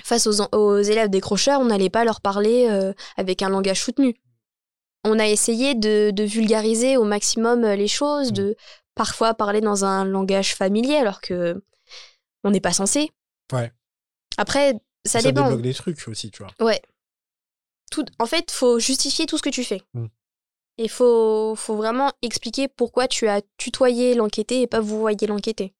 Face 0.05 0.26
aux, 0.26 0.78
élèves 0.82 1.09
décrocheurs, 1.09 1.61
on 1.61 1.64
n'allait 1.64 1.91
pas 1.91 2.05
leur 2.05 2.20
parler 2.20 2.68
avec 3.16 3.43
un 3.43 3.49
langage 3.49 3.82
soutenu. 3.82 4.14
On 5.05 5.18
a 5.18 5.26
essayé 5.26 5.74
de, 5.74 6.11
de 6.11 6.22
vulgariser 6.24 6.97
au 6.97 7.05
maximum 7.05 7.62
les 7.64 7.89
choses, 7.89 8.30
Mm. 8.30 8.34
de 8.34 8.57
parfois 8.95 9.34
parler 9.34 9.61
dans 9.61 9.84
un 9.84 10.05
langage 10.05 10.55
familier 10.55 10.97
alors 10.97 11.20
que 11.20 11.62
on 12.45 12.51
n'est 12.51 12.61
pas 12.61 12.72
censé. 12.72 13.11
Ouais. 13.53 13.72
Après, 14.37 14.74
ça, 15.05 15.20
dépend. 15.22 15.43
débloque 15.45 15.62
des 15.62 15.74
trucs 15.74 16.07
aussi, 16.09 16.30
tu 16.30 16.43
vois. 16.43 16.53
Ouais. 16.61 16.80
Tout, 17.91 18.05
en 18.18 18.26
fait, 18.26 18.51
faut 18.51 18.78
justifier 18.78 19.26
tout 19.26 19.39
ce 19.39 19.43
que 19.43 19.51
tu 19.51 19.64
fais. 19.64 19.80
Mm. 19.95 20.07
Et 20.78 20.89
faut, 20.89 21.55
faut 21.57 21.76
vraiment 21.76 22.12
expliquer 22.20 22.68
pourquoi 22.68 23.09
tu 23.09 23.28
as 23.28 23.41
tutoyé 23.57 24.14
l'enquêté 24.14 24.62
et 24.62 24.66
pas 24.66 24.80
vous 24.80 24.99
voyez 24.99 25.26
l'enquêté. 25.26 25.74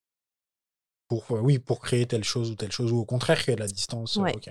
Pour, 1.09 1.31
euh, 1.33 1.41
oui, 1.41 1.59
pour 1.59 1.81
créer 1.81 2.07
telle 2.07 2.25
chose 2.25 2.51
ou 2.51 2.55
telle 2.55 2.73
chose, 2.73 2.93
ou 2.93 2.99
au 2.99 3.05
contraire, 3.05 3.39
créer 3.39 3.57
de 3.57 3.61
la 3.61 3.67
distance. 3.67 4.17
euh, 4.17 4.23
Ouais. 4.23 4.35
ok. 4.35 4.51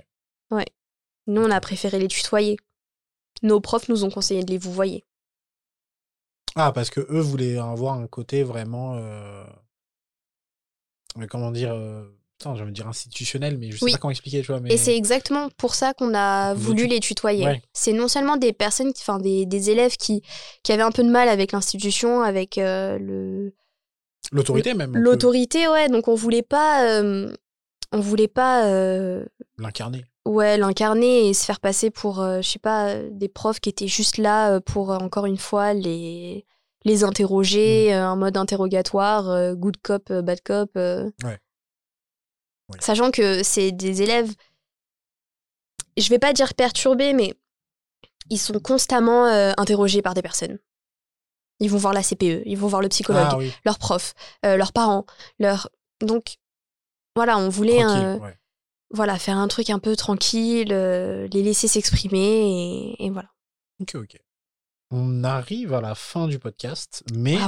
Nous, 1.28 1.42
on 1.42 1.50
a 1.50 1.60
préféré 1.60 1.98
les 1.98 2.06
tutoyer. 2.08 2.56
Nos 3.42 3.60
profs 3.60 3.88
nous 3.88 4.04
ont 4.04 4.10
conseillé 4.10 4.44
de 4.44 4.50
les 4.52 4.58
vous 4.58 4.72
voyer. 4.72 5.04
Ah, 6.54 6.70
parce 6.72 6.88
que 6.90 7.00
eux 7.00 7.20
voulaient 7.20 7.58
avoir 7.58 7.94
un 7.94 8.06
côté 8.06 8.44
vraiment. 8.44 8.94
euh, 8.96 9.44
comment 11.28 11.50
dire. 11.50 11.72
euh, 11.72 12.08
Putain, 12.38 12.54
je 12.54 12.64
veux 12.64 12.70
dire 12.70 12.86
institutionnel, 12.86 13.56
mais 13.58 13.70
je 13.70 13.78
sais 13.78 13.84
Oui. 13.84 13.92
pas 13.92 13.98
comment 13.98 14.10
expliquer, 14.10 14.40
tu 14.42 14.48
vois. 14.48 14.60
Mais... 14.60 14.72
Et 14.72 14.76
c'est 14.76 14.94
exactement 14.94 15.48
pour 15.56 15.74
ça 15.74 15.94
qu'on 15.94 16.14
a 16.14 16.52
voulu 16.54 16.86
les 16.86 17.00
tutoyer. 17.00 17.44
Ouais. 17.46 17.62
C'est 17.72 17.92
non 17.94 18.08
seulement 18.08 18.36
des 18.36 18.52
personnes, 18.52 18.92
enfin 18.98 19.18
des, 19.18 19.46
des 19.46 19.70
élèves 19.70 19.96
qui, 19.96 20.22
qui 20.62 20.72
avaient 20.72 20.82
un 20.82 20.90
peu 20.92 21.02
de 21.02 21.08
mal 21.08 21.28
avec 21.30 21.52
l'institution, 21.52 22.20
avec 22.22 22.58
euh, 22.58 22.98
le 22.98 23.54
L'autorité, 24.32 24.74
même. 24.74 24.92
l'autorité, 24.96 25.66
ouais. 25.68 25.88
Donc 25.88 26.08
on 26.08 26.14
voulait 26.14 26.42
pas, 26.42 26.84
euh, 27.00 27.32
on 27.92 28.00
voulait 28.00 28.28
pas, 28.28 28.66
euh, 28.66 29.24
L'incarner. 29.56 30.04
ouais, 30.26 30.58
l'incarner 30.58 31.28
et 31.28 31.32
se 31.34 31.44
faire 31.44 31.60
passer 31.60 31.90
pour, 31.90 32.20
euh, 32.20 32.42
je 32.42 32.48
sais 32.50 32.58
pas, 32.58 32.96
des 33.12 33.28
profs 33.28 33.60
qui 33.60 33.68
étaient 33.70 33.86
juste 33.88 34.18
là 34.18 34.60
pour 34.60 34.90
encore 34.90 35.24
une 35.26 35.38
fois 35.38 35.72
les 35.72 36.44
les 36.84 37.02
interroger, 37.02 37.88
Mm. 37.90 37.92
euh, 37.94 38.08
en 38.10 38.16
mode 38.16 38.36
interrogatoire, 38.36 39.28
euh, 39.30 39.54
good 39.54 39.76
cop, 39.82 40.12
bad 40.12 40.40
cop. 40.44 40.70
euh. 40.76 41.10
Ouais. 41.24 41.38
Sachant 42.80 43.10
que 43.10 43.42
c'est 43.42 43.72
des 43.72 44.02
élèves, 44.02 44.32
je 45.96 46.08
vais 46.08 46.18
pas 46.18 46.32
dire 46.32 46.54
perturbés, 46.54 47.12
mais 47.12 47.34
ils 48.28 48.38
sont 48.38 48.58
constamment 48.58 49.26
euh, 49.26 49.52
interrogés 49.56 50.02
par 50.02 50.14
des 50.14 50.22
personnes. 50.22 50.58
Ils 51.60 51.70
vont 51.70 51.78
voir 51.78 51.92
la 51.94 52.02
CPE, 52.02 52.42
ils 52.44 52.58
vont 52.58 52.68
voir 52.68 52.82
le 52.82 52.88
psychologue, 52.88 53.28
Ah 53.30 53.38
oui, 53.38 53.52
leurs 53.64 53.78
profs, 53.78 54.14
euh, 54.44 54.56
leurs 54.56 54.72
parents, 54.72 55.06
leurs. 55.38 55.70
Donc, 56.00 56.36
voilà, 57.14 57.38
on 57.38 57.48
voulait 57.48 57.84
ouais. 57.84 58.38
voilà, 58.90 59.18
faire 59.18 59.38
un 59.38 59.48
truc 59.48 59.70
un 59.70 59.78
peu 59.78 59.96
tranquille, 59.96 60.72
euh, 60.72 61.28
les 61.32 61.42
laisser 61.42 61.68
s'exprimer 61.68 62.18
et, 62.98 63.06
et 63.06 63.10
voilà. 63.10 63.30
Ok, 63.80 63.94
ok. 63.94 64.18
On 64.90 65.24
arrive 65.24 65.72
à 65.72 65.80
la 65.80 65.94
fin 65.94 66.28
du 66.28 66.38
podcast, 66.38 67.02
mais 67.14 67.38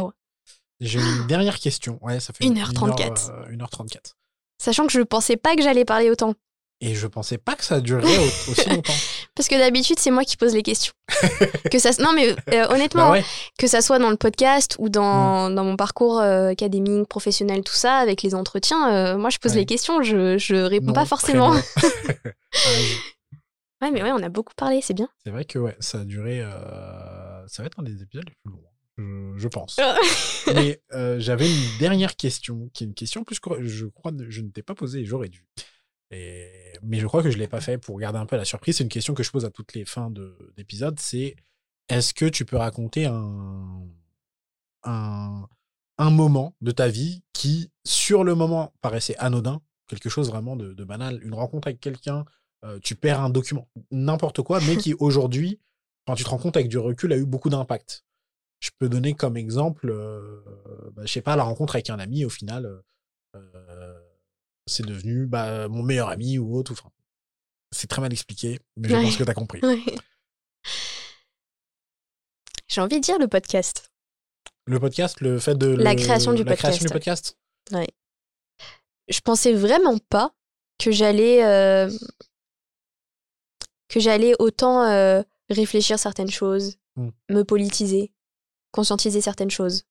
j'ai 0.81 1.01
une 1.01 1.27
dernière 1.27 1.59
question. 1.59 1.99
Ouais, 2.03 2.21
ça 2.21 2.33
fait 2.33 2.45
1h34. 2.45 2.97
1h, 2.97 3.31
euh, 3.31 3.57
1h34. 3.57 4.14
Sachant 4.59 4.87
que 4.87 4.93
je 4.93 5.01
pensais 5.01 5.37
pas 5.37 5.55
que 5.57 5.63
j'allais 5.63 5.85
parler 5.85 6.11
autant. 6.11 6.35
Et 6.81 6.95
je 6.95 7.07
pensais 7.09 7.39
pas 7.39 7.57
que 7.57 7.65
ça 7.65 7.81
durerait 7.81 8.19
au- 8.19 8.51
aussi 8.53 8.69
longtemps. 8.69 8.93
Parce 9.35 9.49
que 9.49 9.57
d'habitude, 9.57 9.99
c'est 9.99 10.11
moi 10.13 10.25
qui 10.25 10.37
pose 10.37 10.55
les 10.55 10.63
questions. 10.63 10.93
que 11.73 11.79
ça, 11.81 11.91
non, 12.01 12.13
mais 12.13 12.31
euh, 12.55 12.67
honnêtement, 12.69 13.07
Bah 13.09 13.13
ouais. 13.13 13.25
que 13.59 13.67
ça 13.67 13.81
soit 13.83 13.99
dans 13.99 14.11
le 14.11 14.17
podcast 14.17 14.77
ou 14.79 14.89
dans, 14.89 15.51
dans 15.51 15.65
mon 15.65 15.77
parcours 15.77 16.21
euh, 16.21 16.51
académique, 16.51 17.09
professionnel, 17.09 17.63
tout 17.65 17.75
ça, 17.75 17.97
avec 17.97 18.23
les 18.23 18.35
entretiens, 18.37 18.93
euh, 18.93 19.19
moi, 19.19 19.31
je 19.31 19.39
pose 19.39 19.53
Ouais. 19.53 19.59
les 19.59 19.67
questions, 19.67 20.03
je, 20.03 20.39
je 20.39 20.55
réponds 20.55 20.87
Non, 20.89 20.93
pas 20.93 21.05
forcément. 21.07 21.51
prénom. 21.51 22.33
Ouais, 23.81 23.93
mais 23.93 24.03
ouais, 24.03 24.11
on 24.11 24.23
a 24.25 24.29
beaucoup 24.29 24.55
parlé, 24.57 24.81
c'est 24.83 24.95
bien. 24.95 25.09
C'est 25.23 25.31
vrai 25.31 25.45
que 25.45 25.57
ouais, 25.59 25.77
ça 25.79 26.01
a 26.01 26.05
duré. 26.05 26.41
Ça 27.47 27.63
va 27.63 27.67
être 27.67 27.79
un 27.79 27.85
des 27.85 28.03
épisodes 28.03 28.25
les 28.27 28.35
plus 28.43 28.51
longs, 28.53 28.61
je, 28.99 29.33
je 29.37 29.49
pense. 29.49 29.79
Mais 30.55 30.83
euh, 30.93 31.19
j'avais 31.21 31.49
une 31.49 31.79
dernière 31.79 32.17
question, 32.17 32.69
qui 32.75 32.85
est 32.85 32.87
une 32.87 32.95
question 32.95 33.25
plus 33.25 33.41
que 33.41 33.63
je 33.67 33.87
crois 33.87 34.13
je 34.29 34.43
ne 34.43 34.51
t'ai 34.51 34.63
pas 34.63 34.75
posée, 34.75 35.05
j'aurais 35.05 35.29
dû. 35.29 35.47
Et... 36.11 36.73
Mais 36.83 36.99
je 36.99 37.07
crois 37.07 37.23
que 37.23 37.31
je 37.31 37.37
ne 37.37 37.41
l'ai 37.41 37.49
pas 37.49 37.61
fait 37.61 37.79
pour 37.79 37.99
garder 37.99 38.19
un 38.19 38.27
peu 38.27 38.37
la 38.37 38.45
surprise. 38.45 38.77
C'est 38.77 38.83
une 38.85 38.89
question 38.91 39.15
que 39.15 39.23
je 39.23 39.31
pose 39.31 39.45
à 39.45 39.51
toutes 39.51 39.75
les 39.75 39.85
fins 39.85 40.11
de- 40.11 40.53
d'épisodes. 40.57 40.99
C'est 41.01 41.37
est-ce 41.89 42.13
que 42.13 42.27
tu 42.27 42.45
peux 42.45 42.57
raconter 42.57 43.07
un, 43.07 43.87
un, 44.85 45.49
un 45.99 46.11
moment 46.11 46.55
de 46.61 46.71
ta 46.71 46.89
vie 46.89 47.23
qui, 47.33 47.71
sur 47.85 48.25
le 48.25 48.35
moment, 48.35 48.73
paraissait 48.81 49.17
anodin, 49.19 49.61
quelque 49.87 50.09
chose 50.09 50.29
vraiment 50.29 50.57
de, 50.57 50.75
de 50.75 50.85
banal, 50.85 51.23
une 51.23 51.35
rencontre 51.35 51.69
avec 51.69 51.81
quelqu'un, 51.81 52.25
euh, 52.65 52.79
tu 52.83 52.95
perds 52.95 53.21
un 53.21 53.31
document, 53.31 53.69
n'importe 53.91 54.43
quoi, 54.43 54.61
mais 54.67 54.77
qui 54.77 54.95
aujourd'hui, 54.99 55.61
quand 56.07 56.15
tu 56.15 56.25
te 56.25 56.29
rends 56.29 56.39
compte 56.39 56.57
avec 56.57 56.69
du 56.69 56.79
recul, 56.79 57.13
a 57.13 57.17
eu 57.17 57.27
beaucoup 57.27 57.49
d'impact? 57.49 58.05
Je 58.61 58.71
peux 58.79 58.89
donner 58.89 59.15
comme 59.15 59.37
exemple, 59.37 59.89
euh, 59.91 60.43
bah, 60.93 61.03
je 61.05 61.13
sais 61.13 61.23
pas, 61.23 61.37
la 61.37 61.45
rencontre 61.45 61.77
avec 61.77 61.91
un 61.91 61.99
ami, 61.99 62.25
au 62.25 62.29
final, 62.31 62.83
euh, 63.37 63.99
c'est 64.67 64.85
devenu 64.85 65.27
bah, 65.27 65.69
mon 65.69 65.83
meilleur 65.83 66.09
ami 66.09 66.39
ou 66.39 66.57
autre. 66.57 66.73
Enfin, 66.73 66.91
c'est 67.71 67.87
très 67.87 68.01
mal 68.03 68.13
expliqué, 68.13 68.59
mais 68.77 68.89
je 68.89 68.95
Ouais. 68.95 69.03
pense 69.03 69.17
que 69.17 69.25
tu 69.25 69.31
as 69.31 69.35
compris. 69.35 69.61
Ouais. 69.63 69.81
J'ai 72.67 72.81
envie 72.81 72.97
de 72.97 73.05
dire 73.05 73.19
le 73.19 73.29
podcast. 73.29 73.91
Le 74.67 74.79
podcast, 74.79 75.21
le 75.21 75.39
fait 75.39 75.55
de. 75.57 75.69
La 75.69 75.95
le- 75.95 76.01
création 76.01 76.33
du 76.35 76.45
la 76.45 76.57
création 76.57 76.85
du 76.85 76.93
podcast. 76.93 77.39
podcast 77.71 77.85
Je 79.09 79.21
pensais 79.21 79.55
vraiment 79.55 79.97
pas 80.11 80.35
que 80.79 80.91
j'allais 80.91 81.43
euh, 81.45 81.91
que 83.89 84.01
j'allais 84.01 84.35
autant 84.39 84.83
euh, 84.85 85.23
réfléchir 85.49 85.99
certaines 85.99 86.31
choses, 86.31 86.77
Mm. 86.97 87.11
me 87.31 87.43
politiser, 87.45 88.13
conscientiser 88.79 89.20
certaines 89.20 89.51
choses. 89.51 89.83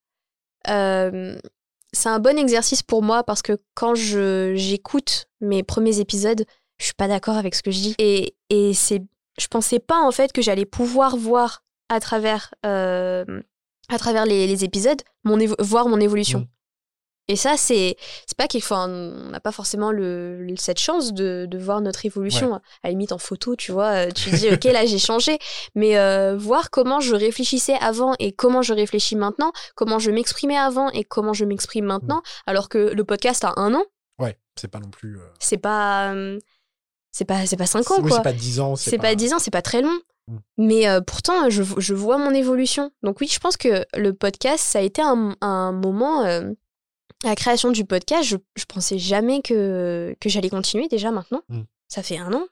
Euh, 0.70 1.38
c'est 1.92 2.08
un 2.08 2.20
bon 2.20 2.38
exercice 2.38 2.84
pour 2.84 3.04
moi 3.04 3.22
parce 3.24 3.42
que 3.42 3.58
quand 3.74 3.96
j'écoute 3.96 5.26
mes 5.42 5.62
premiers 5.62 6.00
épisodes, 6.00 6.46
je 6.80 6.86
suis 6.86 6.94
pas 6.94 7.10
d'accord 7.10 7.36
avec 7.36 7.54
ce 7.54 7.62
que 7.62 7.70
je 7.70 7.80
dis 7.80 7.96
et 7.98 8.38
et 8.50 8.74
c'est 8.74 9.02
je 9.38 9.48
pensais 9.48 9.80
pas 9.80 10.00
en 10.00 10.12
fait 10.12 10.32
que 10.32 10.42
j'allais 10.42 10.66
pouvoir 10.66 11.18
voir 11.18 11.64
à 11.90 12.00
travers 12.00 12.54
euh, 12.66 13.26
à 13.90 13.98
travers 13.98 14.26
les, 14.26 14.64
épisodes 14.64 15.02
mon 15.26 15.38
voir 15.60 15.90
mon 15.90 16.00
évolution. 16.00 16.40
Mm. 16.40 16.48
Et 17.30 17.36
ça 17.36 17.58
c'est 17.58 17.98
c'est 18.26 18.38
pas 18.38 18.48
qu'il 18.48 18.62
faut 18.62 18.76
on 18.76 19.30
n'a 19.32 19.40
pas 19.42 19.52
forcément 19.52 19.92
le, 19.92 20.48
cette 20.58 20.80
chance 20.80 21.14
de, 21.14 21.46
de 21.50 21.58
voir 21.58 21.82
notre 21.82 22.06
évolution 22.06 22.54
à 22.56 22.62
la 22.86 22.90
limite 22.92 23.12
en 23.12 23.18
photo 23.18 23.56
tu 23.58 23.74
vois 23.74 24.08
euh, 24.08 24.12
tu 24.12 24.30
dis 24.30 24.48
ok 24.50 24.64
là 24.66 24.86
j'ai 24.86 24.98
changé 24.98 25.38
mais 25.76 25.98
euh, 25.98 26.38
voir 26.38 26.70
comment 26.70 27.02
je 27.02 27.16
réfléchissais 27.16 27.76
avant 27.82 28.14
et 28.20 28.32
comment 28.32 28.62
je 28.62 28.74
réfléchis 28.74 29.18
maintenant 29.18 29.52
comment 29.76 30.00
je 30.00 30.10
m'exprimais 30.12 30.56
avant 30.58 30.90
et 30.92 31.04
comment 31.04 31.34
je 31.34 31.44
m'exprime 31.44 31.84
maintenant 31.86 32.22
alors 32.46 32.70
que 32.70 32.78
le 32.78 33.04
podcast 33.04 33.44
a 33.44 33.54
un 33.58 33.74
an 33.74 33.84
Ouais, 34.20 34.38
c'est 34.56 34.70
pas 34.70 34.80
non 34.80 34.90
plus. 34.90 35.18
euh, 35.18 35.28
c'est 35.40 35.58
pas 35.58 36.14
euh, 36.14 36.40
c'est 37.12 37.26
pas 37.26 37.46
c'est 37.46 37.58
pas 37.58 37.66
cinq 37.68 37.92
ans 37.92 37.96
oui, 38.02 38.08
quoi 38.10 38.18
c'est 38.18 38.24
pas 38.24 38.34
10 38.34 38.60
ans. 38.62 38.76
c'est 38.78 38.98
pas 38.98 39.16
10 39.16 39.34
ans, 39.34 39.40
c'est 39.40 39.52
pas 39.52 39.62
très 39.62 39.82
long. 39.82 40.00
Mm. 40.28 40.38
Mais 40.58 40.88
euh, 40.88 41.02
pourtant, 41.02 41.50
je, 41.50 41.62
je 41.78 41.94
vois 41.94 42.18
mon 42.18 42.32
évolution. 42.32 42.90
Donc 43.04 43.20
oui, 43.22 43.28
je 43.28 43.40
pense 43.40 43.58
que 43.58 43.86
le 43.96 44.14
podcast, 44.14 44.64
ça 44.64 44.80
a 44.80 44.82
été 44.82 45.02
un, 45.02 45.36
un 45.42 45.72
moment... 45.74 46.24
euh, 46.26 46.52
la 47.24 47.36
création 47.36 47.72
du 47.72 47.84
podcast, 47.86 48.24
je, 48.24 48.38
je 48.56 48.66
pensais 48.66 49.00
jamais 49.00 49.42
que, 49.42 50.16
que 50.20 50.30
j'allais 50.30 50.50
continuer 50.50 50.88
déjà 50.88 51.12
maintenant. 51.12 51.42
Mm. 51.50 51.62
Ça 51.88 52.04
fait 52.04 52.18
un 52.18 52.34
an. 52.34 52.46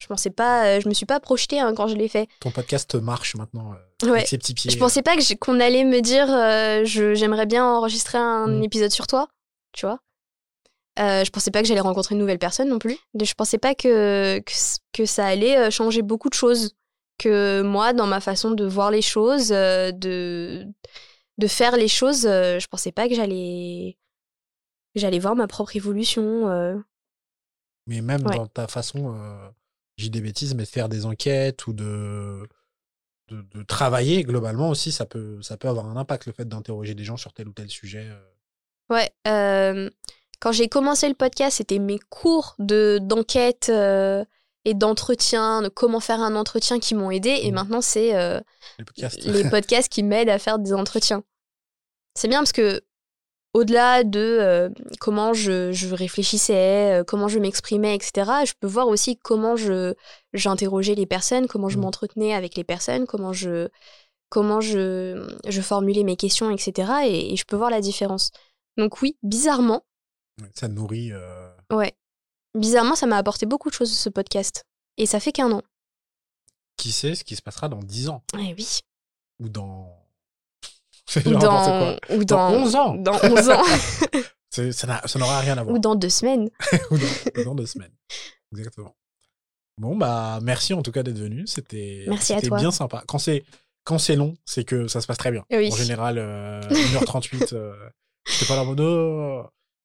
Je 0.00 0.06
pensais 0.08 0.30
pas, 0.30 0.66
euh, 0.66 0.80
je 0.80 0.88
me 0.88 0.94
suis 0.94 1.06
pas 1.06 1.20
projetée 1.20 1.60
hein, 1.60 1.72
quand 1.74 1.86
je 1.86 1.94
l'ai 1.94 2.08
fait. 2.08 2.28
Ton 2.40 2.50
podcast 2.50 2.94
marche 2.96 3.36
maintenant 3.36 3.72
euh, 3.72 4.06
Ouais. 4.06 4.16
avec 4.16 4.28
ses 4.28 4.36
petits 4.38 4.52
pieds. 4.52 4.70
Je 4.70 4.76
pensais 4.76 5.00
pas 5.02 5.14
que 5.16 5.22
j'ai- 5.22 5.36
qu'on 5.36 5.60
allait 5.60 5.84
me 5.84 6.00
dire 6.00 6.26
euh, 6.30 6.84
je- 6.84 7.14
j'aimerais 7.14 7.46
bien 7.46 7.64
enregistrer 7.64 8.18
un 8.18 8.46
Mm. 8.48 8.62
épisode 8.64 8.90
sur 8.90 9.06
toi, 9.06 9.28
tu 9.72 9.86
vois. 9.86 10.00
Euh, 10.98 11.24
je 11.24 11.30
pensais 11.30 11.50
pas 11.50 11.62
que 11.62 11.66
j'allais 11.68 11.80
rencontrer 11.80 12.14
une 12.14 12.20
nouvelle 12.20 12.38
personne 12.38 12.68
non 12.68 12.78
plus. 12.78 12.96
Je 13.20 13.32
pensais 13.34 13.58
pas 13.58 13.74
que, 13.74 14.40
que, 14.92 15.06
ça 15.06 15.26
allait 15.26 15.56
euh, 15.58 15.70
changer 15.70 16.02
beaucoup 16.02 16.28
de 16.28 16.34
choses. 16.34 16.74
Que 17.16 17.62
moi, 17.62 17.92
dans 17.92 18.06
ma 18.08 18.20
façon 18.20 18.50
de 18.50 18.64
voir 18.66 18.90
les 18.90 19.00
choses, 19.02 19.52
euh, 19.52 19.92
de, 19.92 20.66
de 21.38 21.46
faire 21.46 21.76
les 21.76 21.88
choses, 21.88 22.26
euh, 22.26 22.58
je 22.58 22.66
pensais 22.68 22.92
pas 22.92 23.08
que 23.08 23.14
j'allais 23.14 23.96
j'allais 24.94 25.18
voir 25.18 25.34
ma 25.34 25.46
propre 25.48 25.74
évolution. 25.76 26.48
euh. 26.48 26.76
Mais 27.86 28.00
même 28.00 28.24
Ouais. 28.26 28.36
dans 28.36 28.46
ta 28.46 28.66
façon, 28.68 29.14
euh, 29.16 29.48
j'ai 29.96 30.08
des 30.10 30.20
bêtises, 30.20 30.54
mais 30.54 30.62
de 30.64 30.68
faire 30.68 30.88
des 30.88 31.04
enquêtes 31.06 31.66
ou 31.66 31.72
de, 31.72 32.48
de, 33.28 33.42
de 33.42 33.62
travailler 33.62 34.22
globalement 34.22 34.70
aussi, 34.70 34.92
ça 34.92 35.04
peut, 35.06 35.42
ça 35.42 35.56
peut 35.56 35.68
avoir 35.68 35.86
un 35.86 35.96
impact, 35.96 36.26
le 36.26 36.32
fait 36.32 36.48
d'interroger 36.48 36.94
des 36.94 37.04
gens 37.04 37.16
sur 37.16 37.32
tel 37.32 37.48
ou 37.48 37.52
tel 37.52 37.68
sujet. 37.68 38.08
Ouais. 38.90 39.10
euh, 39.26 39.90
quand 40.40 40.52
j'ai 40.52 40.68
commencé 40.68 41.08
le 41.08 41.14
podcast, 41.14 41.56
c'était 41.58 41.78
mes 41.78 41.98
cours 42.10 42.54
de 42.58 42.98
d'enquête 43.02 43.68
euh, 43.70 44.24
et 44.64 44.74
d'entretien, 44.74 45.62
de 45.62 45.68
comment 45.68 46.00
faire 46.00 46.20
un 46.20 46.36
entretien 46.36 46.78
qui 46.78 46.94
m'ont 46.94 47.10
aidé. 47.10 47.38
Et 47.42 47.48
Mhm. 47.48 47.54
maintenant, 47.54 47.80
c'est 47.80 48.14
euh, 48.16 48.40
Les 48.78 48.84
podcasts. 48.84 49.24
les 49.24 49.44
podcasts 49.50 49.88
qui 49.92 50.02
m'aident 50.02 50.30
à 50.30 50.38
faire 50.38 50.58
des 50.58 50.72
entretiens. 50.72 51.22
C'est 52.16 52.28
bien 52.28 52.38
parce 52.40 52.52
que 52.52 52.80
au-delà 53.54 54.02
de 54.04 54.18
euh, 54.20 54.68
comment 55.00 55.32
je, 55.32 55.70
je 55.72 55.94
réfléchissais, 55.94 57.00
euh, 57.00 57.04
comment 57.04 57.28
je 57.28 57.38
m'exprimais, 57.38 57.94
etc., 57.94 58.44
je 58.44 58.54
peux 58.58 58.66
voir 58.66 58.88
aussi 58.88 59.16
comment 59.16 59.54
je 59.56 59.94
j'interrogeais 60.32 60.94
les 60.96 61.06
personnes, 61.06 61.46
comment 61.46 61.68
je 61.68 61.76
Mhm. 61.76 61.84
m'entretenais 61.84 62.34
avec 62.34 62.56
les 62.56 62.64
personnes, 62.64 63.06
comment 63.06 63.32
je 63.32 63.68
comment 64.28 64.60
je, 64.60 65.32
je 65.46 65.60
formulais 65.60 66.02
mes 66.02 66.16
questions, 66.16 66.50
etc. 66.50 67.06
Et, 67.06 67.32
et 67.32 67.36
je 67.36 67.44
peux 67.44 67.54
voir 67.56 67.70
la 67.70 67.80
différence. 67.80 68.30
Donc 68.76 69.00
oui, 69.02 69.16
bizarrement, 69.22 69.84
ça 70.54 70.66
nourrit. 70.66 71.12
euh, 71.12 71.48
ouais, 71.72 71.94
bizarrement, 72.54 72.94
ça 72.94 73.06
m'a 73.06 73.16
apporté 73.16 73.46
beaucoup 73.46 73.68
de 73.70 73.74
choses 73.74 73.92
ce 73.96 74.08
podcast. 74.08 74.64
Et 74.96 75.06
ça 75.06 75.20
fait 75.20 75.32
qu'un 75.32 75.50
an. 75.50 75.62
qui 76.76 76.92
sait 76.92 77.14
ce 77.14 77.24
qui 77.24 77.36
se 77.36 77.42
passera 77.42 77.68
dans 77.68 77.80
10 77.80 78.08
ans? 78.08 78.22
Eh 78.38 78.54
oui. 78.56 78.80
ou 79.40 79.48
dans. 79.48 80.00
Ou 81.26 81.30
dans, 81.30 81.40
quoi. 81.40 81.96
ou 82.16 82.24
Dans 82.24 82.50
dans 82.50 82.62
11 82.64 82.74
ans. 82.76 82.94
Dans 82.94 83.18
11 83.22 83.50
ans. 83.50 83.62
Ça 84.50 84.86
n'a- 84.86 85.02
ça 85.06 85.18
n'aura 85.18 85.40
rien 85.40 85.58
à 85.58 85.64
voir. 85.64 85.74
ou 85.74 85.80
dans 85.80 85.96
deux 85.96 86.08
semaines. 86.08 86.48
ou 86.92 86.96
dans, 86.96 87.40
ou 87.40 87.44
dans 87.44 87.54
deux 87.56 87.66
semaines. 87.66 87.90
Exactement. 88.56 88.94
Bon, 89.78 89.96
bah, 89.96 90.38
merci 90.42 90.72
en 90.74 90.82
tout 90.82 90.92
cas 90.92 91.02
d'être 91.02 91.18
venu. 91.18 91.44
C'était 91.48 92.04
Merci 92.06 92.34
à 92.34 92.36
c'était 92.36 92.48
toi. 92.48 92.58
bien 92.60 92.70
sympa. 92.70 93.02
Quand 93.08 93.18
c'est 93.18 93.44
quand 93.82 93.98
c'est 93.98 94.14
long, 94.14 94.36
c'est 94.44 94.62
que 94.64 94.86
ça 94.86 95.00
se 95.00 95.08
passe 95.08 95.18
très 95.18 95.32
bien. 95.32 95.44
Oui. 95.50 95.72
En 95.72 95.76
général, 95.76 96.18
euh, 96.18 96.60
1h38, 96.60 97.52
euh, 97.54 97.74
c'est 98.26 98.46
pas 98.46 98.54
la 98.54 98.62
mode. 98.64 98.80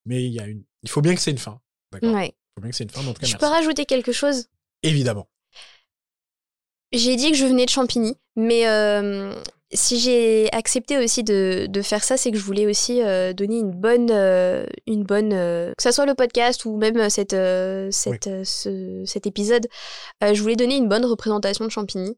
Mais 0.06 0.24
il 0.24 0.32
y 0.32 0.40
a 0.40 0.46
une... 0.46 0.64
il 0.84 0.90
faut 0.90 1.02
bien 1.02 1.16
que 1.16 1.22
c'est 1.22 1.32
une 1.32 1.40
fin. 1.40 1.60
D'accord 1.92 2.14
Ouais. 2.14 2.36
Bien 2.60 2.70
que 2.72 2.76
c'est 2.76 2.84
une 2.84 3.14
Je 3.22 3.38
peux 3.38 3.46
rajouter 3.46 3.86
quelque 3.86 4.12
chose? 4.12 4.46
Évidemment. 4.84 5.28
J'ai 6.92 7.16
dit 7.16 7.32
que 7.32 7.38
je 7.38 7.46
venais 7.46 7.66
de 7.66 7.70
Champigny, 7.70 8.16
mais 8.36 8.68
euh, 8.68 9.32
si 9.72 10.00
j'ai 10.00 10.52
accepté 10.52 10.98
aussi 10.98 11.24
de, 11.24 11.68
de 11.70 11.82
faire 11.84 12.04
ça, 12.04 12.18
c'est 12.18 12.32
que 12.32 12.38
je 12.38 12.44
voulais 12.44 12.66
aussi 12.66 13.04
euh, 13.04 13.32
donner 13.32 13.60
une 13.60 13.72
bonne, 13.72 14.10
euh, 14.10 14.66
une 14.88 15.04
bonne, 15.04 15.32
euh, 15.34 15.72
que 15.78 15.84
ça 15.84 15.92
soit 15.92 16.08
le 16.08 16.16
podcast 16.16 16.66
ou 16.66 16.78
même 16.78 16.98
euh, 16.98 17.10
cette, 17.10 17.34
euh, 17.34 17.90
cette, 17.92 18.26
euh, 18.26 18.44
ce- 18.44 19.04
cet 19.06 19.28
épisode, 19.28 19.68
je 20.22 20.42
voulais 20.42 20.56
donner 20.56 20.78
une 20.78 20.90
bonne 20.90 21.06
représentation 21.06 21.64
de 21.66 21.70
Champigny. 21.70 22.18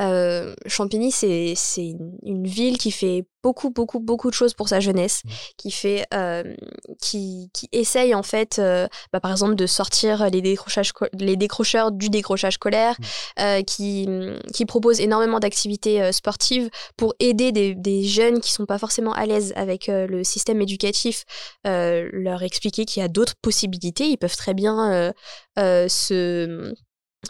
Euh, 0.00 0.54
Champigny, 0.66 1.10
c'est 1.10 1.54
c'est 1.56 1.94
une, 2.24 2.46
ville 2.46 2.78
qui 2.78 2.90
fait 2.90 3.24
beaucoup, 3.42 3.70
beaucoup, 3.70 4.00
beaucoup 4.00 4.30
de 4.30 4.34
choses 4.34 4.54
pour 4.54 4.68
sa 4.68 4.80
jeunesse, 4.80 5.22
Mhm. 5.24 5.30
qui 5.56 5.70
fait, 5.70 6.06
euh, 6.14 6.54
qui, 7.00 7.50
qui 7.52 7.68
essaye 7.72 8.14
en 8.14 8.22
fait, 8.22 8.58
euh, 8.58 8.86
bah, 9.12 9.20
par 9.20 9.30
exemple, 9.32 9.54
de 9.54 9.66
sortir 9.66 10.28
les 10.30 10.40
décrochages, 10.42 10.92
les 11.18 11.36
décrocheurs 11.36 11.92
du 11.92 12.10
décrochage 12.10 12.54
scolaire, 12.54 12.96
euh, 13.40 13.62
qui, 13.62 14.08
qui 14.54 14.66
propose 14.66 15.00
énormément 15.00 15.40
d'activités 15.40 16.02
euh, 16.02 16.12
sportives 16.12 16.68
pour 16.96 17.14
aider 17.20 17.52
des, 17.52 17.74
des 17.74 18.02
jeunes 18.04 18.40
qui 18.40 18.52
sont 18.52 18.66
pas 18.66 18.78
forcément 18.78 19.12
à 19.12 19.26
l'aise 19.26 19.52
avec 19.56 19.86
le 19.88 20.24
système 20.24 20.60
éducatif, 20.62 21.24
euh, 21.66 22.08
leur 22.12 22.42
expliquer 22.42 22.84
qu'il 22.84 23.00
y 23.02 23.04
a 23.04 23.08
d'autres 23.08 23.34
possibilités. 23.40 24.08
Ils 24.08 24.16
peuvent 24.18 24.36
très 24.36 24.54
bien 24.54 24.92
euh, 24.92 25.12
euh, 25.58 25.88
se, 25.88 26.72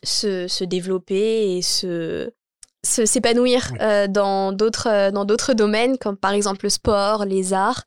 se, 0.04 0.48
se 0.48 0.64
développer 0.64 1.56
et 1.56 1.62
se- 1.62 2.30
s'épanouir 2.88 3.68
Oui. 3.72 3.78
euh, 3.80 4.06
dans 4.08 4.52
d'autres 4.52 4.88
euh, 4.88 5.10
dans 5.10 5.24
d'autres 5.24 5.54
domaines 5.54 5.98
comme 5.98 6.16
par 6.16 6.32
exemple 6.32 6.64
le 6.64 6.70
sport 6.70 7.24
les 7.24 7.52
arts 7.52 7.84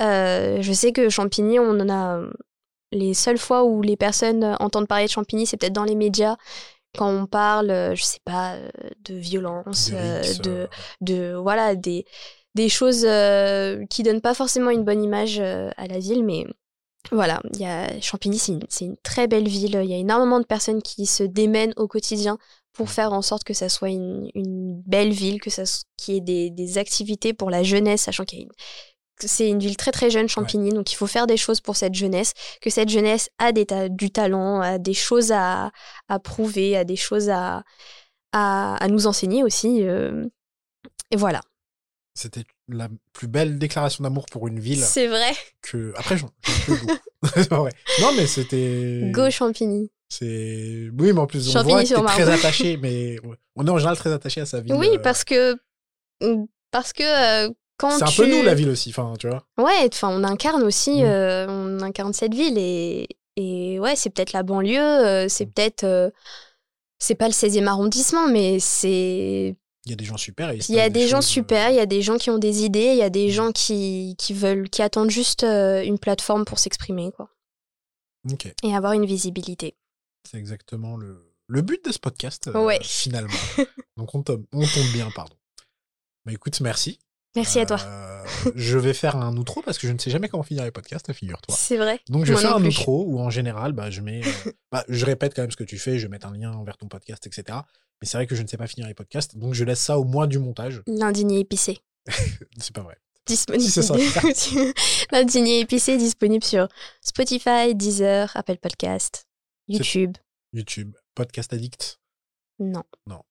Euh, 0.00 0.58
je 0.60 0.72
sais 0.72 0.92
que 0.92 1.08
Champigny 1.08 1.58
on 1.58 1.78
en 1.80 1.88
a 1.90 2.20
les 2.92 3.14
seules 3.14 3.38
fois 3.38 3.64
où 3.64 3.82
les 3.82 3.96
personnes 3.96 4.56
entendent 4.60 4.88
parler 4.88 5.06
de 5.06 5.10
Champigny 5.10 5.46
c'est 5.46 5.56
peut-être 5.56 5.72
dans 5.72 5.84
les 5.84 5.96
médias 5.96 6.36
quand 6.96 7.08
on 7.10 7.26
parle 7.26 7.92
je 7.94 8.02
sais 8.02 8.20
pas 8.24 8.56
de 9.04 9.14
violence 9.14 9.90
De 9.90 10.68
de 11.00 11.34
voilà 11.34 11.74
des 11.74 12.04
des 12.54 12.68
choses 12.68 13.06
qui 13.90 14.02
donnent 14.04 14.20
pas 14.20 14.34
forcément 14.34 14.70
une 14.70 14.84
bonne 14.84 15.02
image 15.02 15.40
à 15.40 15.86
la 15.88 15.98
ville 15.98 16.24
mais 16.24 16.46
voilà, 17.12 17.38
il 17.52 17.60
y 17.60 17.66
a 17.66 18.00
Champigny, 18.00 18.38
c'est 18.38 18.52
une, 18.52 18.62
c'est 18.70 18.86
une 18.86 18.96
très 19.02 19.26
belle 19.26 19.46
ville. 19.46 19.78
Il 19.84 19.90
y 19.90 19.92
a 19.92 19.98
énormément 19.98 20.40
de 20.40 20.46
personnes 20.46 20.80
qui 20.80 21.04
se 21.04 21.22
démènent 21.22 21.74
au 21.76 21.86
quotidien 21.86 22.38
pour 22.74 22.90
faire 22.90 23.12
en 23.12 23.22
sorte 23.22 23.44
que 23.44 23.54
ça 23.54 23.68
soit 23.68 23.88
une, 23.90 24.28
une 24.34 24.82
belle 24.82 25.12
ville, 25.12 25.40
que 25.40 25.50
ça 25.50 25.62
qu'il 25.96 26.14
y 26.14 26.16
ait 26.18 26.20
des, 26.20 26.50
des 26.50 26.76
activités 26.78 27.32
pour 27.32 27.48
la 27.50 27.62
jeunesse, 27.62 28.02
sachant 28.02 28.24
qu'il 28.24 28.38
y 28.40 28.42
a 28.42 28.44
une, 28.44 28.50
que 29.20 29.28
c'est 29.28 29.48
une 29.48 29.60
ville 29.60 29.76
très 29.76 29.92
très 29.92 30.10
jeune, 30.10 30.28
Champigny, 30.28 30.70
donc 30.70 30.90
il 30.92 30.96
faut 30.96 31.06
faire 31.06 31.28
des 31.28 31.36
choses 31.36 31.60
pour 31.60 31.76
cette 31.76 31.94
jeunesse, 31.94 32.32
que 32.60 32.68
cette 32.70 32.88
jeunesse 32.88 33.30
a 33.38 33.52
des 33.52 33.64
ta- 33.66 33.88
du 33.88 34.10
talent, 34.10 34.60
a 34.60 34.78
des 34.78 34.92
choses 34.94 35.30
à, 35.30 35.70
à 36.08 36.18
prouver, 36.18 36.76
a 36.76 36.82
des 36.84 36.96
choses 36.96 37.30
à, 37.30 37.62
à, 38.32 38.74
à 38.82 38.88
nous 38.88 39.06
enseigner 39.06 39.44
aussi. 39.44 39.82
euh, 39.86 40.26
et 41.12 41.16
voilà. 41.16 41.40
C'était 42.16 42.44
la 42.68 42.88
plus 43.12 43.26
belle 43.28 43.58
déclaration 43.58 44.02
d'amour 44.04 44.26
pour 44.26 44.46
une 44.48 44.58
ville 44.60 44.78
C'est 44.80 45.08
vrai. 45.08 45.32
que. 45.62 45.92
Après, 45.96 46.16
j'en. 46.16 46.30
Non, 48.00 48.12
mais 48.16 48.26
c'était. 48.26 49.10
Go 49.12 49.30
Champigny. 49.30 49.90
C'est. 50.08 50.88
Oui, 50.98 51.12
mais 51.12 51.18
en 51.18 51.26
plus, 51.26 51.54
on 51.56 51.62
voit 51.62 51.82
que 51.82 52.06
très 52.06 52.28
attaché, 52.30 52.76
mais 52.82 53.16
on 53.56 53.66
est 53.66 53.70
en 53.70 53.78
général 53.78 53.96
très 53.96 54.12
attaché 54.12 54.40
à 54.40 54.46
sa 54.46 54.60
ville. 54.60 54.74
Oui, 54.74 54.88
euh, 54.94 54.98
parce 54.98 55.24
que. 55.24 55.56
Parce 56.70 56.92
que 56.92 57.46
euh, 57.46 57.50
quand 57.76 57.90
C'est 57.90 58.04
un 58.04 58.06
tu. 58.06 58.20
peu 58.22 58.26
nous, 58.30 58.42
la 58.42 58.54
ville 58.54 58.68
aussi, 58.70 58.90
enfin, 58.90 59.14
tu 59.18 59.28
vois. 59.28 59.44
Ouais, 59.58 59.88
enfin, 59.92 60.08
on 60.10 60.24
incarne 60.24 60.62
aussi, 60.62 61.02
Mm. 61.02 61.06
euh, 61.06 61.46
on 61.48 61.80
incarne 61.82 62.12
cette 62.12 62.34
ville 62.34 62.56
et, 62.58 63.06
et 63.36 63.78
ouais, 63.80 63.96
c'est 63.96 64.10
peut-être 64.10 64.32
la 64.32 64.42
banlieue, 64.42 64.78
euh, 64.80 65.28
c'est 65.28 65.46
peut-être, 65.46 65.84
euh, 65.84 66.10
c'est 66.98 67.14
pas 67.16 67.26
le 67.26 67.32
16e 67.32 67.66
arrondissement, 67.66 68.28
mais 68.28 68.58
c'est, 68.60 69.56
Il 69.86 69.90
y 69.90 69.92
a 69.92 69.96
des 69.96 70.04
gens 70.04 70.16
super. 70.16 70.52
il 70.52 70.74
y 70.74 70.80
a 70.80 70.88
des 70.88 71.08
gens 71.08 71.16
choses, 71.18 71.26
super, 71.26 71.70
il 71.70 71.76
y 71.76 71.80
a 71.80 71.86
des 71.86 72.00
gens 72.02 72.16
qui 72.16 72.30
ont 72.30 72.38
des 72.38 72.64
idées, 72.64 72.90
il 72.92 72.96
y 72.98 73.02
a 73.02 73.10
des 73.10 73.26
Mm. 73.28 73.30
gens 73.30 73.52
qui, 73.52 74.14
qui 74.18 74.32
veulent, 74.34 74.68
qui 74.70 74.80
attendent 74.82 75.10
juste 75.10 75.42
une 75.42 75.98
plateforme 75.98 76.44
pour 76.44 76.58
s'exprimer, 76.60 77.10
quoi, 77.16 77.28
Ok, 78.32 78.52
et 78.62 78.74
avoir 78.74 78.92
une 78.92 79.04
visibilité. 79.06 79.74
C'est 80.28 80.38
exactement 80.38 80.96
le, 80.96 81.34
le 81.46 81.62
but 81.62 81.84
de 81.84 81.92
ce 81.92 81.98
podcast, 81.98 82.48
euh, 82.48 82.78
finalement. 82.82 83.32
Donc 83.96 84.14
on 84.14 84.22
tombe, 84.22 84.44
on 84.52 84.66
tombe 84.66 84.92
bien, 84.92 85.10
pardon. 85.14 85.36
Bah 86.24 86.32
écoute, 86.32 86.60
merci. 86.60 86.98
Merci 87.36 87.58
à 87.58 87.66
toi. 87.66 87.80
Euh, 87.84 88.24
je 88.54 88.78
vais 88.78 88.94
faire 88.94 89.16
un 89.16 89.36
outro 89.36 89.60
parce 89.60 89.78
que 89.78 89.88
je 89.88 89.92
ne 89.92 89.98
sais 89.98 90.10
jamais 90.10 90.28
comment 90.28 90.44
finir 90.44 90.64
les 90.64 90.70
podcasts, 90.70 91.12
figure-toi. 91.12 91.54
C'est 91.58 91.76
vrai. 91.76 92.00
Donc 92.08 92.24
je 92.24 92.34
fais 92.34 92.44
non 92.44 92.56
un 92.56 92.60
plus. 92.60 92.68
outro 92.68 93.04
où 93.08 93.18
en 93.18 93.28
général, 93.28 93.72
bah, 93.72 93.90
je 93.90 94.00
mets, 94.00 94.22
euh, 94.24 94.52
bah, 94.72 94.84
je 94.88 95.04
répète 95.04 95.34
quand 95.34 95.42
même 95.42 95.50
ce 95.50 95.56
que 95.56 95.64
tu 95.64 95.78
fais, 95.78 95.98
je 95.98 96.06
vais 96.06 96.10
mettre 96.10 96.28
un 96.28 96.36
lien 96.36 96.62
vers 96.64 96.76
ton 96.76 96.86
podcast, 96.86 97.26
etc. 97.26 97.58
Mais 98.00 98.06
c'est 98.06 98.16
vrai 98.16 98.26
que 98.26 98.36
je 98.36 98.42
ne 98.42 98.46
sais 98.46 98.56
pas 98.56 98.68
finir 98.68 98.86
les 98.86 98.94
podcasts, 98.94 99.36
donc 99.36 99.54
je 99.54 99.64
laisse 99.64 99.80
ça 99.80 99.98
au 99.98 100.04
moins 100.04 100.26
du 100.26 100.38
montage. 100.38 100.82
L'indigné 100.86 101.40
épicé. 101.40 101.78
C'est 102.58 102.74
pas 102.74 102.82
vrai. 102.82 102.98
Disponible. 103.26 103.70
Si. 104.34 104.56
L'indigné 105.10 105.60
épicé 105.60 105.96
disponible 105.96 106.44
sur 106.44 106.68
Spotify, 107.00 107.74
Deezer, 107.74 108.30
Apple 108.34 108.58
Podcast, 108.58 109.26
YouTube. 109.68 110.16
YouTube, 110.52 110.94
podcast 111.14 111.52
addict. 111.52 112.00
Non. 112.58 112.84
Non. 113.06 113.22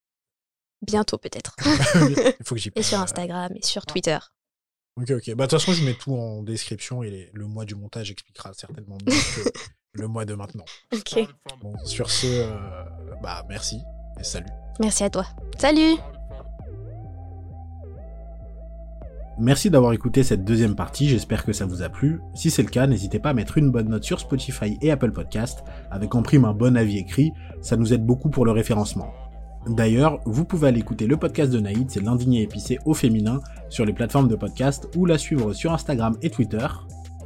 Bientôt 0.82 1.16
peut-être. 1.18 1.54
Il 2.40 2.44
faut 2.44 2.54
que 2.54 2.60
j'y 2.60 2.70
Et 2.74 2.82
sur 2.82 2.98
Instagram 3.00 3.52
et 3.56 3.64
sur 3.64 3.86
Twitter. 3.86 4.18
Ok, 4.96 5.10
ok. 5.10 5.34
Bah, 5.34 5.46
de 5.46 5.50
toute 5.50 5.58
façon, 5.60 5.72
je 5.72 5.84
mets 5.84 5.94
tout 5.94 6.14
en 6.14 6.42
description 6.42 7.02
et 7.02 7.10
les- 7.10 7.30
le 7.32 7.46
mois 7.46 7.64
du 7.64 7.74
montage 7.74 8.10
expliquera 8.10 8.52
certainement 8.54 8.96
mieux 9.06 9.12
que 9.12 9.50
le 9.92 10.06
mois 10.08 10.24
de 10.24 10.34
maintenant. 10.34 10.64
Ok. 10.92 11.26
Bon, 11.60 11.74
sur 11.84 12.10
ce, 12.10 12.26
euh, 12.26 12.84
bah, 13.22 13.44
merci 13.48 13.80
et 14.20 14.24
salut. 14.24 14.50
Merci 14.80 15.04
à 15.04 15.10
toi. 15.10 15.26
Salut 15.58 15.96
Merci 19.38 19.68
d'avoir 19.68 19.92
écouté 19.92 20.22
cette 20.22 20.44
deuxième 20.44 20.76
partie, 20.76 21.08
j'espère 21.08 21.44
que 21.44 21.52
ça 21.52 21.66
vous 21.66 21.82
a 21.82 21.88
plu. 21.88 22.20
Si 22.34 22.52
c'est 22.52 22.62
le 22.62 22.68
cas, 22.68 22.86
n'hésitez 22.86 23.18
pas 23.18 23.30
à 23.30 23.34
mettre 23.34 23.58
une 23.58 23.72
bonne 23.72 23.88
note 23.88 24.04
sur 24.04 24.20
Spotify 24.20 24.78
et 24.80 24.92
Apple 24.92 25.10
Podcast, 25.10 25.64
avec 25.90 26.14
en 26.14 26.22
prime 26.22 26.44
un 26.44 26.54
bon 26.54 26.76
avis 26.76 26.98
écrit, 26.98 27.32
ça 27.60 27.76
nous 27.76 27.92
aide 27.92 28.06
beaucoup 28.06 28.30
pour 28.30 28.44
le 28.44 28.52
référencement. 28.52 29.12
D'ailleurs, 29.66 30.20
vous 30.24 30.44
pouvez 30.44 30.68
aller 30.68 30.78
écouter 30.78 31.08
le 31.08 31.16
podcast 31.16 31.50
de 31.50 31.58
Naïd, 31.58 31.90
c'est 31.90 32.02
l'indigné 32.02 32.42
épicé 32.42 32.78
au 32.84 32.94
féminin, 32.94 33.40
sur 33.70 33.84
les 33.84 33.92
plateformes 33.92 34.28
de 34.28 34.36
podcast, 34.36 34.88
ou 34.94 35.04
la 35.04 35.18
suivre 35.18 35.52
sur 35.52 35.72
Instagram 35.72 36.16
et 36.22 36.30
Twitter, 36.30 36.66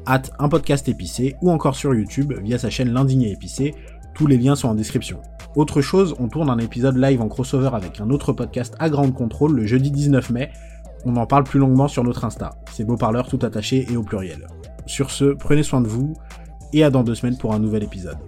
at 0.07 0.23
un 0.39 0.49
podcast 0.49 0.89
épicé, 0.89 1.37
ou 1.43 1.51
encore 1.51 1.77
sur 1.77 1.95
YouTube 1.95 2.33
via 2.43 2.57
sa 2.57 2.71
chaîne 2.71 2.91
l'indigné 2.91 3.33
épicé, 3.33 3.75
tous 4.15 4.27
les 4.27 4.39
liens 4.39 4.57
sont 4.57 4.69
en 4.69 4.75
description. 4.75 5.21
Autre 5.57 5.81
chose, 5.81 6.15
on 6.19 6.29
tourne 6.29 6.51
un 6.51 6.59
épisode 6.59 6.97
live 6.97 7.21
en 7.21 7.29
crossover 7.29 7.71
avec 7.73 8.01
un 8.01 8.11
autre 8.11 8.33
podcast 8.33 8.75
à 8.79 8.89
Ground 8.89 9.13
Control 9.13 9.55
le 9.55 9.67
jeudi 9.67 9.91
19 9.91 10.31
mai, 10.31 10.53
on 11.05 11.17
en 11.17 11.27
parle 11.27 11.45
plus 11.45 11.59
longuement 11.61 11.89
sur 11.89 12.05
notre 12.05 12.25
Insta. 12.25 12.51
C'est 12.73 12.85
beau 12.85 12.97
parleur 12.97 13.29
tout 13.29 13.39
attaché 13.43 13.87
et 13.91 13.97
au 13.97 14.03
pluriel. 14.03 14.47
Sur 14.87 15.11
ce, 15.11 15.25
prenez 15.35 15.63
soin 15.63 15.81
de 15.81 15.89
vous 15.89 16.15
et 16.73 16.85
à 16.85 16.91
dans 16.91 17.03
deux 17.03 17.15
semaines 17.15 17.39
pour 17.39 17.55
un 17.55 17.59
nouvel 17.59 17.83
épisode. 17.83 18.19